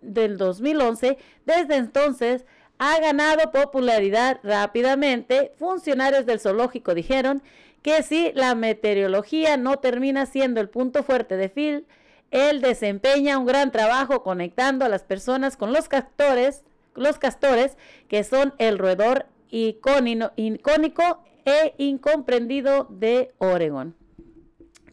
[0.00, 1.18] del 2011.
[1.44, 2.46] Desde entonces
[2.78, 5.52] ha ganado popularidad rápidamente.
[5.58, 7.42] Funcionarios del zoológico dijeron
[7.82, 11.86] que si la meteorología no termina siendo el punto fuerte de Phil,
[12.30, 17.76] él desempeña un gran trabajo conectando a las personas con los castores, los castores
[18.08, 23.94] que son el roedor icónico e incomprendido de Oregon.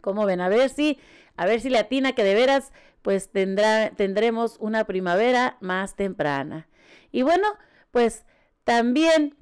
[0.02, 1.00] Como ven, a ver si
[1.36, 6.68] a ver si le atina que de veras pues tendrá, tendremos una primavera más temprana.
[7.12, 7.48] Y bueno,
[7.92, 8.26] pues
[8.64, 9.36] también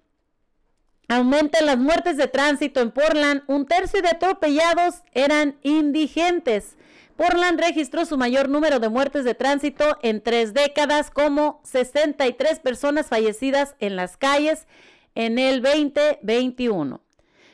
[1.11, 3.43] aumentan las muertes de tránsito en Portland.
[3.47, 6.77] Un tercio de atropellados eran indigentes.
[7.17, 13.07] Portland registró su mayor número de muertes de tránsito en tres décadas, como 63 personas
[13.07, 14.67] fallecidas en las calles
[15.13, 17.01] en el 2021.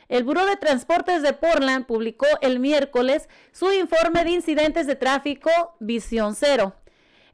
[0.08, 5.50] El Buró de Transportes de Portland publicó el miércoles su informe de incidentes de tráfico
[5.80, 6.74] Visión Cero.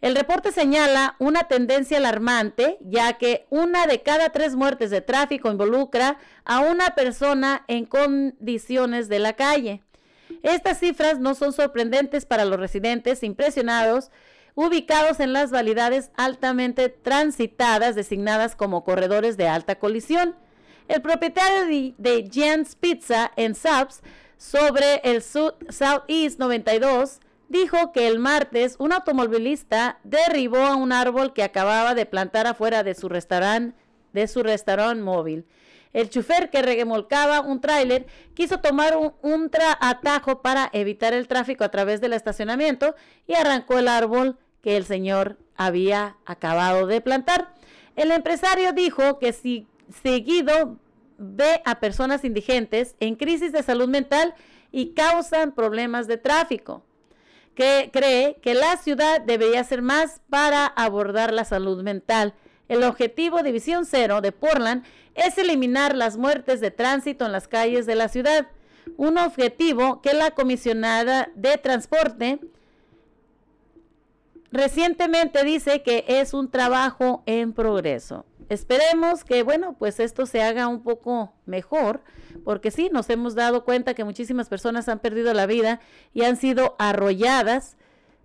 [0.05, 5.51] El reporte señala una tendencia alarmante, ya que una de cada tres muertes de tráfico
[5.51, 9.81] involucra a una persona en condiciones de la calle.
[10.43, 14.11] Estas cifras no son sorprendentes para los residentes impresionados
[14.55, 20.37] ubicados en las validades altamente transitadas designadas como corredores de alta colisión.
[20.87, 24.03] El propietario de, Jens Pizza en Subs
[24.37, 27.21] sobre el Southeast 92
[27.55, 32.83] dijo que el martes un automovilista derribó a un árbol que acababa de plantar afuera
[32.83, 33.77] de su restaurante
[34.13, 35.45] de su restaurante móvil.
[35.93, 39.51] El chofer que remolcaba un tráiler quiso tomar un, un
[39.81, 42.95] atajo para evitar el tráfico a través del estacionamiento
[43.27, 47.55] y arrancó el árbol que el señor había acabado de plantar.
[47.97, 49.67] El empresario dijo que si
[50.03, 50.79] seguido
[51.19, 54.35] ve a personas indigentes en crisis de salud mental
[54.73, 56.83] y causan problemas de tráfico.
[57.55, 62.35] Que cree que la ciudad debería hacer más para abordar la salud mental.
[62.69, 67.47] El objetivo de División Cero de Portland es eliminar las muertes de tránsito en las
[67.47, 68.49] calles de la ciudad.
[68.97, 72.41] Un objetivo que la comisionada de transporte
[74.51, 78.25] recientemente dice que es un trabajo en progreso.
[78.49, 82.03] Esperemos que, bueno, pues esto se haga un poco mejor,
[82.45, 85.81] porque sí, nos hemos dado cuenta que muchísimas personas han perdido la vida
[86.13, 87.77] y han sido arrolladas,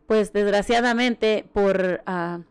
[0.08, 2.44] pues desgraciadamente, por, uh,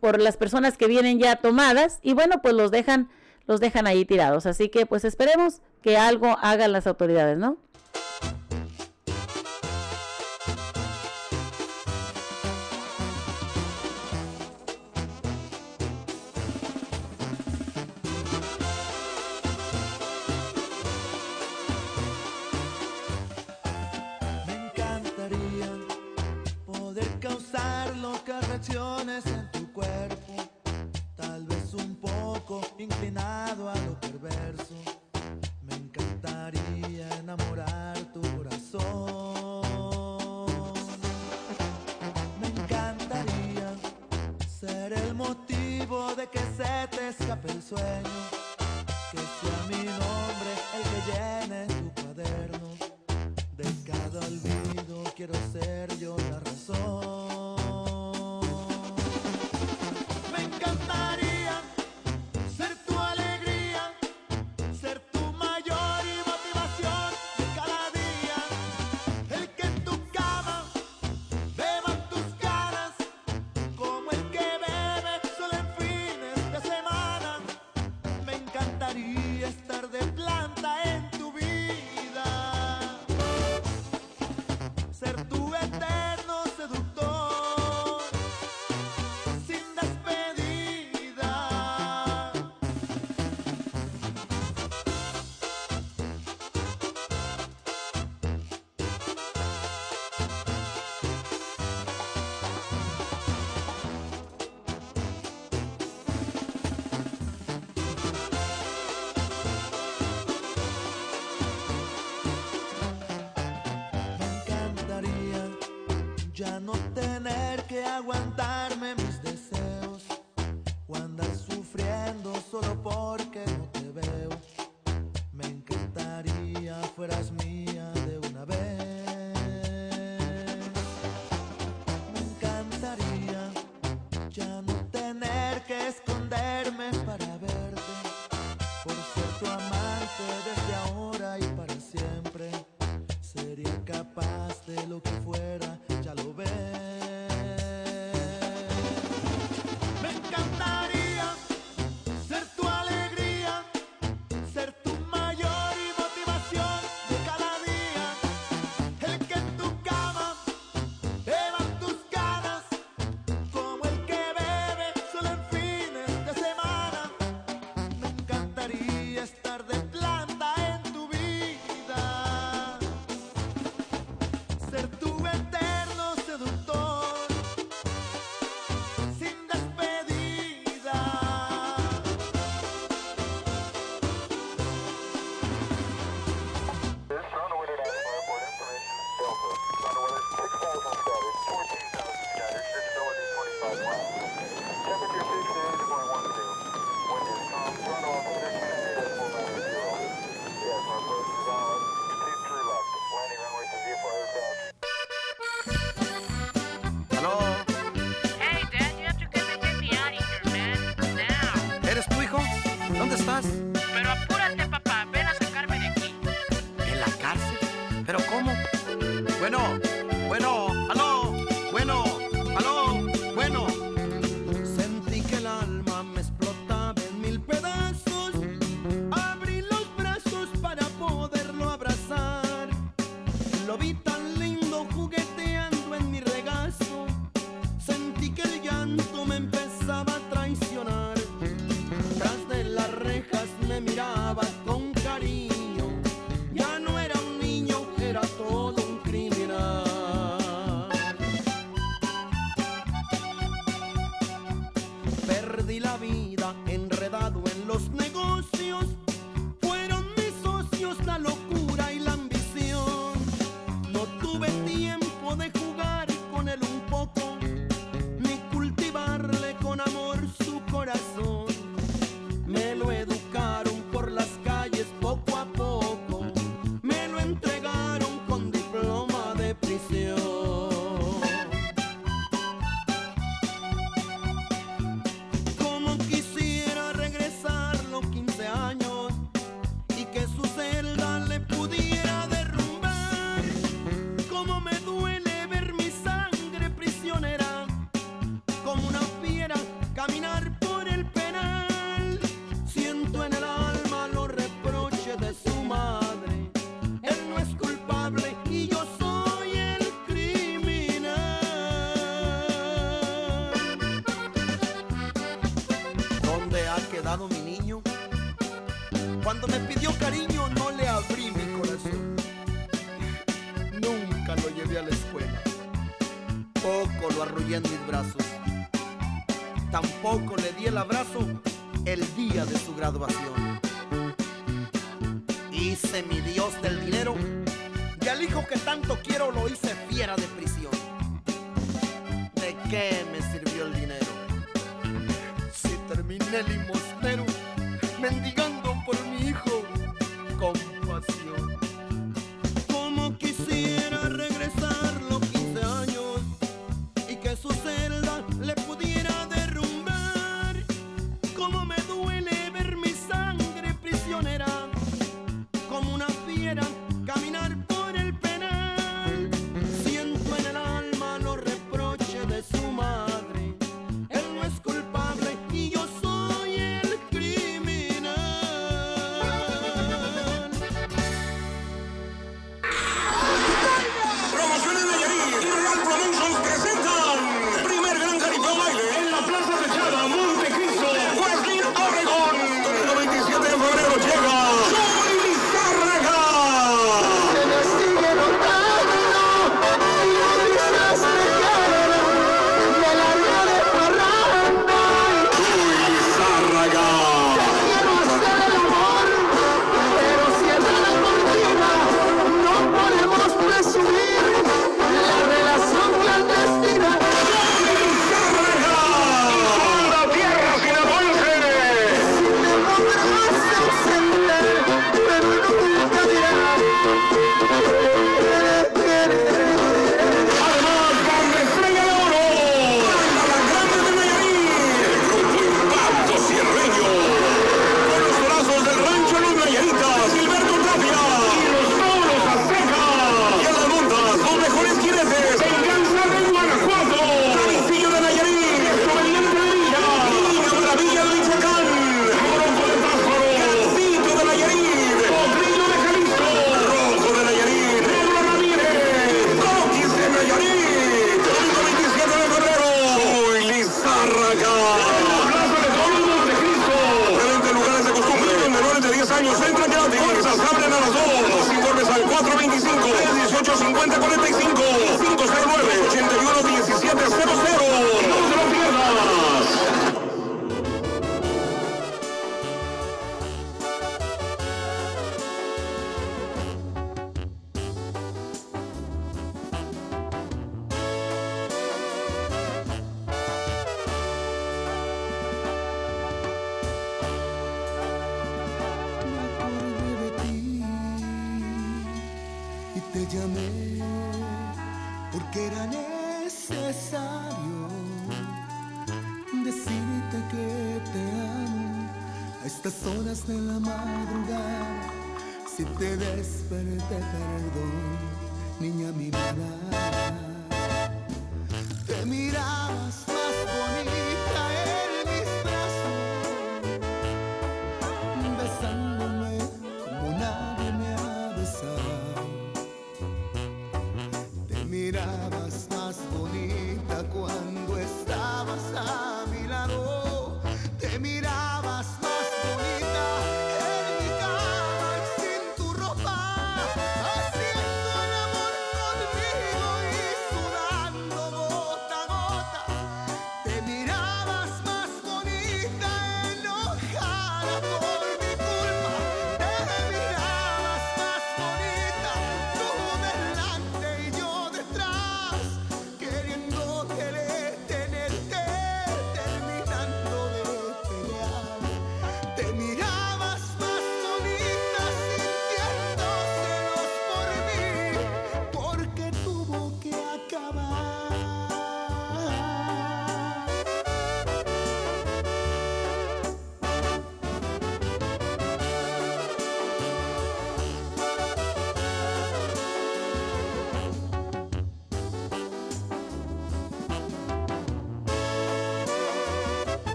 [0.00, 3.08] por las personas que vienen ya tomadas y bueno, pues los dejan,
[3.46, 4.46] los dejan ahí tirados.
[4.46, 7.58] Así que pues esperemos que algo hagan las autoridades, ¿no?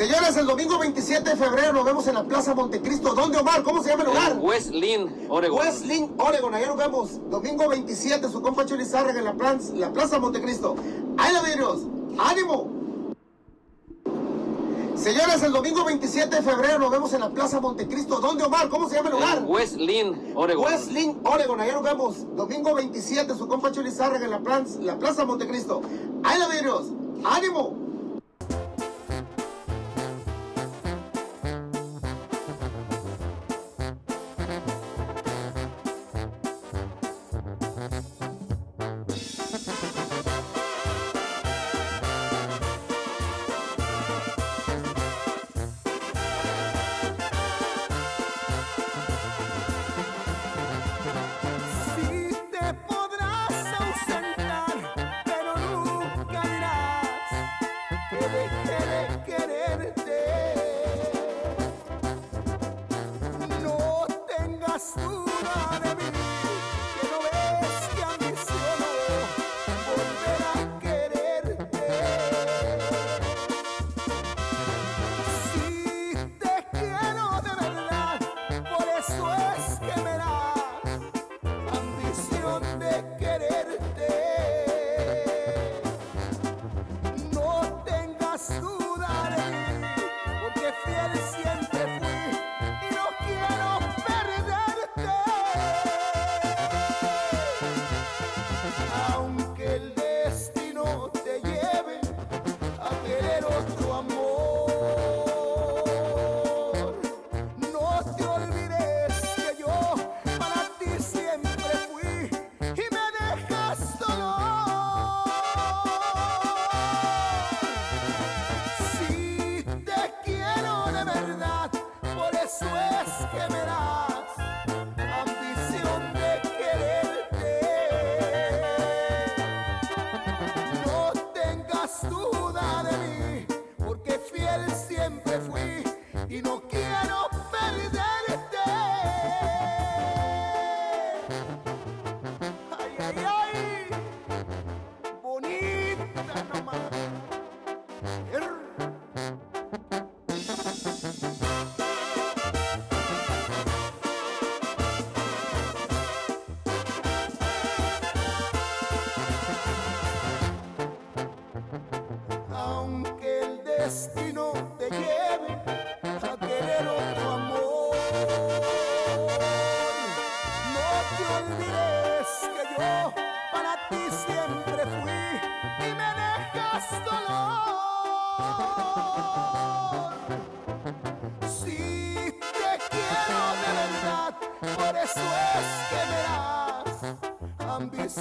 [0.00, 3.12] Señores, el domingo 27 de febrero nos vemos en la Plaza Montecristo.
[3.14, 3.62] ¿Dónde, Omar?
[3.62, 4.38] ¿Cómo se llama el lugar?
[4.40, 5.58] West Lynn, Oregon.
[5.58, 6.54] West Lynn, Oregon.
[6.54, 7.10] Allá nos vemos.
[7.28, 10.74] Domingo 27, su compa Chuli Zárraga en la, plan- la Plaza Montecristo.
[11.18, 11.80] ¡Ahí la vidrios!
[12.18, 12.70] ¡Ánimo!
[14.96, 18.20] Señores, el domingo 27 de febrero nos vemos en la Plaza Montecristo.
[18.20, 18.70] ¿Dónde, Omar?
[18.70, 19.42] ¿Cómo se llama el lugar?
[19.46, 20.64] West Lynn, Oregon.
[20.64, 21.60] West Lynn, Oregon.
[21.60, 22.36] Allá nos vemos.
[22.36, 25.82] Domingo 27, su compa Chuli Zárraga en la, plan- la Plaza Montecristo.
[26.24, 26.86] ¡Ahí la vidrios!
[27.22, 27.69] ¡Ánimo!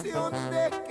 [0.04, 0.30] ですよ。
[0.30, 0.89] ね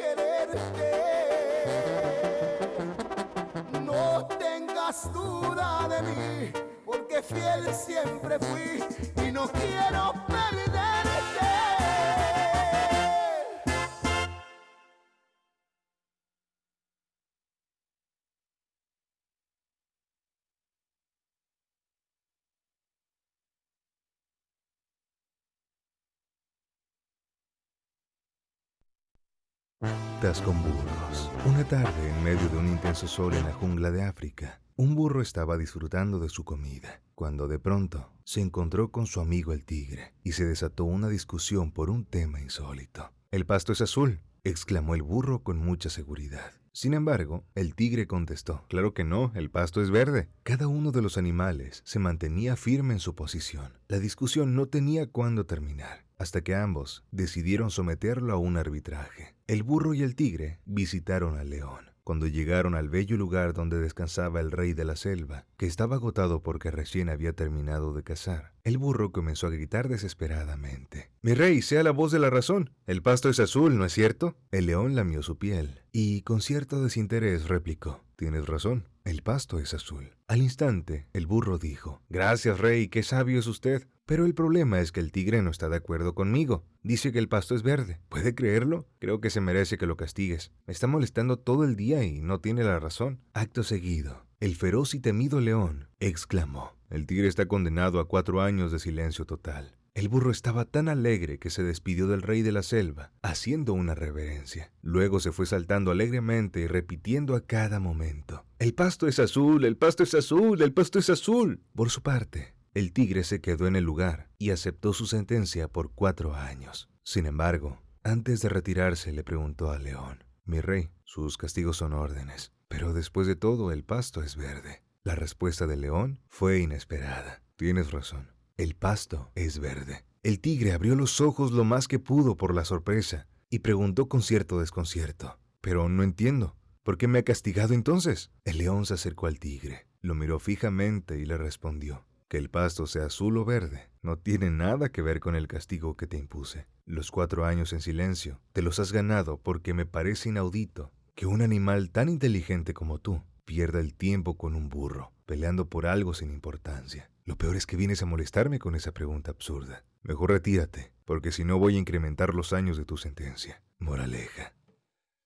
[30.29, 31.31] Con burros.
[31.47, 35.23] Una tarde, en medio de un intenso sol en la jungla de África, un burro
[35.23, 40.13] estaba disfrutando de su comida, cuando de pronto se encontró con su amigo el tigre
[40.23, 43.11] y se desató una discusión por un tema insólito.
[43.31, 46.53] El pasto es azul, exclamó el burro con mucha seguridad.
[46.73, 50.29] Sin embargo, el tigre contestó, claro que no, el pasto es verde.
[50.43, 53.73] Cada uno de los animales se mantenía firme en su posición.
[53.89, 59.35] La discusión no tenía cuándo terminar, hasta que ambos decidieron someterlo a un arbitraje.
[59.47, 61.89] El burro y el tigre visitaron al león.
[62.09, 66.43] Cuando llegaron al bello lugar donde descansaba el rey de la selva, que estaba agotado
[66.43, 71.11] porque recién había terminado de cazar, el burro comenzó a gritar desesperadamente.
[71.21, 72.71] Mi rey, sea la voz de la razón.
[72.87, 74.39] El pasto es azul, ¿no es cierto?
[74.51, 78.03] El león lamió su piel y, con cierto desinterés, replicó.
[78.17, 80.17] Tienes razón, el pasto es azul.
[80.29, 83.87] Al instante, el burro dijo, Gracias, rey, qué sabio es usted.
[84.09, 86.65] Pero el problema es que el tigre no está de acuerdo conmigo.
[86.83, 88.01] Dice que el pasto es verde.
[88.09, 88.89] ¿Puede creerlo?
[89.01, 90.51] Creo que se merece que lo castigues.
[90.67, 93.21] Me está molestando todo el día y no tiene la razón.
[93.35, 96.73] Acto seguido, el feroz y temido león exclamó.
[96.89, 99.77] El tigre está condenado a cuatro años de silencio total.
[99.93, 103.95] El burro estaba tan alegre que se despidió del rey de la selva, haciendo una
[103.95, 104.73] reverencia.
[104.81, 109.77] Luego se fue saltando alegremente y repitiendo a cada momento, El pasto es azul, el
[109.77, 111.61] pasto es azul, el pasto es azul.
[111.75, 115.91] Por su parte, el tigre se quedó en el lugar y aceptó su sentencia por
[115.91, 116.89] cuatro años.
[117.03, 122.53] Sin embargo, antes de retirarse le preguntó al león, Mi rey, sus castigos son órdenes,
[122.69, 124.85] pero después de todo el pasto es verde.
[125.03, 127.43] La respuesta del león fue inesperada.
[127.57, 130.05] Tienes razón, el pasto es verde.
[130.23, 134.23] El tigre abrió los ojos lo más que pudo por la sorpresa y preguntó con
[134.23, 138.31] cierto desconcierto, Pero no entiendo, ¿por qué me ha castigado entonces?
[138.45, 142.87] El león se acercó al tigre, lo miró fijamente y le respondió, que el pasto
[142.87, 146.67] sea azul o verde no tiene nada que ver con el castigo que te impuse.
[146.85, 151.43] Los cuatro años en silencio te los has ganado porque me parece inaudito que un
[151.43, 156.31] animal tan inteligente como tú pierda el tiempo con un burro, peleando por algo sin
[156.31, 157.11] importancia.
[157.25, 159.85] Lo peor es que vienes a molestarme con esa pregunta absurda.
[160.03, 163.63] Mejor retírate, porque si no voy a incrementar los años de tu sentencia.
[163.79, 164.55] Moraleja.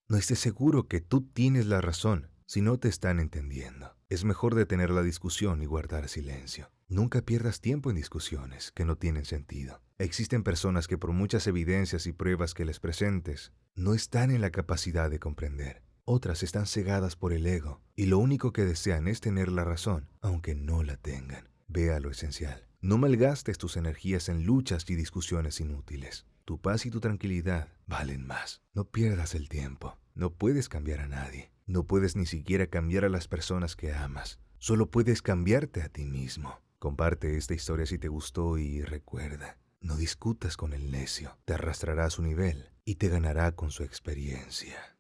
[0.09, 3.97] No estés seguro que tú tienes la razón si no te están entendiendo.
[4.13, 6.71] Es mejor detener la discusión y guardar silencio.
[6.87, 9.81] Nunca pierdas tiempo en discusiones que no tienen sentido.
[9.97, 14.51] Existen personas que por muchas evidencias y pruebas que les presentes, no están en la
[14.51, 15.83] capacidad de comprender.
[16.05, 20.11] Otras están cegadas por el ego y lo único que desean es tener la razón,
[20.21, 21.49] aunque no la tengan.
[21.69, 22.69] Vea lo esencial.
[22.83, 26.27] No malgastes tus energías en luchas y discusiones inútiles.
[26.45, 28.61] Tu paz y tu tranquilidad valen más.
[28.75, 29.97] No pierdas el tiempo.
[30.15, 31.52] No puedes cambiar a nadie.
[31.67, 34.39] No puedes ni siquiera cambiar a las personas que amas.
[34.59, 36.61] Solo puedes cambiarte a ti mismo.
[36.79, 42.07] Comparte esta historia si te gustó y recuerda, no discutas con el necio, te arrastrará
[42.07, 44.97] a su nivel y te ganará con su experiencia.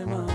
[0.00, 0.31] Nuevo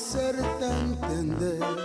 [0.00, 1.79] hacerte entender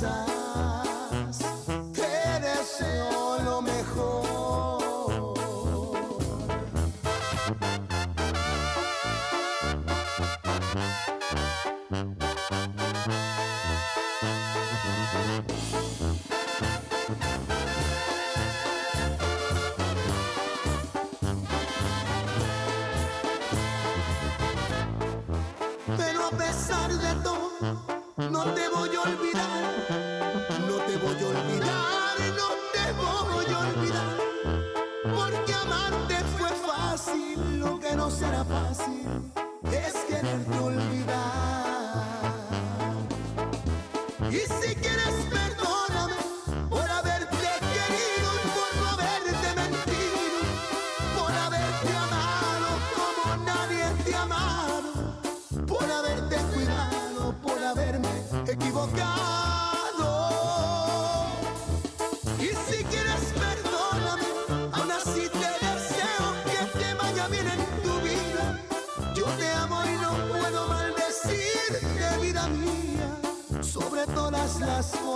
[0.00, 0.27] las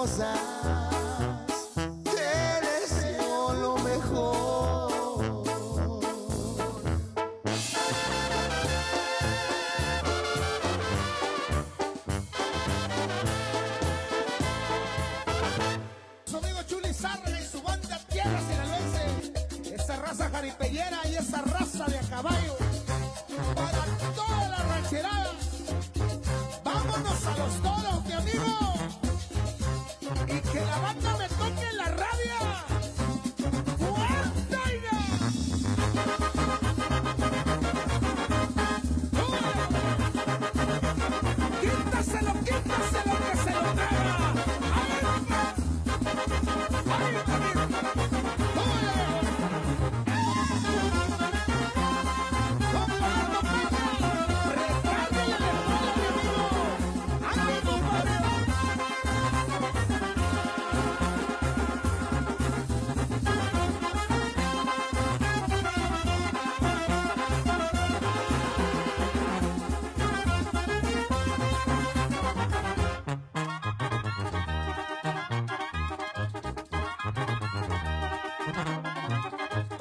[0.03, 0.52] las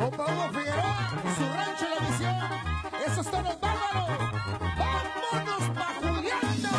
[0.02, 0.98] Compa Hugo Figueroa,
[1.38, 2.36] su rancho La Misión,
[3.06, 4.10] esos tonos bárbaros.
[4.80, 6.70] ¡Vámonos pa' Juliando!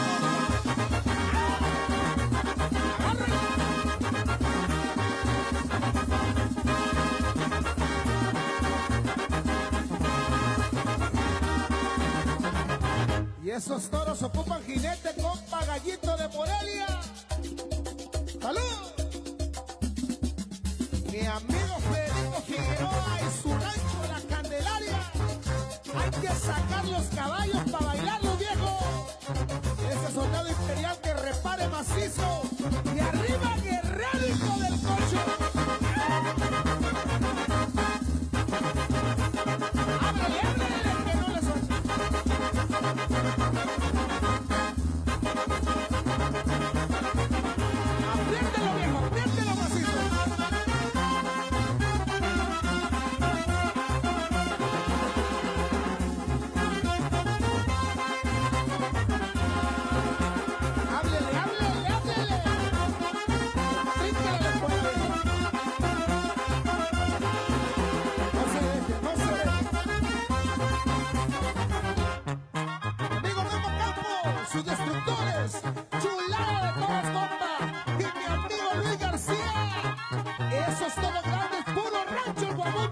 [13.44, 15.01] Y esos toros ocupan jinetes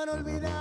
[0.00, 0.59] para olvidar.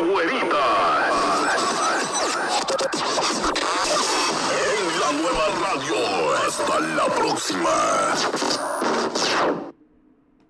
[0.00, 0.06] En
[4.98, 5.96] la nueva radio.
[6.46, 8.29] Hasta la próxima.